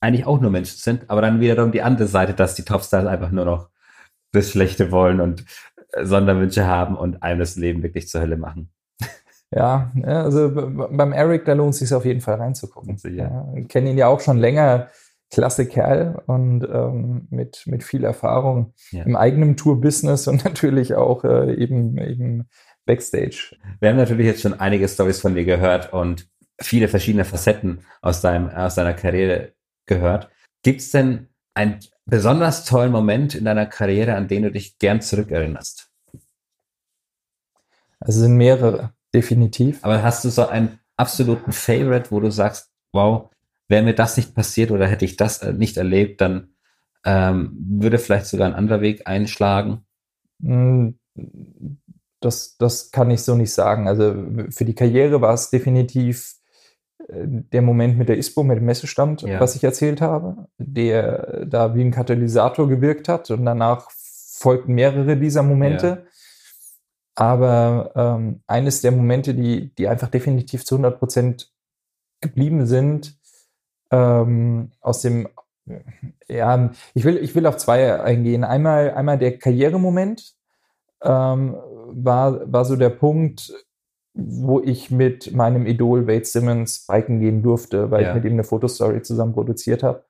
eigentlich 0.00 0.26
auch 0.26 0.40
nur 0.40 0.50
Menschen 0.50 0.76
sind, 0.76 1.08
aber 1.08 1.22
dann 1.22 1.40
wiederum 1.40 1.72
die 1.72 1.82
andere 1.82 2.06
Seite, 2.06 2.34
dass 2.34 2.54
die 2.54 2.64
Topstars 2.64 3.06
einfach 3.06 3.30
nur 3.30 3.44
noch 3.44 3.70
das 4.32 4.50
Schlechte 4.50 4.92
wollen 4.92 5.20
und 5.20 5.44
äh, 5.92 6.04
Sonderwünsche 6.04 6.66
haben 6.66 6.96
und 6.96 7.22
einem 7.22 7.40
das 7.40 7.56
Leben 7.56 7.82
wirklich 7.82 8.08
zur 8.08 8.20
Hölle 8.20 8.36
machen. 8.36 8.70
Ja, 9.50 9.92
also 10.04 10.50
beim 10.52 11.12
Eric, 11.12 11.44
da 11.44 11.52
lohnt 11.52 11.74
es 11.74 11.78
sich 11.78 11.94
auf 11.94 12.04
jeden 12.04 12.20
Fall 12.20 12.36
reinzugucken. 12.36 12.98
Ja. 13.14 13.46
Ich 13.54 13.68
kenne 13.68 13.90
ihn 13.90 13.98
ja 13.98 14.08
auch 14.08 14.20
schon 14.20 14.38
länger, 14.38 14.88
klasse 15.30 15.66
Kerl 15.66 16.22
und 16.26 16.64
ähm, 16.64 17.28
mit, 17.30 17.62
mit 17.66 17.84
viel 17.84 18.02
Erfahrung 18.02 18.72
ja. 18.90 19.04
im 19.04 19.14
eigenen 19.14 19.56
Tour-Business 19.56 20.26
und 20.26 20.44
natürlich 20.44 20.94
auch 20.94 21.24
äh, 21.24 21.54
eben, 21.54 21.98
eben 21.98 22.48
Backstage. 22.86 23.56
Wir 23.80 23.90
haben 23.90 23.96
natürlich 23.96 24.26
jetzt 24.26 24.42
schon 24.42 24.58
einige 24.58 24.88
Stories 24.88 25.20
von 25.20 25.34
dir 25.34 25.44
gehört 25.44 25.92
und 25.92 26.28
viele 26.60 26.88
verschiedene 26.88 27.24
Facetten 27.24 27.84
aus, 28.02 28.20
deinem, 28.20 28.48
aus 28.50 28.74
deiner 28.74 28.94
Karriere 28.94 29.52
gehört. 29.86 30.30
Gibt 30.62 30.80
es 30.80 30.90
denn 30.90 31.28
einen 31.54 31.80
besonders 32.06 32.64
tollen 32.64 32.92
Moment 32.92 33.34
in 33.34 33.44
deiner 33.44 33.66
Karriere, 33.66 34.14
an 34.14 34.28
den 34.28 34.44
du 34.44 34.50
dich 34.50 34.78
gern 34.78 35.00
zurückerinnerst? 35.00 35.90
Also 38.00 38.20
sind 38.20 38.36
mehrere, 38.36 38.92
definitiv. 39.14 39.82
Aber 39.82 40.02
hast 40.02 40.24
du 40.24 40.28
so 40.28 40.46
einen 40.46 40.78
absoluten 40.96 41.52
Favorite, 41.52 42.10
wo 42.10 42.20
du 42.20 42.30
sagst, 42.30 42.70
wow, 42.92 43.30
wäre 43.68 43.82
mir 43.82 43.94
das 43.94 44.16
nicht 44.16 44.34
passiert 44.34 44.70
oder 44.70 44.86
hätte 44.86 45.04
ich 45.04 45.16
das 45.16 45.42
äh, 45.42 45.52
nicht 45.52 45.76
erlebt, 45.76 46.20
dann 46.20 46.54
ähm, 47.04 47.56
würde 47.58 47.98
vielleicht 47.98 48.26
sogar 48.26 48.46
ein 48.46 48.54
anderer 48.54 48.80
Weg 48.80 49.06
einschlagen? 49.06 49.84
Das, 52.24 52.56
das 52.56 52.90
kann 52.90 53.10
ich 53.10 53.22
so 53.22 53.34
nicht 53.34 53.52
sagen. 53.52 53.86
Also 53.86 54.14
für 54.50 54.64
die 54.64 54.74
Karriere 54.74 55.20
war 55.20 55.34
es 55.34 55.50
definitiv 55.50 56.36
äh, 57.08 57.26
der 57.26 57.60
Moment 57.60 57.98
mit 57.98 58.08
der 58.08 58.16
ISPO, 58.16 58.42
mit 58.42 58.58
dem 58.58 58.64
Messestand, 58.64 59.22
ja. 59.22 59.40
was 59.40 59.56
ich 59.56 59.64
erzählt 59.64 60.00
habe, 60.00 60.48
der 60.56 61.44
da 61.46 61.74
wie 61.74 61.82
ein 61.82 61.90
Katalysator 61.90 62.68
gewirkt 62.68 63.08
hat 63.08 63.30
und 63.30 63.44
danach 63.44 63.90
folgten 63.90 64.74
mehrere 64.74 65.16
dieser 65.16 65.42
Momente. 65.42 65.86
Ja. 65.86 66.02
Aber 67.16 67.92
ähm, 67.94 68.42
eines 68.46 68.80
der 68.80 68.90
Momente, 68.90 69.34
die, 69.34 69.74
die 69.74 69.86
einfach 69.86 70.08
definitiv 70.08 70.64
zu 70.64 70.76
100 70.76 70.98
Prozent 70.98 71.52
geblieben 72.20 72.66
sind, 72.66 73.16
ähm, 73.90 74.72
aus 74.80 75.02
dem, 75.02 75.28
ja, 76.26 76.70
ich 76.94 77.04
will, 77.04 77.18
ich 77.18 77.34
will 77.34 77.46
auf 77.46 77.58
zwei 77.58 78.00
eingehen. 78.02 78.44
Einmal, 78.44 78.92
einmal 78.92 79.18
der 79.18 79.38
Karrieremoment 79.38 80.34
ähm, 81.02 81.56
war, 81.94 82.52
war 82.52 82.64
so 82.64 82.76
der 82.76 82.90
Punkt, 82.90 83.52
wo 84.14 84.60
ich 84.60 84.90
mit 84.90 85.32
meinem 85.32 85.66
Idol 85.66 86.06
Wade 86.06 86.24
Simmons 86.24 86.86
biken 86.86 87.20
gehen 87.20 87.42
durfte, 87.42 87.90
weil 87.90 88.02
ja. 88.02 88.08
ich 88.08 88.14
mit 88.14 88.24
ihm 88.24 88.34
eine 88.34 88.44
Fotostory 88.44 89.02
zusammen 89.02 89.32
produziert 89.32 89.82
habe. 89.82 90.04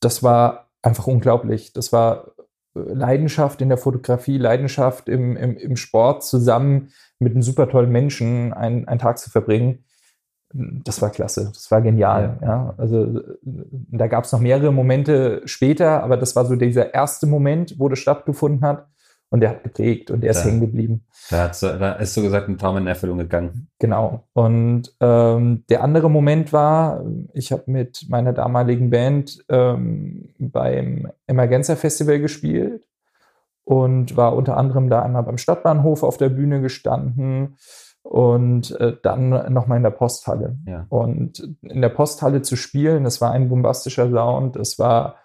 Das 0.00 0.22
war 0.22 0.70
einfach 0.82 1.06
unglaublich. 1.06 1.72
Das 1.72 1.92
war 1.92 2.32
Leidenschaft 2.74 3.60
in 3.60 3.68
der 3.68 3.78
Fotografie, 3.78 4.38
Leidenschaft 4.38 5.08
im, 5.08 5.36
im, 5.36 5.56
im 5.56 5.76
Sport 5.76 6.24
zusammen 6.24 6.92
mit 7.18 7.32
einem 7.32 7.42
super 7.42 7.68
tollen 7.68 7.90
Menschen 7.90 8.52
einen, 8.52 8.86
einen 8.86 9.00
Tag 9.00 9.18
zu 9.18 9.30
verbringen. 9.30 9.84
Das 10.54 11.02
war 11.02 11.10
klasse, 11.10 11.50
das 11.52 11.70
war 11.70 11.82
genial. 11.82 12.38
Ja. 12.40 12.46
ja. 12.46 12.74
Also 12.78 13.20
da 13.42 14.06
gab 14.06 14.24
es 14.24 14.32
noch 14.32 14.40
mehrere 14.40 14.72
Momente 14.72 15.42
später, 15.44 16.02
aber 16.02 16.16
das 16.16 16.36
war 16.36 16.46
so 16.46 16.56
dieser 16.56 16.94
erste 16.94 17.26
Moment, 17.26 17.74
wo 17.78 17.88
das 17.88 17.98
stattgefunden 17.98 18.62
hat. 18.62 18.86
Und 19.30 19.40
der 19.40 19.50
hat 19.50 19.62
geprägt 19.62 20.10
und 20.10 20.24
da, 20.24 20.30
ist 20.30 20.44
hängen 20.44 20.60
geblieben. 20.60 21.04
Da, 21.28 21.50
da, 21.60 21.92
ist 21.94 22.14
so 22.14 22.22
gesagt 22.22 22.48
ein 22.48 22.56
Traum 22.56 22.78
in 22.78 22.86
Erfüllung 22.86 23.18
gegangen. 23.18 23.68
Genau. 23.78 24.24
Und 24.32 24.94
ähm, 25.00 25.64
der 25.68 25.82
andere 25.82 26.08
Moment 26.08 26.52
war, 26.54 27.04
ich 27.34 27.52
habe 27.52 27.64
mit 27.66 28.06
meiner 28.08 28.32
damaligen 28.32 28.88
Band 28.88 29.44
ähm, 29.50 30.30
beim 30.38 31.10
Emergenza 31.26 31.76
Festival 31.76 32.20
gespielt 32.20 32.86
und 33.64 34.16
war 34.16 34.34
unter 34.34 34.56
anderem 34.56 34.88
da 34.88 35.02
einmal 35.02 35.24
beim 35.24 35.36
Stadtbahnhof 35.36 36.02
auf 36.02 36.16
der 36.16 36.30
Bühne 36.30 36.62
gestanden 36.62 37.58
und 38.02 38.80
äh, 38.80 38.96
dann 39.02 39.52
nochmal 39.52 39.76
in 39.76 39.82
der 39.82 39.90
Posthalle. 39.90 40.56
Ja. 40.64 40.86
Und 40.88 41.56
in 41.60 41.82
der 41.82 41.90
Posthalle 41.90 42.40
zu 42.40 42.56
spielen, 42.56 43.04
das 43.04 43.20
war 43.20 43.32
ein 43.32 43.50
bombastischer 43.50 44.10
Sound, 44.10 44.56
es 44.56 44.78
war 44.78 45.16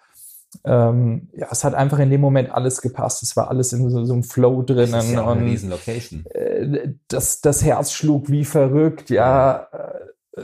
ähm, 0.64 1.28
ja, 1.34 1.48
es 1.50 1.64
hat 1.64 1.74
einfach 1.74 1.98
in 1.98 2.10
dem 2.10 2.20
Moment 2.20 2.50
alles 2.50 2.80
gepasst. 2.80 3.22
Es 3.22 3.36
war 3.36 3.48
alles 3.48 3.72
in 3.72 3.88
so, 3.90 4.04
so 4.04 4.12
einem 4.12 4.22
Flow 4.22 4.62
drinnen. 4.62 4.92
Das 4.92 5.06
ist 5.06 5.12
ja 5.12 5.22
und, 5.22 5.38
eine 5.38 5.50
riesen 5.50 5.70
Location. 5.70 6.24
Äh, 6.26 6.94
das, 7.08 7.40
das 7.40 7.64
Herz 7.64 7.92
schlug 7.92 8.30
wie 8.30 8.44
verrückt, 8.44 9.10
ja, 9.10 9.68
äh, 10.36 10.40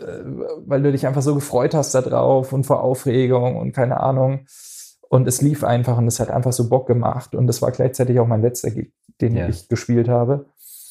weil 0.67 0.83
du 0.83 0.93
dich 0.93 1.07
einfach 1.07 1.23
so 1.23 1.35
gefreut 1.35 1.75
hast 1.75 1.95
da 1.95 2.01
drauf 2.01 2.53
und 2.53 2.65
vor 2.65 2.83
Aufregung 2.83 3.57
und 3.57 3.73
keine 3.73 4.01
Ahnung. 4.01 4.47
Und 5.09 5.27
es 5.27 5.43
lief 5.43 5.65
einfach 5.65 5.99
und 5.99 6.07
es 6.07 6.21
hat 6.21 6.31
einfach 6.31 6.53
so 6.53 6.69
Bock 6.69 6.87
gemacht. 6.87 7.35
Und 7.35 7.47
das 7.47 7.61
war 7.63 7.73
gleichzeitig 7.73 8.21
auch 8.21 8.27
mein 8.27 8.43
letzter 8.43 8.71
Gig, 8.71 8.93
den 9.21 9.37
ja. 9.37 9.49
ich 9.49 9.69
gespielt 9.69 10.09
habe. 10.09 10.47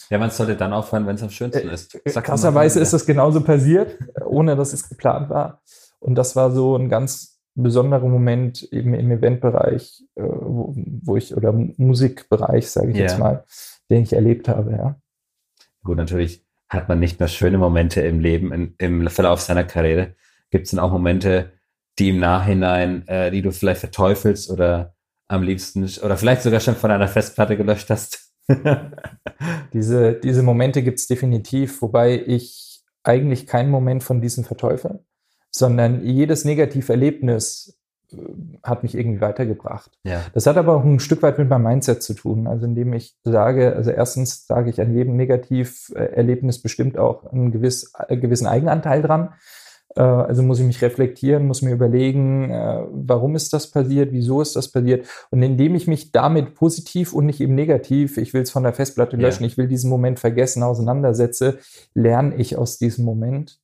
Ja, 0.09 0.17
man 0.17 0.32
sollte 0.32 0.55
dann 0.55 0.74
aufhören, 0.74 1.05
wenn 1.07 1.15
es 1.15 1.24
am 1.24 1.30
schönsten 1.30 1.70
äh, 1.70 1.74
ist. 1.74 1.97
Sag 2.05 2.26
Krasserweise 2.26 2.80
ist 2.80 2.93
das 2.93 3.05
genauso 3.05 3.41
passiert, 3.41 3.97
ohne 4.26 4.55
dass 4.55 4.74
es 4.74 4.89
geplant 4.89 5.30
war. 5.30 5.61
Und 5.99 6.15
das 6.15 6.36
war 6.36 6.51
so 6.51 6.76
ein 6.76 6.89
ganz 6.89 7.39
besonderer 7.64 8.07
Moment 8.07 8.64
eben 8.72 8.93
im 8.93 9.12
Eventbereich, 9.12 10.03
äh, 10.16 10.22
wo, 10.22 10.74
wo, 10.76 11.18
ich, 11.18 11.36
oder 11.36 11.53
Musikbereich, 11.53 12.70
sage 12.70 12.91
ich 12.91 12.95
yeah. 12.95 13.07
jetzt 13.07 13.20
mal, 13.20 13.43
den 13.89 14.03
ich 14.03 14.14
erlebt 14.14 14.47
habe, 14.47 14.72
ja. 14.72 14.95
Gut, 15.84 15.97
natürlich 15.97 16.45
hat 16.70 16.89
man 16.89 16.99
nicht 16.99 17.20
nur 17.20 17.30
schöne 17.30 17.57
Momente 17.57 18.01
im 18.01 18.20
Leben, 18.20 18.53
in, 18.53 18.76
im 18.78 19.07
Verlauf 19.10 19.41
seiner 19.41 19.64
Karriere. 19.64 20.16
Gibt 20.51 20.66
es 20.66 20.72
denn 20.72 20.80
auch 20.80 20.91
Momente, 20.91 21.51
die 21.97 22.10
im 22.10 22.20
Nachhinein, 22.20 23.07
äh, 23.07 23.32
die 23.32 23.41
du 23.41 23.51
vielleicht 23.51 23.80
verteufelst 23.80 24.49
oder 24.51 24.95
am 25.28 25.43
liebsten 25.43 25.84
oder 26.03 26.18
vielleicht 26.18 26.43
sogar 26.43 26.60
schon 26.60 26.76
von 26.76 26.91
einer 26.91 27.07
Festplatte 27.07 27.57
gelöscht 27.57 27.89
hast? 27.89 28.34
diese, 29.74 30.14
diese 30.14 30.43
Momente 30.43 30.84
gibt 30.84 30.99
es 30.99 31.07
definitiv, 31.07 31.82
wobei 31.82 32.24
ich 32.26 32.84
eigentlich 33.03 33.47
keinen 33.47 33.70
Moment 33.70 34.03
von 34.03 34.22
diesen 34.22 34.43
verteufel 34.43 35.03
sondern 35.52 36.04
jedes 36.04 36.45
Negativerlebnis 36.45 37.78
äh, 38.12 38.18
hat 38.64 38.84
mich 38.84 38.95
irgendwie 38.95 39.22
weitergebracht. 39.22 39.91
Ja. 40.04 40.22
Das 40.34 40.45
hat 40.45 40.58
aber 40.58 40.76
auch 40.76 40.84
ein 40.84 41.00
Stück 41.00 41.22
weit 41.22 41.38
mit 41.38 41.50
meinem 41.50 41.64
Mindset 41.64 42.04
zu 42.04 42.14
tun. 42.14 42.47
Also 42.47 42.66
indem 42.66 42.93
ich 42.93 43.16
sage, 43.24 43.76
also 43.76 43.91
erstens 43.91 44.47
sage 44.47 44.70
ich 44.70 44.82
an 44.82 44.93
jedem 44.93 45.16
Negativerlebnis 45.16 46.62
bestimmt 46.62 46.97
auch 46.97 47.32
einen 47.32 47.52
gewiss, 47.52 47.93
äh, 48.08 48.18
gewissen 48.18 48.47
Eigenanteil 48.47 49.02
dran. 49.02 49.34
Äh, 49.95 50.02
also 50.02 50.43
muss 50.43 50.60
ich 50.60 50.66
mich 50.66 50.82
reflektieren, 50.82 51.47
muss 51.47 51.62
mir 51.62 51.74
überlegen, 51.74 52.52
warum 52.91 53.36
ist 53.36 53.54
das 53.54 53.72
passiert, 53.72 54.12
wieso 54.12 54.41
ist 54.41 54.56
das 54.56 54.72
passiert. 54.72 55.08
Und 55.32 55.41
indem 55.41 55.74
ich 55.76 55.88
mich 55.88 56.12
damit 56.12 56.54
positiv 56.54 57.14
und 57.14 57.26
nicht 57.26 57.41
eben 57.41 57.56
negativ, 57.56 58.18
ich 58.18 58.34
will 58.34 58.43
es 58.43 58.52
von 58.52 58.64
der 58.64 58.74
Festplatte 58.74 59.18
löschen, 59.18 59.43
ja. 59.43 59.47
ich 59.47 59.58
will 59.58 59.68
diesen 59.68 59.89
Moment 59.89 60.20
vergessen, 60.20 60.62
auseinandersetze, 60.62 61.58
lerne 61.95 62.36
ich 62.36 62.56
aus 62.56 62.78
diesem 62.78 63.04
Moment 63.04 63.60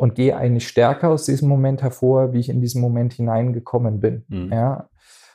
und 0.00 0.14
gehe 0.14 0.34
eigentlich 0.34 0.66
stärker 0.66 1.10
aus 1.10 1.26
diesem 1.26 1.46
Moment 1.46 1.82
hervor, 1.82 2.32
wie 2.32 2.40
ich 2.40 2.48
in 2.48 2.62
diesen 2.62 2.80
Moment 2.80 3.12
hineingekommen 3.12 4.00
bin. 4.00 4.24
Mhm. 4.28 4.50
Ja. 4.50 4.88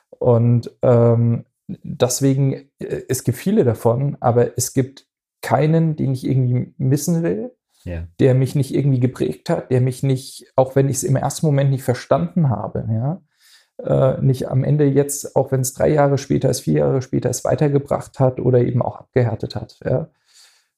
Und 0.09 0.71
ähm, 0.81 1.45
deswegen, 1.67 2.53
äh, 2.79 3.03
es 3.07 3.23
gibt 3.23 3.37
viele 3.37 3.63
davon, 3.63 4.17
aber 4.21 4.57
es 4.57 4.73
gibt 4.73 5.05
keinen, 5.43 5.95
den 5.95 6.13
ich 6.13 6.25
irgendwie 6.25 6.73
missen 6.79 7.21
will, 7.21 7.51
ja. 7.83 8.07
der 8.19 8.33
mich 8.33 8.55
nicht 8.55 8.73
irgendwie 8.73 8.99
geprägt 8.99 9.51
hat, 9.51 9.69
der 9.69 9.81
mich 9.81 10.01
nicht, 10.01 10.51
auch 10.55 10.75
wenn 10.75 10.89
ich 10.89 10.97
es 10.97 11.03
im 11.03 11.15
ersten 11.15 11.45
Moment 11.45 11.69
nicht 11.69 11.83
verstanden 11.83 12.49
habe, 12.49 12.87
ja, 12.89 13.21
äh, 13.83 14.19
nicht 14.19 14.47
am 14.47 14.63
Ende 14.63 14.85
jetzt, 14.85 15.35
auch 15.35 15.51
wenn 15.51 15.61
es 15.61 15.75
drei 15.75 15.89
Jahre 15.89 16.17
später 16.17 16.49
ist, 16.49 16.61
vier 16.61 16.79
Jahre 16.79 17.03
später 17.03 17.29
ist, 17.29 17.45
weitergebracht 17.45 18.19
hat 18.19 18.39
oder 18.39 18.61
eben 18.61 18.81
auch 18.81 18.95
abgehärtet 18.95 19.55
hat. 19.55 19.77
Ja. 19.85 20.09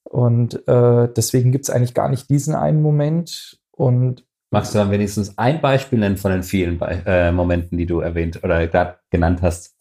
Und 0.04 0.68
äh, 0.68 1.08
deswegen 1.16 1.54
gibt 1.54 1.64
es 1.64 1.70
eigentlich 1.70 1.94
gar 1.94 2.10
nicht 2.10 2.30
diesen 2.30 2.54
einen 2.54 2.82
Moment. 2.82 3.62
Und 3.78 4.28
Magst 4.50 4.74
du 4.74 4.78
dann 4.78 4.92
wenigstens 4.92 5.38
ein 5.38 5.62
Beispiel 5.62 6.00
nennen 6.00 6.18
von 6.18 6.32
den 6.32 6.44
vielen 6.44 6.80
Be 6.80 7.04
äh, 7.06 7.32
Momenten, 7.32 7.78
die 7.78 7.86
du 7.86 8.00
erwähnt 8.00 8.44
oder 8.44 8.66
gerade 8.68 8.98
genannt 9.10 9.42
hast? 9.42 9.76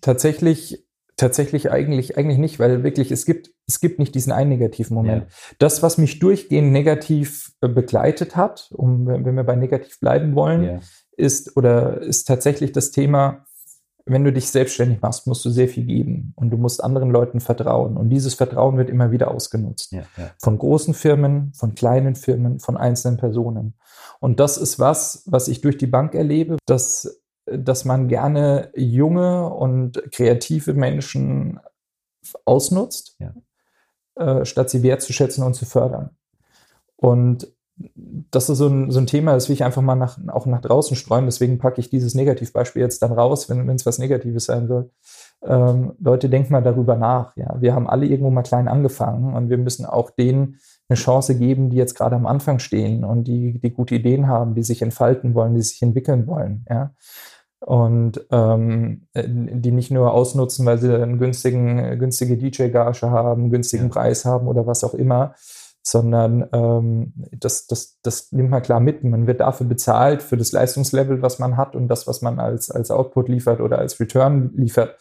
Tatsächlich, 0.00 0.84
tatsächlich 1.16 1.70
eigentlich, 1.70 2.18
eigentlich 2.18 2.38
nicht, 2.38 2.58
weil 2.58 2.82
wirklich 2.82 3.12
es 3.12 3.24
gibt, 3.24 3.50
es 3.68 3.80
gibt 3.80 4.00
nicht 4.00 4.14
diesen 4.14 4.32
einen 4.32 4.50
negativen 4.50 4.94
Moment. 4.94 5.22
Ja. 5.22 5.54
Das, 5.58 5.82
was 5.82 5.98
mich 5.98 6.18
durchgehend 6.18 6.72
negativ 6.72 7.52
äh, 7.60 7.68
begleitet 7.68 8.36
hat, 8.36 8.70
um, 8.74 9.06
wenn 9.06 9.36
wir 9.36 9.44
bei 9.44 9.56
negativ 9.56 10.00
bleiben 10.00 10.34
wollen, 10.34 10.64
ja. 10.64 10.80
ist 11.16 11.56
oder 11.56 12.02
ist 12.02 12.24
tatsächlich 12.24 12.72
das 12.72 12.90
Thema, 12.90 13.45
wenn 14.06 14.22
du 14.22 14.32
dich 14.32 14.48
selbstständig 14.50 15.02
machst, 15.02 15.26
musst 15.26 15.44
du 15.44 15.50
sehr 15.50 15.68
viel 15.68 15.84
geben 15.84 16.32
und 16.36 16.50
du 16.50 16.56
musst 16.56 16.82
anderen 16.82 17.10
Leuten 17.10 17.40
vertrauen. 17.40 17.96
Und 17.96 18.08
dieses 18.08 18.34
Vertrauen 18.34 18.78
wird 18.78 18.88
immer 18.88 19.10
wieder 19.10 19.32
ausgenutzt. 19.32 19.92
Ja, 19.92 20.02
ja. 20.16 20.30
Von 20.38 20.58
großen 20.58 20.94
Firmen, 20.94 21.52
von 21.54 21.74
kleinen 21.74 22.14
Firmen, 22.14 22.60
von 22.60 22.76
einzelnen 22.76 23.16
Personen. 23.16 23.74
Und 24.20 24.38
das 24.38 24.58
ist 24.58 24.78
was, 24.78 25.24
was 25.26 25.48
ich 25.48 25.60
durch 25.60 25.76
die 25.76 25.88
Bank 25.88 26.14
erlebe, 26.14 26.56
dass, 26.66 27.20
dass 27.46 27.84
man 27.84 28.06
gerne 28.06 28.70
junge 28.76 29.50
und 29.52 30.00
kreative 30.12 30.74
Menschen 30.74 31.58
ausnutzt, 32.44 33.18
ja. 33.18 33.34
äh, 34.14 34.44
statt 34.44 34.70
sie 34.70 34.84
wertzuschätzen 34.84 35.42
und 35.42 35.54
zu 35.54 35.66
fördern. 35.66 36.10
Und 36.94 37.52
das 37.76 38.48
ist 38.48 38.58
so 38.58 38.68
ein, 38.68 38.90
so 38.90 38.98
ein 38.98 39.06
Thema, 39.06 39.34
das 39.34 39.48
will 39.48 39.54
ich 39.54 39.64
einfach 39.64 39.82
mal 39.82 39.96
nach, 39.96 40.18
auch 40.28 40.46
nach 40.46 40.62
draußen 40.62 40.96
streuen. 40.96 41.26
Deswegen 41.26 41.58
packe 41.58 41.80
ich 41.80 41.90
dieses 41.90 42.14
Negativbeispiel 42.14 42.82
jetzt 42.82 43.02
dann 43.02 43.12
raus, 43.12 43.50
wenn 43.50 43.68
es 43.68 43.84
was 43.84 43.98
Negatives 43.98 44.46
sein 44.46 44.66
soll. 44.66 44.90
Ähm, 45.44 45.92
Leute, 46.00 46.30
denkt 46.30 46.50
mal 46.50 46.62
darüber 46.62 46.96
nach. 46.96 47.36
Ja, 47.36 47.56
wir 47.60 47.74
haben 47.74 47.88
alle 47.88 48.06
irgendwo 48.06 48.30
mal 48.30 48.42
klein 48.42 48.68
angefangen 48.68 49.34
und 49.34 49.50
wir 49.50 49.58
müssen 49.58 49.84
auch 49.84 50.10
denen 50.10 50.56
eine 50.88 50.96
Chance 50.96 51.36
geben, 51.36 51.68
die 51.68 51.76
jetzt 51.76 51.94
gerade 51.94 52.16
am 52.16 52.26
Anfang 52.26 52.58
stehen 52.58 53.04
und 53.04 53.24
die, 53.24 53.58
die 53.58 53.70
gute 53.70 53.96
Ideen 53.96 54.28
haben, 54.28 54.54
die 54.54 54.62
sich 54.62 54.80
entfalten 54.82 55.34
wollen, 55.34 55.54
die 55.54 55.62
sich 55.62 55.82
entwickeln 55.82 56.26
wollen. 56.26 56.64
Ja, 56.70 56.92
und 57.60 58.24
ähm, 58.30 59.08
die 59.14 59.72
nicht 59.72 59.90
nur 59.90 60.12
ausnutzen, 60.12 60.66
weil 60.66 60.78
sie 60.78 60.94
einen 60.94 61.18
günstigen, 61.18 61.98
günstige 61.98 62.36
DJ-Gage 62.36 63.10
haben, 63.10 63.50
günstigen. 63.50 63.88
Preis 63.88 64.24
haben 64.24 64.46
oder 64.46 64.66
was 64.66 64.84
auch 64.84 64.94
immer, 64.94 65.34
sondern 65.88 66.48
ähm, 66.52 67.12
das, 67.30 67.68
das, 67.68 68.00
das 68.02 68.32
nimmt 68.32 68.50
man 68.50 68.60
klar 68.60 68.80
mit. 68.80 69.04
Man 69.04 69.28
wird 69.28 69.38
dafür 69.38 69.68
bezahlt, 69.68 70.20
für 70.20 70.36
das 70.36 70.50
Leistungslevel, 70.50 71.22
was 71.22 71.38
man 71.38 71.56
hat 71.56 71.76
und 71.76 71.86
das, 71.86 72.08
was 72.08 72.22
man 72.22 72.40
als, 72.40 72.72
als 72.72 72.90
Output 72.90 73.28
liefert 73.28 73.60
oder 73.60 73.78
als 73.78 74.00
Return 74.00 74.50
liefert. 74.56 74.96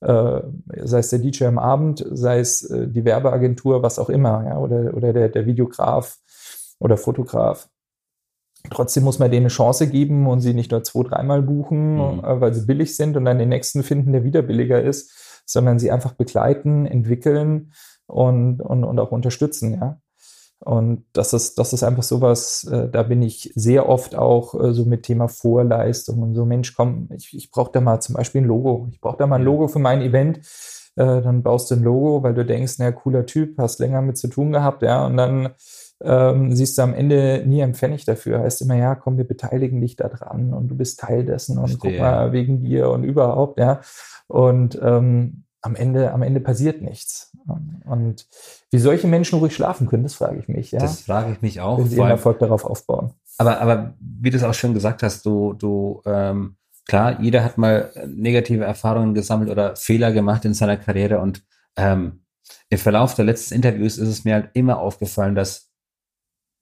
Äh, 0.00 0.42
sei 0.84 1.00
es 1.00 1.10
der 1.10 1.18
DJ 1.18 1.46
am 1.46 1.58
Abend, 1.58 2.06
sei 2.12 2.38
es 2.38 2.62
äh, 2.70 2.86
die 2.86 3.04
Werbeagentur, 3.04 3.82
was 3.82 3.98
auch 3.98 4.08
immer, 4.08 4.44
ja, 4.46 4.58
oder, 4.58 4.94
oder 4.94 5.12
der, 5.12 5.28
der 5.28 5.44
Videograf 5.44 6.18
oder 6.78 6.96
Fotograf. 6.96 7.68
Trotzdem 8.70 9.02
muss 9.02 9.18
man 9.18 9.32
denen 9.32 9.46
eine 9.46 9.48
Chance 9.48 9.88
geben 9.88 10.28
und 10.28 10.38
sie 10.40 10.54
nicht 10.54 10.70
nur 10.70 10.84
zwei, 10.84 11.02
dreimal 11.02 11.42
buchen, 11.42 11.94
mhm. 11.94 12.24
äh, 12.24 12.40
weil 12.40 12.54
sie 12.54 12.64
billig 12.64 12.94
sind 12.94 13.16
und 13.16 13.24
dann 13.24 13.40
den 13.40 13.48
nächsten 13.48 13.82
finden, 13.82 14.12
der 14.12 14.22
wieder 14.22 14.42
billiger 14.42 14.80
ist, 14.80 15.42
sondern 15.46 15.80
sie 15.80 15.90
einfach 15.90 16.12
begleiten, 16.12 16.86
entwickeln 16.86 17.72
und, 18.06 18.60
und, 18.60 18.84
und 18.84 19.00
auch 19.00 19.10
unterstützen, 19.10 19.74
ja. 19.80 20.00
Und 20.60 21.04
das 21.12 21.32
ist, 21.32 21.58
das 21.58 21.72
ist 21.72 21.84
einfach 21.84 22.02
sowas, 22.02 22.64
äh, 22.64 22.88
da 22.88 23.04
bin 23.04 23.22
ich 23.22 23.52
sehr 23.54 23.88
oft 23.88 24.16
auch 24.16 24.54
äh, 24.60 24.72
so 24.72 24.84
mit 24.84 25.04
Thema 25.04 25.28
Vorleistung 25.28 26.20
und 26.22 26.34
so, 26.34 26.44
Mensch, 26.44 26.74
komm, 26.74 27.08
ich, 27.14 27.34
ich 27.34 27.50
brauche 27.50 27.70
da 27.72 27.80
mal 27.80 28.00
zum 28.00 28.16
Beispiel 28.16 28.40
ein 28.40 28.46
Logo. 28.48 28.88
Ich 28.90 29.00
brauche 29.00 29.18
da 29.18 29.26
mal 29.26 29.36
ein 29.36 29.44
Logo 29.44 29.68
für 29.68 29.78
mein 29.78 30.02
Event. 30.02 30.38
Äh, 30.96 31.22
dann 31.22 31.44
baust 31.44 31.70
du 31.70 31.76
ein 31.76 31.82
Logo, 31.82 32.24
weil 32.24 32.34
du 32.34 32.44
denkst, 32.44 32.74
na, 32.78 32.90
cooler 32.90 33.24
Typ, 33.24 33.56
hast 33.58 33.78
länger 33.78 34.02
mit 34.02 34.18
zu 34.18 34.26
tun 34.26 34.50
gehabt, 34.50 34.82
ja, 34.82 35.06
und 35.06 35.16
dann 35.16 35.50
ähm, 36.02 36.54
siehst 36.54 36.78
du 36.78 36.82
am 36.82 36.94
Ende 36.94 37.44
nie 37.46 37.62
ein 37.62 37.74
Pfennig 37.74 38.04
dafür. 38.04 38.40
Heißt 38.40 38.62
immer, 38.62 38.76
ja, 38.76 38.94
komm, 38.94 39.16
wir 39.16 39.26
beteiligen 39.26 39.80
dich 39.80 39.96
da 39.96 40.08
dran 40.08 40.52
und 40.52 40.68
du 40.68 40.76
bist 40.76 41.00
Teil 41.00 41.24
dessen 41.24 41.58
und 41.58 41.70
Verstehe. 41.70 41.92
guck 41.92 42.00
mal 42.00 42.32
wegen 42.32 42.60
dir 42.60 42.90
und 42.90 43.04
überhaupt, 43.04 43.58
ja. 43.58 43.80
Und 44.26 44.78
ähm, 44.82 45.44
am 45.60 45.74
Ende, 45.74 46.12
am 46.12 46.22
Ende 46.22 46.40
passiert 46.40 46.82
nichts. 46.82 47.27
Und 47.48 48.26
wie 48.70 48.78
solche 48.78 49.06
Menschen 49.06 49.38
ruhig 49.38 49.54
schlafen 49.54 49.86
können, 49.86 50.02
das 50.02 50.14
frage 50.14 50.38
ich 50.38 50.48
mich. 50.48 50.72
Ja? 50.72 50.80
Das 50.80 51.02
frage 51.02 51.32
ich 51.32 51.42
mich 51.42 51.60
auch. 51.60 51.78
Wenn 51.78 51.88
sie 51.88 51.96
ihren 51.96 52.10
Erfolg 52.10 52.38
darauf 52.38 52.64
aufbauen. 52.64 53.12
Aber, 53.38 53.60
aber 53.60 53.94
wie 54.00 54.30
du 54.30 54.36
es 54.36 54.42
auch 54.42 54.54
schon 54.54 54.74
gesagt 54.74 55.02
hast, 55.02 55.24
du, 55.24 55.54
du, 55.54 56.02
ähm, 56.04 56.56
klar, 56.86 57.20
jeder 57.20 57.44
hat 57.44 57.56
mal 57.56 57.90
negative 58.06 58.64
Erfahrungen 58.64 59.14
gesammelt 59.14 59.50
oder 59.50 59.76
Fehler 59.76 60.12
gemacht 60.12 60.44
in 60.44 60.54
seiner 60.54 60.76
Karriere 60.76 61.20
und 61.20 61.42
ähm, 61.76 62.20
im 62.70 62.78
Verlauf 62.78 63.14
der 63.14 63.24
letzten 63.24 63.54
Interviews 63.54 63.98
ist 63.98 64.08
es 64.08 64.24
mir 64.24 64.34
halt 64.34 64.50
immer 64.54 64.78
aufgefallen, 64.78 65.34
dass 65.34 65.70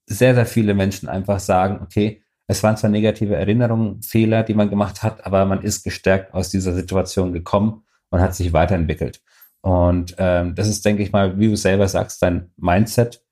sehr, 0.06 0.34
sehr 0.34 0.46
viele 0.46 0.74
Menschen 0.74 1.08
einfach 1.08 1.40
sagen, 1.40 1.80
okay, 1.82 2.22
es 2.46 2.62
waren 2.62 2.76
zwar 2.76 2.90
negative 2.90 3.34
Erinnerungen, 3.34 4.02
Fehler, 4.02 4.44
die 4.44 4.54
man 4.54 4.70
gemacht 4.70 5.02
hat, 5.02 5.26
aber 5.26 5.44
man 5.46 5.62
ist 5.62 5.82
gestärkt 5.82 6.32
aus 6.32 6.48
dieser 6.48 6.74
Situation 6.74 7.32
gekommen 7.32 7.82
und 8.10 8.20
hat 8.20 8.34
sich 8.34 8.52
weiterentwickelt. 8.52 9.20
Und 9.62 10.14
ähm, 10.18 10.54
das 10.54 10.68
ist, 10.68 10.84
denke 10.84 11.02
ich 11.02 11.12
mal, 11.12 11.38
wie 11.38 11.48
du 11.48 11.56
selber 11.56 11.88
sagst, 11.88 12.22
dein 12.22 12.50
Mindset. 12.56 13.24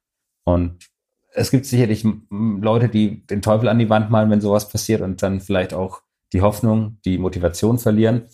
Und 0.44 0.90
es 1.32 1.50
gibt 1.50 1.66
sicherlich 1.66 2.04
Leute, 2.30 2.88
die 2.88 3.26
den 3.26 3.42
Teufel 3.42 3.68
an 3.68 3.78
die 3.78 3.90
Wand 3.90 4.10
malen, 4.10 4.30
wenn 4.30 4.40
sowas 4.40 4.68
passiert 4.68 5.00
und 5.00 5.22
dann 5.22 5.40
vielleicht 5.40 5.74
auch 5.74 6.02
die 6.32 6.42
Hoffnung, 6.42 6.98
die 7.04 7.18
Motivation 7.18 7.78
verlieren. 7.78 8.28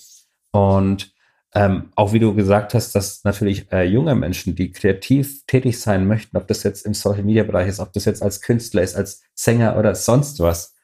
Und 0.52 1.14
ähm, 1.54 1.90
auch 1.96 2.12
wie 2.12 2.20
du 2.20 2.34
gesagt 2.34 2.74
hast, 2.74 2.94
dass 2.94 3.24
natürlich 3.24 3.70
äh, 3.72 3.82
junge 3.82 4.14
Menschen, 4.14 4.54
die 4.54 4.70
kreativ 4.70 5.44
tätig 5.46 5.80
sein 5.80 6.06
möchten, 6.06 6.36
ob 6.36 6.46
das 6.46 6.62
jetzt 6.62 6.86
im 6.86 6.94
Social 6.94 7.24
Media 7.24 7.42
Bereich 7.42 7.68
ist, 7.68 7.80
ob 7.80 7.92
das 7.92 8.04
jetzt 8.04 8.22
als 8.22 8.40
Künstler 8.40 8.82
ist, 8.82 8.94
als 8.94 9.22
Sänger 9.34 9.76
oder 9.76 9.94
sonst 9.94 10.38
was, 10.40 10.76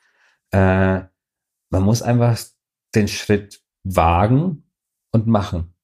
äh, 0.50 1.00
man 1.70 1.82
muss 1.82 2.02
einfach 2.02 2.38
den 2.94 3.08
Schritt 3.08 3.62
wagen 3.84 4.64
und 5.12 5.26
machen. 5.26 5.75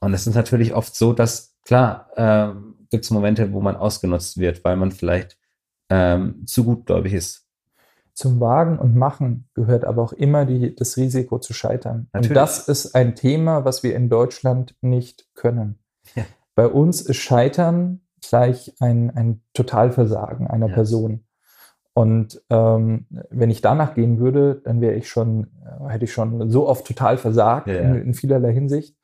Und 0.00 0.14
es 0.14 0.26
ist 0.26 0.34
natürlich 0.34 0.74
oft 0.74 0.94
so, 0.94 1.12
dass, 1.12 1.56
klar, 1.64 2.08
äh, 2.16 2.54
gibt 2.90 3.04
es 3.04 3.10
Momente, 3.10 3.52
wo 3.52 3.60
man 3.60 3.76
ausgenutzt 3.76 4.38
wird, 4.38 4.64
weil 4.64 4.76
man 4.76 4.92
vielleicht 4.92 5.38
ähm, 5.90 6.46
zu 6.46 6.64
gutgläubig 6.64 7.12
ist. 7.12 7.46
Zum 8.14 8.40
Wagen 8.40 8.78
und 8.78 8.96
Machen 8.96 9.48
gehört 9.54 9.84
aber 9.84 10.02
auch 10.02 10.12
immer 10.12 10.44
die, 10.44 10.74
das 10.74 10.96
Risiko 10.96 11.38
zu 11.38 11.52
scheitern. 11.52 12.08
Natürlich. 12.12 12.30
Und 12.30 12.34
das 12.34 12.68
ist 12.68 12.94
ein 12.94 13.14
Thema, 13.14 13.64
was 13.64 13.82
wir 13.82 13.94
in 13.94 14.08
Deutschland 14.08 14.74
nicht 14.80 15.28
können. 15.34 15.78
Ja. 16.14 16.24
Bei 16.54 16.66
uns 16.66 17.00
ist 17.00 17.16
Scheitern 17.16 18.00
gleich 18.20 18.74
ein, 18.80 19.10
ein 19.16 19.42
Totalversagen 19.54 20.46
einer 20.48 20.68
ja. 20.68 20.74
Person. 20.74 21.24
Und 21.92 22.42
ähm, 22.50 23.06
wenn 23.30 23.50
ich 23.50 23.62
danach 23.62 23.94
gehen 23.94 24.18
würde, 24.18 24.60
dann 24.64 24.80
wäre 24.80 24.94
ich 24.94 25.08
schon, 25.08 25.48
äh, 25.64 25.88
hätte 25.88 26.04
ich 26.04 26.12
schon 26.12 26.50
so 26.50 26.68
oft 26.68 26.86
total 26.86 27.18
versagt 27.18 27.68
ja, 27.68 27.74
in, 27.74 27.94
in, 28.02 28.14
vielerlei 28.14 28.52
Hinsicht. 28.52 28.96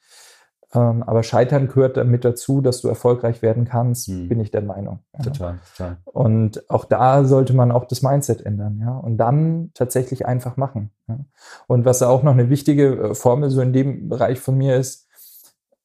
Ähm, 0.74 1.02
aber 1.04 1.22
Scheitern 1.22 1.68
gehört 1.68 1.96
damit 1.96 2.24
dazu, 2.24 2.60
dass 2.60 2.80
du 2.80 2.88
erfolgreich 2.88 3.40
werden 3.40 3.64
kannst, 3.64 4.08
hm. 4.08 4.28
bin 4.28 4.40
ich 4.40 4.50
der 4.50 4.62
Meinung. 4.62 5.00
Ja. 5.16 5.24
Total, 5.24 5.58
total. 5.76 5.96
Und 6.04 6.68
auch 6.68 6.84
da 6.84 7.24
sollte 7.24 7.54
man 7.54 7.70
auch 7.70 7.84
das 7.84 8.02
Mindset 8.02 8.44
ändern, 8.44 8.80
ja. 8.80 8.96
Und 8.96 9.18
dann 9.18 9.70
tatsächlich 9.74 10.26
einfach 10.26 10.56
machen. 10.56 10.90
Ja? 11.08 11.20
Und 11.68 11.84
was 11.84 12.02
auch 12.02 12.22
noch 12.22 12.32
eine 12.32 12.50
wichtige 12.50 12.96
äh, 12.96 13.14
Formel 13.14 13.50
so 13.50 13.60
in 13.60 13.72
dem 13.72 14.08
Bereich 14.08 14.40
von 14.40 14.56
mir 14.56 14.76
ist, 14.76 15.06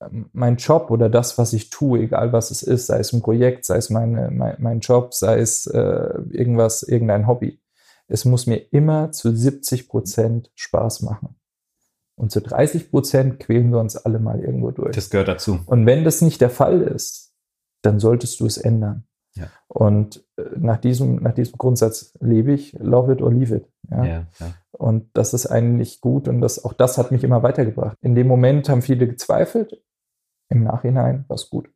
ähm, 0.01 0.29
mein 0.33 0.55
Job 0.57 0.89
oder 0.89 1.09
das, 1.09 1.37
was 1.37 1.53
ich 1.53 1.69
tue, 1.69 1.99
egal 1.99 2.33
was 2.33 2.49
es 2.49 2.63
ist, 2.63 2.87
sei 2.87 2.99
es 2.99 3.13
ein 3.13 3.21
Projekt, 3.21 3.65
sei 3.65 3.77
es 3.77 3.89
meine, 3.89 4.31
mein, 4.31 4.55
mein 4.59 4.79
Job, 4.79 5.13
sei 5.13 5.39
es 5.39 5.67
äh, 5.67 6.13
irgendwas, 6.31 6.83
irgendein 6.83 7.27
Hobby, 7.27 7.61
es 8.07 8.25
muss 8.25 8.47
mir 8.47 8.57
immer 8.71 9.11
zu 9.11 9.33
70 9.33 9.87
Prozent 9.87 10.51
Spaß 10.55 11.03
machen. 11.03 11.35
Und 12.15 12.31
zu 12.31 12.41
30 12.41 12.91
Prozent 12.91 13.39
quälen 13.39 13.71
wir 13.71 13.79
uns 13.79 13.95
alle 13.97 14.19
mal 14.19 14.39
irgendwo 14.39 14.71
durch. 14.71 14.95
Das 14.95 15.09
gehört 15.09 15.27
dazu. 15.27 15.59
Und 15.65 15.85
wenn 15.85 16.03
das 16.03 16.21
nicht 16.21 16.41
der 16.41 16.49
Fall 16.49 16.81
ist, 16.81 17.33
dann 17.81 17.99
solltest 17.99 18.39
du 18.39 18.45
es 18.45 18.57
ändern. 18.57 19.05
Ja. 19.35 19.47
Und 19.67 20.23
äh, 20.37 20.43
nach 20.57 20.77
diesem, 20.77 21.15
nach 21.15 21.33
diesem 21.33 21.57
Grundsatz 21.57 22.13
lebe 22.19 22.51
ich, 22.51 22.73
love 22.73 23.13
it 23.13 23.21
or 23.21 23.33
leave 23.33 23.55
it. 23.55 23.65
Ja? 23.89 24.03
Ja, 24.03 24.27
ja. 24.39 24.53
Und 24.71 25.09
das 25.13 25.33
ist 25.33 25.45
eigentlich 25.45 26.01
gut 26.01 26.27
und 26.27 26.41
das, 26.41 26.63
auch 26.65 26.73
das 26.73 26.97
hat 26.97 27.11
mich 27.11 27.23
immer 27.23 27.43
weitergebracht. 27.43 27.97
In 28.01 28.15
dem 28.15 28.27
Moment 28.27 28.67
haben 28.67 28.81
viele 28.81 29.07
gezweifelt, 29.07 29.81
im 30.49 30.63
Nachhinein 30.63 31.25
war 31.27 31.35
es 31.35 31.49
gut. 31.49 31.69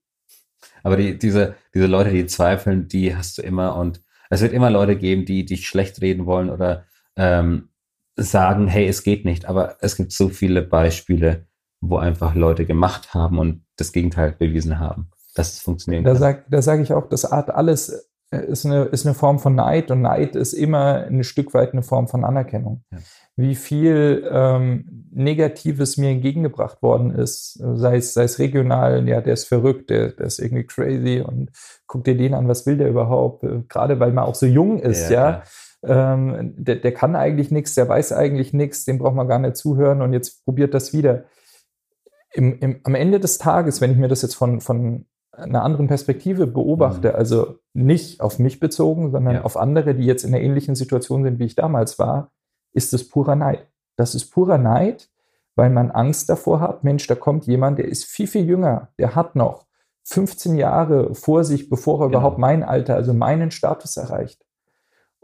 Aber 0.84 0.98
die, 0.98 1.18
diese, 1.18 1.56
diese 1.74 1.88
Leute, 1.88 2.12
die 2.12 2.26
zweifeln, 2.26 2.88
die 2.88 3.16
hast 3.16 3.38
du 3.38 3.42
immer 3.42 3.76
und 3.78 4.02
es 4.30 4.42
wird 4.42 4.54
immer 4.54 4.70
Leute 4.70 4.96
geben, 4.98 5.26
die 5.26 5.46
dich 5.46 5.68
schlecht 5.68 6.02
reden 6.02 6.26
wollen 6.26 6.50
oder 6.50 6.86
ähm, 7.16 7.70
sagen, 8.16 8.68
hey, 8.68 8.88
es 8.88 9.04
geht 9.04 9.26
nicht. 9.26 9.46
Aber 9.46 9.78
es 9.82 9.96
gibt 9.96 10.12
so 10.12 10.30
viele 10.30 10.62
Beispiele, 10.62 11.48
wo 11.82 11.98
einfach 11.98 12.36
Leute 12.36 12.66
gemacht 12.66 13.14
haben 13.14 13.40
und 13.40 13.66
das 13.78 13.92
Gegenteil 13.92 14.32
bewiesen 14.32 14.80
haben, 14.80 15.10
dass 15.36 15.54
es 15.54 15.60
funktionieren 15.60 16.04
da 16.04 16.12
kann. 16.12 16.20
Sag, 16.20 16.46
da 16.50 16.62
sage 16.62 16.82
ich 16.82 16.94
auch, 16.94 17.08
das 17.10 17.26
Art 17.26 17.50
alles 17.50 18.10
äh, 18.32 18.46
ist 18.46 18.66
eine, 18.66 18.86
ist 18.86 19.06
eine 19.06 19.16
Form 19.16 19.40
von 19.40 19.56
Neid 19.56 19.92
und 19.92 20.02
Neid 20.02 20.36
ist 20.36 20.54
immer 20.54 21.06
ein 21.06 21.24
Stück 21.24 21.54
weit 21.54 21.74
eine 21.74 21.84
Form 21.84 22.08
von 22.08 22.24
Anerkennung. 22.24 22.84
Ja. 22.92 23.00
Wie 23.38 23.56
viel 23.56 24.26
ähm, 24.32 25.10
Negatives 25.12 25.98
mir 25.98 26.10
entgegengebracht 26.10 26.82
worden 26.82 27.12
ist, 27.12 27.60
sei 27.76 27.98
es, 27.98 28.14
sei 28.14 28.24
es 28.24 28.40
regional, 28.40 29.08
ja, 29.10 29.20
der 29.20 29.34
ist 29.34 29.46
verrückt, 29.46 29.90
der, 29.90 30.14
der 30.14 30.28
ist 30.28 30.40
irgendwie 30.40 30.66
crazy 30.66 31.22
und 31.22 31.52
guck 31.86 32.06
dir 32.06 32.16
den 32.16 32.34
an, 32.34 32.48
was 32.48 32.66
will 32.66 32.78
der 32.78 32.90
überhaupt? 32.90 33.44
Äh, 33.44 33.64
gerade 33.68 34.00
weil 34.00 34.14
man 34.14 34.24
auch 34.24 34.36
so 34.36 34.46
jung 34.46 34.80
ist, 34.80 35.10
ja. 35.10 35.30
ja 35.30 35.44
ähm, 35.88 36.54
der, 36.58 36.78
der 36.78 36.94
kann 36.94 37.16
eigentlich 37.16 37.52
nichts, 37.52 37.76
der 37.76 37.88
weiß 37.88 38.12
eigentlich 38.14 38.54
nichts, 38.54 38.86
dem 38.86 38.98
braucht 38.98 39.16
man 39.16 39.28
gar 39.28 39.40
nicht 39.40 39.56
zuhören 39.56 40.02
und 40.02 40.14
jetzt 40.14 40.44
probiert 40.46 40.74
das 40.74 40.94
wieder. 40.94 41.26
Im, 42.34 42.60
im, 42.60 42.80
am 42.84 42.96
Ende 42.96 43.20
des 43.20 43.38
Tages, 43.38 43.82
wenn 43.82 43.92
ich 43.92 43.98
mir 43.98 44.08
das 44.08 44.22
jetzt 44.22 44.36
von, 44.36 44.62
von 44.62 45.06
einer 45.32 45.64
anderen 45.64 45.88
Perspektive 45.88 46.48
beobachte, 46.48 47.10
mhm. 47.10 47.16
also 47.16 47.60
nicht 47.74 48.22
auf 48.22 48.40
mich 48.40 48.60
bezogen, 48.60 49.12
sondern 49.12 49.36
ja. 49.36 49.42
auf 49.44 49.58
andere, 49.58 49.96
die 49.96 50.06
jetzt 50.06 50.24
in 50.24 50.34
einer 50.34 50.44
ähnlichen 50.44 50.76
Situation 50.76 51.24
sind, 51.24 51.40
wie 51.40 51.46
ich 51.46 51.56
damals 51.56 52.00
war, 52.00 52.32
ist 52.74 52.94
es 52.94 53.10
purer 53.10 53.36
Neid. 53.36 53.68
Das 53.96 54.16
ist 54.16 54.32
purer 54.32 54.58
Neid, 54.58 55.10
weil 55.56 55.70
man 55.70 55.92
Angst 55.92 56.30
davor 56.30 56.60
hat, 56.60 56.84
Mensch, 56.84 57.08
da 57.08 57.16
kommt 57.16 57.46
jemand, 57.48 57.80
der 57.80 57.88
ist 57.88 58.06
viel, 58.06 58.28
viel 58.28 58.46
jünger, 58.46 58.90
der 59.00 59.16
hat 59.16 59.36
noch 59.36 59.66
15 60.04 60.56
Jahre 60.56 61.16
vor 61.16 61.44
sich, 61.44 61.70
bevor 61.70 61.96
er 62.00 62.08
genau. 62.08 62.20
überhaupt 62.20 62.38
mein 62.38 62.64
Alter, 62.64 62.96
also 62.96 63.14
meinen 63.14 63.52
Status 63.52 63.98
erreicht. 63.98 64.45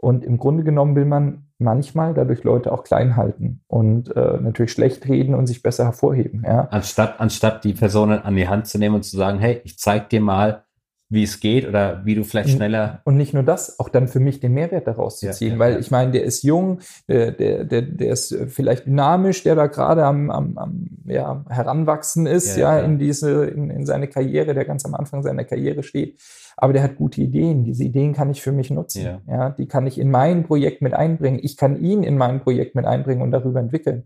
Und 0.02 0.24
im 0.24 0.36
Grunde 0.36 0.64
genommen 0.64 0.96
will 0.96 1.04
man 1.04 1.44
manchmal 1.58 2.12
dadurch 2.12 2.42
Leute 2.42 2.72
auch 2.72 2.82
klein 2.82 3.14
halten 3.14 3.60
und 3.68 4.14
äh, 4.16 4.36
natürlich 4.40 4.72
schlecht 4.72 5.08
reden 5.08 5.36
und 5.36 5.46
sich 5.46 5.62
besser 5.62 5.84
hervorheben. 5.84 6.42
Ja. 6.44 6.66
Anstatt, 6.72 7.20
anstatt 7.20 7.62
die 7.62 7.72
Personen 7.72 8.18
an 8.18 8.34
die 8.34 8.48
Hand 8.48 8.66
zu 8.66 8.78
nehmen 8.78 8.96
und 8.96 9.04
zu 9.04 9.16
sagen, 9.16 9.38
hey, 9.38 9.60
ich 9.62 9.78
zeig 9.78 10.08
dir 10.08 10.20
mal, 10.20 10.64
wie 11.08 11.22
es 11.22 11.38
geht 11.38 11.68
oder 11.68 12.04
wie 12.04 12.16
du 12.16 12.24
vielleicht 12.24 12.50
schneller. 12.50 13.00
Und 13.04 13.16
nicht 13.16 13.32
nur 13.32 13.44
das, 13.44 13.78
auch 13.78 13.90
dann 13.90 14.08
für 14.08 14.18
mich 14.18 14.40
den 14.40 14.54
Mehrwert 14.54 14.88
daraus 14.88 15.20
zu 15.20 15.30
ziehen, 15.30 15.48
ja, 15.48 15.54
ja, 15.54 15.58
weil 15.60 15.72
ja. 15.74 15.78
ich 15.78 15.92
meine, 15.92 16.10
der 16.10 16.24
ist 16.24 16.42
jung, 16.42 16.80
der, 17.06 17.30
der, 17.30 17.64
der, 17.64 17.82
der 17.82 18.12
ist 18.12 18.34
vielleicht 18.48 18.86
dynamisch, 18.86 19.44
der 19.44 19.54
da 19.54 19.66
gerade 19.68 20.04
am, 20.04 20.30
am, 20.30 20.58
am 20.58 20.88
ja, 21.04 21.44
Heranwachsen 21.48 22.26
ist, 22.26 22.56
ja, 22.56 22.80
in 22.80 22.98
diese, 22.98 23.44
in, 23.44 23.70
in 23.70 23.86
seine 23.86 24.08
Karriere, 24.08 24.54
der 24.54 24.64
ganz 24.64 24.84
am 24.84 24.94
Anfang 24.94 25.22
seiner 25.22 25.44
Karriere 25.44 25.84
steht. 25.84 26.18
Aber 26.56 26.72
der 26.72 26.82
hat 26.82 26.96
gute 26.96 27.20
Ideen. 27.20 27.64
Diese 27.64 27.84
Ideen 27.84 28.12
kann 28.12 28.30
ich 28.30 28.42
für 28.42 28.52
mich 28.52 28.70
nutzen. 28.70 29.04
Ja. 29.04 29.20
ja, 29.26 29.50
die 29.50 29.66
kann 29.66 29.86
ich 29.86 29.98
in 29.98 30.10
mein 30.10 30.44
Projekt 30.44 30.82
mit 30.82 30.94
einbringen. 30.94 31.40
Ich 31.42 31.56
kann 31.56 31.80
ihn 31.80 32.02
in 32.02 32.18
mein 32.18 32.40
Projekt 32.40 32.74
mit 32.74 32.84
einbringen 32.84 33.22
und 33.22 33.30
darüber 33.30 33.60
entwickeln. 33.60 34.04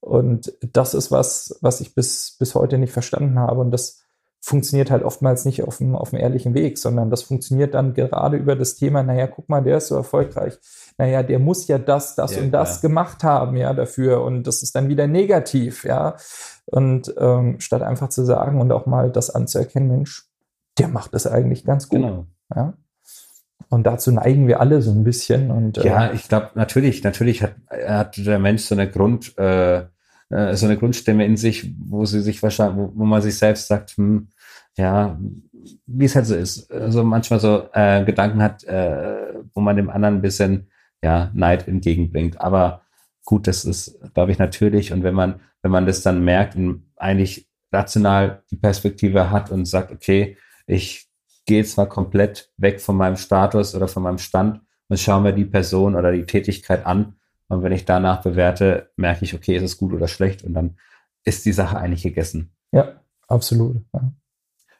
Und 0.00 0.52
das 0.72 0.94
ist 0.94 1.10
was, 1.10 1.58
was 1.60 1.80
ich 1.80 1.94
bis, 1.94 2.36
bis 2.38 2.54
heute 2.54 2.78
nicht 2.78 2.92
verstanden 2.92 3.38
habe. 3.38 3.60
Und 3.60 3.70
das, 3.70 4.02
funktioniert 4.40 4.90
halt 4.90 5.02
oftmals 5.02 5.44
nicht 5.44 5.62
auf 5.62 5.78
dem, 5.78 5.96
auf 5.96 6.10
dem 6.10 6.20
ehrlichen 6.20 6.54
Weg, 6.54 6.78
sondern 6.78 7.10
das 7.10 7.22
funktioniert 7.22 7.74
dann 7.74 7.92
gerade 7.94 8.36
über 8.36 8.56
das 8.56 8.76
Thema, 8.76 9.02
naja, 9.02 9.26
guck 9.26 9.48
mal, 9.48 9.62
der 9.62 9.78
ist 9.78 9.88
so 9.88 9.96
erfolgreich. 9.96 10.58
Naja, 10.96 11.22
der 11.22 11.38
muss 11.38 11.66
ja 11.68 11.78
das, 11.78 12.14
das 12.14 12.36
ja, 12.36 12.42
und 12.42 12.50
das 12.52 12.76
ja. 12.76 12.88
gemacht 12.88 13.24
haben, 13.24 13.56
ja, 13.56 13.72
dafür. 13.74 14.22
Und 14.22 14.46
das 14.46 14.62
ist 14.62 14.74
dann 14.74 14.88
wieder 14.88 15.06
negativ, 15.06 15.84
ja. 15.84 16.16
Und 16.66 17.14
ähm, 17.18 17.60
statt 17.60 17.82
einfach 17.82 18.10
zu 18.10 18.24
sagen 18.24 18.60
und 18.60 18.72
auch 18.72 18.86
mal 18.86 19.10
das 19.10 19.30
anzuerkennen, 19.30 19.88
Mensch, 19.88 20.27
der 20.78 20.88
macht 20.88 21.14
das 21.14 21.26
eigentlich 21.26 21.64
ganz 21.64 21.88
gut. 21.88 22.00
Genau. 22.00 22.26
Ja. 22.54 22.74
Und 23.70 23.86
dazu 23.86 24.12
neigen 24.12 24.48
wir 24.48 24.60
alle 24.60 24.80
so 24.80 24.90
ein 24.90 25.04
bisschen. 25.04 25.50
Und, 25.50 25.78
äh, 25.78 25.86
ja, 25.86 26.12
ich 26.12 26.28
glaube, 26.28 26.50
natürlich, 26.54 27.04
natürlich 27.04 27.42
hat, 27.42 27.54
hat 27.70 28.16
der 28.16 28.38
Mensch 28.38 28.62
so 28.62 28.74
eine 28.74 28.90
Grund, 28.90 29.36
äh, 29.38 29.84
äh, 30.30 30.54
so 30.54 30.66
eine 30.66 30.76
Grundstimme 30.78 31.26
in 31.26 31.36
sich, 31.36 31.74
wo 31.78 32.06
sie 32.06 32.20
sich 32.20 32.42
wahrscheinlich, 32.42 32.78
wo, 32.78 32.92
wo 32.94 33.04
man 33.04 33.20
sich 33.20 33.36
selbst 33.36 33.66
sagt, 33.66 33.90
hm, 33.90 34.28
ja, 34.76 35.18
wie 35.86 36.04
es 36.04 36.14
halt 36.14 36.26
so 36.26 36.34
ist, 36.34 36.70
also 36.70 37.04
manchmal 37.04 37.40
so 37.40 37.68
äh, 37.72 38.04
Gedanken 38.04 38.42
hat, 38.42 38.64
äh, 38.64 39.34
wo 39.52 39.60
man 39.60 39.76
dem 39.76 39.90
anderen 39.90 40.16
ein 40.16 40.22
bisschen 40.22 40.68
ja 41.02 41.30
Neid 41.34 41.68
entgegenbringt. 41.68 42.40
Aber 42.40 42.82
gut, 43.24 43.46
das 43.46 43.64
ist, 43.64 43.98
glaube 44.14 44.32
ich, 44.32 44.38
natürlich. 44.38 44.92
Und 44.92 45.02
wenn 45.02 45.14
man, 45.14 45.40
wenn 45.62 45.70
man 45.70 45.84
das 45.84 46.02
dann 46.02 46.24
merkt 46.24 46.56
und 46.56 46.84
eigentlich 46.96 47.46
rational 47.72 48.42
die 48.50 48.56
Perspektive 48.56 49.30
hat 49.30 49.50
und 49.50 49.66
sagt, 49.66 49.92
okay, 49.92 50.36
ich 50.68 51.08
gehe 51.46 51.58
jetzt 51.58 51.76
mal 51.76 51.86
komplett 51.86 52.52
weg 52.56 52.80
von 52.80 52.96
meinem 52.96 53.16
Status 53.16 53.74
oder 53.74 53.88
von 53.88 54.02
meinem 54.02 54.18
Stand 54.18 54.60
und 54.88 55.00
schaue 55.00 55.22
mir 55.22 55.32
die 55.32 55.46
Person 55.46 55.96
oder 55.96 56.12
die 56.12 56.26
Tätigkeit 56.26 56.86
an 56.86 57.16
und 57.48 57.62
wenn 57.62 57.72
ich 57.72 57.84
danach 57.84 58.22
bewerte, 58.22 58.90
merke 58.96 59.24
ich, 59.24 59.34
okay, 59.34 59.56
ist 59.56 59.62
es 59.62 59.78
gut 59.78 59.92
oder 59.92 60.06
schlecht 60.06 60.44
und 60.44 60.54
dann 60.54 60.76
ist 61.24 61.44
die 61.46 61.52
Sache 61.52 61.78
eigentlich 61.78 62.02
gegessen. 62.02 62.54
Ja, 62.72 63.00
absolut. 63.26 63.78
Ja. 63.94 64.12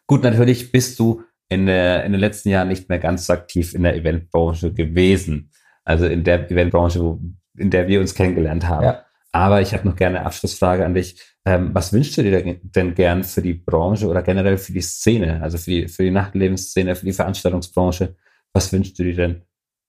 Gut, 0.07 0.23
natürlich 0.23 0.71
bist 0.71 0.99
du 0.99 1.23
in, 1.49 1.67
der, 1.67 2.05
in 2.05 2.13
den 2.13 2.21
letzten 2.21 2.51
Jahren 2.51 2.69
nicht 2.69 2.89
mehr 2.89 2.99
ganz 2.99 3.27
so 3.27 3.33
aktiv 3.33 3.75
in 3.75 3.83
der 3.83 3.97
Eventbranche 3.97 4.73
gewesen. 4.73 5.51
Also 5.85 6.07
in 6.07 6.25
der 6.25 6.51
Eventbranche, 6.51 7.01
wo, 7.01 7.21
in 7.57 7.71
der 7.71 7.89
wir 7.89 8.01
uns 8.01 8.15
kennengelernt 8.15 8.69
haben. 8.69 8.85
Ja. 8.85 9.05
Aber 9.33 9.61
ich 9.61 9.73
habe 9.73 9.89
noch 9.89 9.97
gerne 9.97 10.19
eine 10.19 10.27
Abschlussfrage 10.27 10.85
an 10.85 10.95
dich. 10.95 11.21
Ähm, 11.49 11.75
was 11.75 11.95
wünschst 11.95 12.19
du 12.19 12.23
dir 12.23 12.59
denn 12.61 12.95
gern 12.95 13.25
für 13.25 13.41
die 13.41 13.55
Branche 13.55 14.07
oder 14.07 14.23
generell 14.23 14.59
für 14.59 14.75
die 14.75 14.83
Szene, 14.83 15.41
also 15.41 15.57
für 15.57 15.71
die, 15.71 15.89
für 15.89 16.03
die 16.03 16.11
Nachtlebensszene, 16.11 16.95
für 16.95 17.07
die 17.07 17.15
Veranstaltungsbranche? 17.15 18.17
Was 18.53 18.71
wünschst 18.71 18.99
du 18.99 19.05
dir 19.05 19.15
denn? 19.17 19.43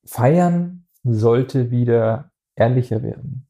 Feiern 0.06 0.86
sollte 1.04 1.70
wieder 1.70 2.32
ehrlicher 2.56 3.04
werden. 3.04 3.46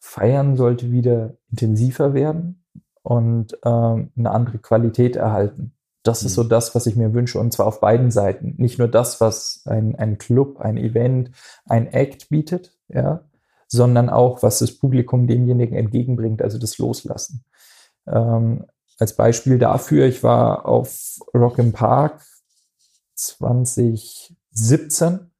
Feiern 0.00 0.56
sollte 0.56 0.90
wieder 0.90 1.36
intensiver 1.48 2.12
werden 2.12 2.64
und 3.02 3.56
ähm, 3.64 4.10
eine 4.16 4.30
andere 4.32 4.58
Qualität 4.58 5.14
erhalten. 5.14 5.76
Das 6.02 6.22
mhm. 6.22 6.26
ist 6.26 6.34
so 6.34 6.42
mhm. 6.42 6.48
das, 6.48 6.74
was 6.74 6.86
ich 6.86 6.96
mir 6.96 7.14
wünsche, 7.14 7.38
und 7.38 7.52
zwar 7.52 7.66
auf 7.66 7.78
beiden 7.78 8.10
Seiten. 8.10 8.54
Nicht 8.56 8.80
nur 8.80 8.88
das, 8.88 9.20
was 9.20 9.62
ein, 9.66 9.94
ein 9.94 10.18
Club, 10.18 10.58
ein 10.58 10.76
Event, 10.76 11.30
ein 11.66 11.86
Act 11.86 12.30
bietet, 12.30 12.76
ja, 12.88 13.20
sondern 13.68 14.08
auch, 14.08 14.42
was 14.42 14.60
das 14.60 14.74
Publikum 14.76 15.26
demjenigen 15.26 15.76
entgegenbringt, 15.76 16.40
also 16.42 16.58
das 16.58 16.78
Loslassen. 16.78 17.44
Ähm, 18.06 18.64
als 18.98 19.14
Beispiel 19.14 19.58
dafür, 19.58 20.06
ich 20.06 20.22
war 20.22 20.64
auf 20.66 21.18
Rock 21.34 21.58
im 21.58 21.72
Park 21.72 22.24
2017 23.14 25.30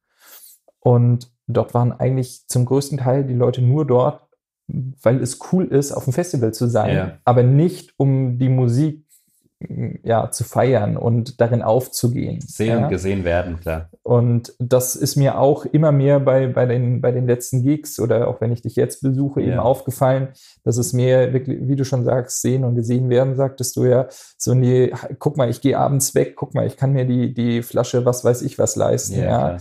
und 0.81 1.31
dort 1.47 1.75
waren 1.75 1.93
eigentlich 1.93 2.49
zum 2.49 2.65
größten 2.65 2.99
Teil 2.99 3.25
die 3.25 3.35
Leute 3.35 3.63
nur 3.63 3.87
dort, 3.87 4.23
weil 4.67 5.23
es 5.23 5.39
cool 5.53 5.67
ist, 5.67 5.93
auf 5.93 6.03
dem 6.05 6.13
Festival 6.13 6.53
zu 6.53 6.67
sein, 6.67 6.95
ja. 6.95 7.19
aber 7.25 7.45
nicht 7.45 7.95
um 7.99 8.39
die 8.39 8.49
Musik 8.49 9.06
ja, 10.03 10.31
zu 10.31 10.45
feiern 10.45 10.99
und 10.99 11.41
darin 11.41 11.63
aufzugehen. 11.63 12.41
Sehen 12.41 12.79
ja. 12.79 12.85
und 12.85 12.89
gesehen 12.91 13.25
werden, 13.25 13.59
klar. 13.59 13.89
Und 14.03 14.55
das 14.59 14.97
ist 14.97 15.17
mir 15.17 15.39
auch 15.39 15.65
immer 15.65 15.93
mehr 15.93 16.21
bei, 16.21 16.47
bei, 16.47 16.67
den, 16.67 17.01
bei 17.01 17.11
den 17.11 17.27
letzten 17.27 17.63
Gigs 17.63 17.99
oder 17.99 18.29
auch 18.29 18.41
wenn 18.43 18.53
ich 18.53 18.61
dich 18.61 18.77
jetzt 18.77 19.01
besuche, 19.01 19.41
ja. 19.41 19.49
eben 19.49 19.59
aufgefallen, 19.59 20.29
dass 20.63 20.77
es 20.77 20.93
mir 20.93 21.33
wirklich, 21.33 21.59
wie 21.63 21.77
du 21.77 21.85
schon 21.85 22.05
sagst, 22.05 22.43
sehen 22.43 22.65
und 22.65 22.75
gesehen 22.75 23.09
werden, 23.09 23.35
sagtest 23.35 23.77
du 23.77 23.85
ja, 23.87 24.09
so 24.37 24.53
nee, 24.53 24.93
guck 25.19 25.39
mal, 25.39 25.49
ich 25.49 25.63
gehe 25.63 25.79
abends 25.79 26.15
weg, 26.15 26.37
guck 26.37 26.55
mal, 26.55 26.67
ich 26.67 26.77
kann 26.77 26.93
mir 26.93 27.07
die, 27.07 27.33
die 27.33 27.63
Flasche, 27.63 28.05
was 28.05 28.25
weiß 28.25 28.43
ich 28.43 28.59
was 28.59 28.77
leisten, 28.77 29.19
ja. 29.19 29.53
ja. 29.53 29.57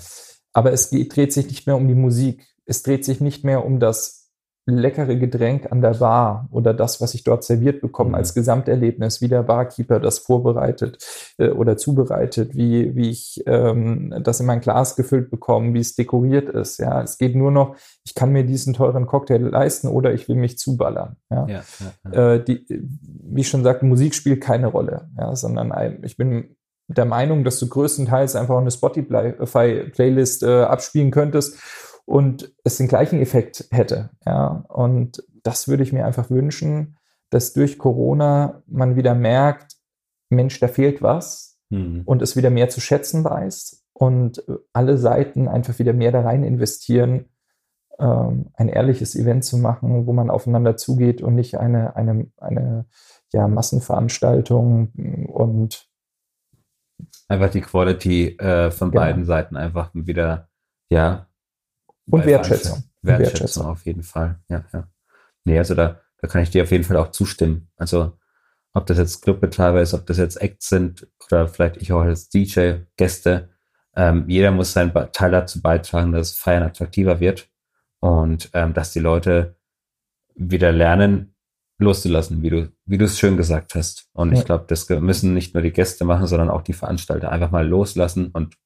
Aber 0.52 0.74
es 0.74 0.90
geht, 0.90 1.16
dreht 1.16 1.32
sich 1.32 1.48
nicht 1.48 1.68
mehr 1.68 1.78
um 1.78 1.88
die 1.88 1.96
Musik. 1.96 2.46
Es 2.66 2.84
dreht 2.84 3.06
sich 3.06 3.22
nicht 3.22 3.44
mehr 3.44 3.66
um 3.66 3.80
das 3.80 4.25
leckere 4.66 5.16
Getränk 5.16 5.72
an 5.72 5.82
der 5.82 5.96
Bar 5.96 6.48
oder 6.52 6.74
das, 6.74 7.00
was 7.00 7.14
ich 7.14 7.24
dort 7.24 7.44
serviert 7.44 7.82
bekomme 7.82 8.10
mhm. 8.10 8.16
als 8.16 8.34
Gesamterlebnis, 8.34 9.22
wie 9.22 9.28
der 9.28 9.44
Barkeeper 9.44 10.00
das 10.00 10.20
vorbereitet 10.20 10.98
äh, 11.38 11.50
oder 11.50 11.78
zubereitet, 11.78 12.56
wie, 12.56 12.96
wie 12.96 13.12
ich 13.12 13.44
ähm, 13.46 14.14
das 14.24 14.40
in 14.40 14.48
mein 14.48 14.62
Glas 14.62 14.96
gefüllt 14.96 15.30
bekomme, 15.30 15.74
wie 15.76 15.80
es 15.80 15.96
dekoriert 15.96 16.50
ist. 16.50 16.80
Ja, 16.80 17.04
es 17.04 17.20
geht 17.20 17.36
nur 17.36 17.52
noch, 17.52 17.76
ich 18.04 18.16
kann 18.16 18.32
mir 18.32 18.44
diesen 18.44 18.74
teuren 18.74 19.06
Cocktail 19.06 19.38
leisten 19.38 19.88
oder 19.88 20.14
ich 20.14 20.28
will 20.28 20.36
mich 20.36 20.58
zuballern. 20.58 21.18
Ja, 21.30 21.48
ja, 21.48 21.64
ja, 21.80 22.12
ja. 22.12 22.34
Äh, 22.34 22.44
die, 22.44 22.66
wie 22.68 23.42
ich 23.42 23.50
schon 23.50 23.64
sagte, 23.64 23.86
Musik 23.86 24.16
spielt 24.16 24.42
keine 24.42 24.68
Rolle, 24.68 25.10
ja, 25.18 25.36
sondern 25.36 25.72
ein, 25.72 26.04
ich 26.04 26.18
bin 26.18 26.56
der 26.88 27.06
Meinung, 27.06 27.44
dass 27.44 27.60
du 27.60 27.68
größtenteils 27.68 28.36
einfach 28.36 28.58
eine 28.58 28.72
Spotify-Playlist 28.72 30.44
äh, 30.44 30.64
abspielen 30.64 31.12
könntest 31.12 31.58
und 32.06 32.54
es 32.64 32.78
den 32.78 32.88
gleichen 32.88 33.20
Effekt 33.20 33.68
hätte. 33.72 34.12
Ja, 34.26 34.66
und 34.70 35.24
das 35.44 35.68
würde 35.68 35.84
ich 35.84 35.94
mir 35.94 36.06
einfach 36.06 36.30
wünschen, 36.30 36.98
dass 37.30 37.54
durch 37.54 37.78
Corona 37.78 38.64
man 38.68 38.96
wieder 38.96 39.16
merkt, 39.16 39.76
Mensch, 40.30 40.60
da 40.60 40.68
fehlt 40.68 41.02
was 41.02 41.60
mhm. 41.70 42.04
und 42.06 42.22
es 42.22 42.36
wieder 42.36 42.50
mehr 42.50 42.70
zu 42.70 42.82
schätzen 42.82 43.24
weiß 43.24 43.86
und 43.94 44.44
alle 44.74 44.98
Seiten 44.98 45.48
einfach 45.48 45.80
wieder 45.80 45.94
mehr 45.94 46.12
da 46.12 46.22
rein 46.22 46.44
investieren, 46.44 47.30
ähm, 48.00 48.52
ein 48.54 48.70
ehrliches 48.70 49.16
Event 49.16 49.46
zu 49.46 49.58
machen, 49.58 50.06
wo 50.06 50.14
man 50.14 50.30
aufeinander 50.30 50.78
zugeht 50.78 51.22
und 51.22 51.36
nicht 51.36 51.58
eine, 51.58 51.96
eine, 51.96 52.28
eine 52.38 52.86
ja, 53.32 53.48
Massenveranstaltung 53.48 55.28
und 55.28 55.88
einfach 57.28 57.50
die 57.50 57.62
Quality 57.62 58.38
äh, 58.38 58.72
von 58.72 58.92
genau. 58.92 59.02
beiden 59.02 59.26
Seiten 59.26 59.56
einfach 59.56 59.92
wieder, 59.94 60.50
ja. 60.90 61.28
Und 62.08 62.26
Wertschätzung. 62.26 62.84
Wertschätzung. 63.02 63.26
Wertschätzung 63.42 63.66
auf 63.66 63.86
jeden 63.86 64.04
Fall, 64.04 64.40
ja, 64.50 64.64
ja. 64.74 64.88
Nee, 65.44 65.58
also 65.58 65.76
da, 65.76 66.02
da 66.20 66.28
kann 66.28 66.44
ich 66.44 66.50
dir 66.50 66.64
auf 66.64 66.72
jeden 66.72 66.84
Fall 66.84 66.98
auch 66.98 67.12
zustimmen. 67.12 67.70
Also, 67.78 68.18
ob 68.74 68.86
das 68.88 68.98
jetzt 68.98 69.22
Clubbetreiber 69.22 69.82
ist, 69.82 69.94
ob 69.94 70.06
das 70.06 70.18
jetzt 70.18 70.42
Acts 70.42 70.70
sind 70.70 71.08
oder 71.26 71.48
vielleicht 71.48 71.78
ich 71.78 71.94
auch 71.94 72.02
als 72.02 72.30
DJ, 72.30 72.80
Gäste, 72.98 73.50
ähm, 73.96 74.26
jeder 74.28 74.52
muss 74.52 74.74
seinen 74.74 74.94
Teil 75.14 75.32
dazu 75.32 75.62
beitragen, 75.62 76.12
dass 76.12 76.34
Feiern 76.34 76.64
attraktiver 76.64 77.20
wird 77.20 77.48
und 78.00 78.50
ähm, 78.54 78.74
dass 78.74 78.92
die 78.92 79.00
Leute 79.00 79.56
wieder 80.36 80.72
lernen, 80.72 81.36
loszulassen, 81.78 82.42
wie 82.42 82.50
du, 82.50 82.72
wie 82.86 82.98
du 82.98 83.06
es 83.06 83.18
schön 83.18 83.38
gesagt 83.38 83.76
hast. 83.76 84.10
Und 84.14 84.34
ja. 84.34 84.40
ich 84.40 84.46
glaube, 84.46 84.66
das 84.68 84.90
müssen 84.90 85.34
nicht 85.34 85.54
nur 85.54 85.64
die 85.64 85.72
Gäste 85.72 86.04
machen, 86.04 86.28
sondern 86.28 86.50
auch 86.50 86.62
die 86.62 86.74
Veranstalter 86.74 87.32
einfach 87.32 87.52
mal 87.52 87.68
loslassen. 87.68 88.28
Und 88.32 88.58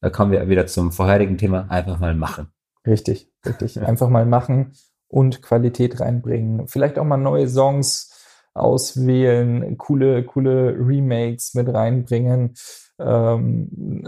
da 0.00 0.10
kommen 0.10 0.32
wir 0.32 0.48
wieder 0.48 0.66
zum 0.66 0.92
vorherigen 0.92 1.38
Thema, 1.38 1.70
einfach 1.70 1.98
mal 2.00 2.14
machen. 2.14 2.48
Richtig, 2.86 3.30
richtig. 3.44 3.76
Ja. 3.76 3.82
Einfach 3.82 4.08
mal 4.08 4.26
machen 4.26 4.72
und 5.08 5.42
Qualität 5.42 6.00
reinbringen. 6.00 6.68
Vielleicht 6.68 6.98
auch 6.98 7.04
mal 7.04 7.16
neue 7.16 7.48
Songs 7.48 8.10
auswählen, 8.54 9.78
coole, 9.78 10.24
coole 10.24 10.74
Remakes 10.78 11.54
mit 11.54 11.72
reinbringen. 11.72 12.54
Ähm, 12.98 14.04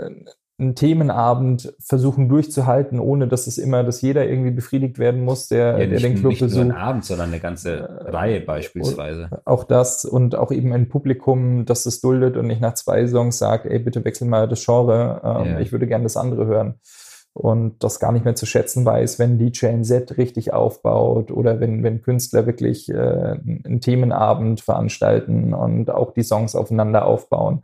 einen 0.61 0.75
Themenabend 0.75 1.73
versuchen 1.81 2.29
durchzuhalten, 2.29 3.01
ohne 3.01 3.27
dass 3.27 3.47
es 3.47 3.57
immer, 3.57 3.83
dass 3.83 4.03
jeder 4.03 4.29
irgendwie 4.29 4.51
befriedigt 4.51 4.99
werden 4.99 5.25
muss, 5.25 5.49
der, 5.49 5.79
ja, 5.79 5.87
der 5.87 6.01
den 6.01 6.17
Club 6.17 6.33
nicht 6.33 6.41
besucht. 6.41 6.59
Nicht 6.59 6.69
nur 6.69 6.77
einen 6.77 6.89
Abend, 6.89 7.05
sondern 7.07 7.29
eine 7.29 7.41
ganze 7.41 7.79
äh, 7.79 8.11
Reihe 8.11 8.41
beispielsweise. 8.41 9.31
Auch 9.47 9.65
das 9.65 10.05
und 10.05 10.35
auch 10.35 10.53
eben 10.53 10.75
ein 10.75 10.91
Publikum, 10.91 11.65
das 11.65 11.87
es 11.87 12.03
duldet 12.03 12.37
und 12.37 12.47
nicht 12.47 12.61
nach 12.61 12.75
zwei 12.75 13.07
Songs 13.07 13.39
sagt, 13.39 13.65
ey, 13.65 13.79
bitte 13.79 14.05
wechsel 14.05 14.29
mal 14.29 14.49
das 14.49 14.65
Genre, 14.65 15.23
ähm, 15.25 15.53
ja. 15.53 15.61
ich 15.61 15.73
würde 15.73 15.87
gerne 15.87 16.05
das 16.05 16.19
andere 16.19 16.45
hören. 16.45 16.75
Und 17.33 17.85
das 17.85 18.01
gar 18.01 18.11
nicht 18.11 18.25
mehr 18.25 18.35
zu 18.35 18.45
schätzen 18.45 18.85
weiß, 18.85 19.19
wenn 19.19 19.39
DJ 19.39 19.67
ein 19.67 19.85
Set 19.85 20.19
richtig 20.19 20.53
aufbaut 20.53 21.31
oder 21.31 21.61
wenn, 21.61 21.85
wenn 21.85 22.03
Künstler 22.03 22.45
wirklich 22.45 22.89
äh, 22.89 22.95
einen 22.95 23.81
Themenabend 23.81 24.61
veranstalten 24.61 25.55
und 25.55 25.91
auch 25.91 26.13
die 26.13 26.25
Songs 26.25 26.57
aufeinander 26.57 27.07
aufbauen 27.07 27.63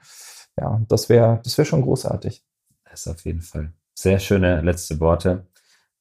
ja, 0.59 0.81
das 0.89 1.09
wäre 1.09 1.41
das 1.45 1.57
wäre 1.59 1.67
schon 1.67 1.83
großartig. 1.83 2.43
Das 2.85 3.07
ist 3.07 3.13
auf 3.13 3.25
jeden 3.25 3.43
Fall. 3.43 3.73
Sehr 3.95 4.19
schöne 4.19 4.61
letzte 4.63 4.99
Worte. 5.01 5.47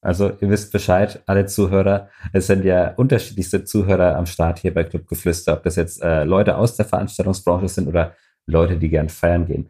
Also 0.01 0.31
ihr 0.39 0.49
wisst 0.49 0.71
Bescheid, 0.71 1.23
alle 1.25 1.45
Zuhörer. 1.45 2.09
Es 2.31 2.47
sind 2.47 2.63
ja 2.63 2.93
unterschiedlichste 2.93 3.63
Zuhörer 3.63 4.15
am 4.15 4.27
Start 4.27 4.59
hier 4.59 4.73
bei 4.73 4.83
Clubgeflüster, 4.83 5.53
ob 5.53 5.63
das 5.63 5.77
jetzt 5.77 6.01
äh, 6.01 6.23
Leute 6.23 6.57
aus 6.57 6.75
der 6.75 6.85
Veranstaltungsbranche 6.85 7.67
sind 7.67 7.87
oder 7.87 8.15
Leute, 8.45 8.77
die 8.77 8.89
gern 8.89 9.09
feiern 9.09 9.47
gehen. 9.47 9.69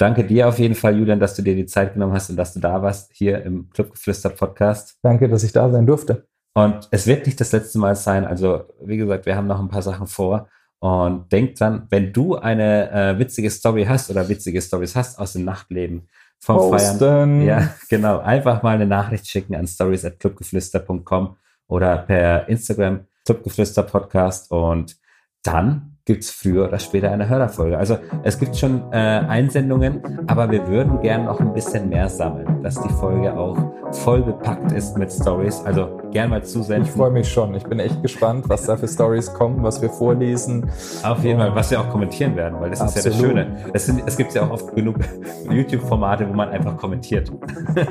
Danke 0.00 0.24
dir 0.24 0.48
auf 0.48 0.58
jeden 0.58 0.74
Fall, 0.74 0.96
Julian, 0.96 1.20
dass 1.20 1.34
du 1.34 1.42
dir 1.42 1.54
die 1.54 1.66
Zeit 1.66 1.92
genommen 1.92 2.14
hast 2.14 2.30
und 2.30 2.36
dass 2.36 2.54
du 2.54 2.60
da 2.60 2.80
warst 2.80 3.10
hier 3.12 3.42
im 3.42 3.68
Clubgeflüster 3.68 4.30
Podcast. 4.30 4.96
Danke, 5.02 5.28
dass 5.28 5.42
ich 5.42 5.52
da 5.52 5.68
sein 5.68 5.86
durfte. 5.86 6.26
Und 6.54 6.88
es 6.90 7.06
wird 7.06 7.26
nicht 7.26 7.38
das 7.38 7.52
letzte 7.52 7.78
Mal 7.78 7.94
sein. 7.94 8.24
Also, 8.24 8.64
wie 8.82 8.96
gesagt, 8.96 9.26
wir 9.26 9.36
haben 9.36 9.46
noch 9.46 9.60
ein 9.60 9.68
paar 9.68 9.82
Sachen 9.82 10.06
vor. 10.06 10.48
Und 10.78 11.30
denk 11.30 11.56
dran, 11.56 11.86
wenn 11.90 12.14
du 12.14 12.36
eine 12.36 12.90
äh, 12.90 13.18
witzige 13.18 13.50
Story 13.50 13.84
hast 13.84 14.10
oder 14.10 14.26
witzige 14.26 14.62
Stories 14.62 14.96
hast 14.96 15.18
aus 15.18 15.34
dem 15.34 15.44
Nachtleben, 15.44 16.08
vom 16.38 16.56
Posten. 16.56 16.98
Feiern. 16.98 17.42
Ja, 17.42 17.74
genau. 17.90 18.20
Einfach 18.20 18.62
mal 18.62 18.76
eine 18.76 18.86
Nachricht 18.86 19.28
schicken 19.28 19.54
an 19.54 19.66
stories.clubgeflüster.com 19.66 21.36
oder 21.68 21.98
per 21.98 22.48
Instagram 22.48 23.00
Clubgeflüster 23.26 23.82
Podcast 23.82 24.50
und 24.50 24.96
dann 25.42 25.98
gibt 26.10 26.24
es 26.24 26.30
früher 26.32 26.66
oder 26.66 26.80
später 26.80 27.12
eine 27.12 27.28
Hörerfolge. 27.28 27.78
Also 27.78 27.96
es 28.24 28.36
gibt 28.36 28.56
schon 28.56 28.82
äh, 28.90 28.96
Einsendungen, 28.96 30.02
aber 30.26 30.50
wir 30.50 30.66
würden 30.66 31.00
gern 31.02 31.26
noch 31.26 31.38
ein 31.38 31.52
bisschen 31.52 31.88
mehr 31.88 32.08
sammeln, 32.08 32.64
dass 32.64 32.82
die 32.82 32.88
Folge 32.88 33.32
auch 33.32 33.56
voll 33.92 34.20
bepackt 34.20 34.72
ist 34.72 34.98
mit 34.98 35.12
Stories. 35.12 35.62
Also 35.64 36.00
gern 36.10 36.30
mal 36.30 36.42
zusenden. 36.42 36.82
Ich 36.82 36.90
freue 36.90 37.12
mich 37.12 37.30
schon. 37.30 37.54
Ich 37.54 37.62
bin 37.62 37.78
echt 37.78 38.02
gespannt, 38.02 38.48
was 38.48 38.66
da 38.66 38.76
für 38.76 38.88
Stories 38.88 39.32
kommen, 39.32 39.62
was 39.62 39.80
wir 39.82 39.88
vorlesen. 39.88 40.68
Auf 41.04 41.22
jeden 41.22 41.38
Fall, 41.38 41.54
was 41.54 41.70
wir 41.70 41.80
auch 41.80 41.88
kommentieren 41.90 42.34
werden, 42.34 42.60
weil 42.60 42.70
das 42.70 42.80
Absolut. 42.80 42.96
ist 42.96 43.04
ja 43.04 43.10
das 43.10 43.20
Schöne. 43.20 43.70
Es, 43.72 43.86
sind, 43.86 44.02
es 44.04 44.16
gibt 44.16 44.34
ja 44.34 44.42
auch 44.42 44.50
oft 44.50 44.74
genug 44.74 44.96
YouTube-Formate, 45.48 46.28
wo 46.28 46.32
man 46.32 46.48
einfach 46.48 46.76
kommentiert. 46.76 47.30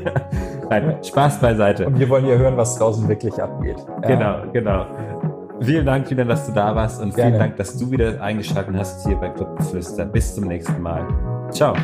Nein, 0.70 0.98
Spaß 1.02 1.40
beiseite. 1.40 1.88
Und 1.88 1.98
wir 1.98 2.10
wollen 2.10 2.26
ja 2.26 2.36
hören, 2.36 2.58
was 2.58 2.78
draußen 2.78 3.08
wirklich 3.08 3.42
abgeht. 3.42 3.78
Ja. 4.04 4.08
Genau, 4.10 4.52
genau. 4.52 4.86
Vielen 5.62 5.86
Dank, 5.86 6.10
Julian, 6.10 6.28
dass 6.28 6.46
du 6.46 6.54
da 6.54 6.76
warst 6.76 7.02
und 7.02 7.14
Gerne. 7.14 7.32
vielen 7.32 7.40
Dank, 7.40 7.58
dass 7.58 7.78
du 7.78 7.92
wieder 7.92 8.22
eingeschaltet 8.22 8.76
hast 8.78 9.06
hier 9.06 9.18
bei 9.18 9.30
Clubgeflüster. 9.30 10.06
Bis 10.06 10.36
zum 10.36 10.48
nächsten 10.48 10.82
Mal. 10.82 11.06
Ciao. 11.52 11.76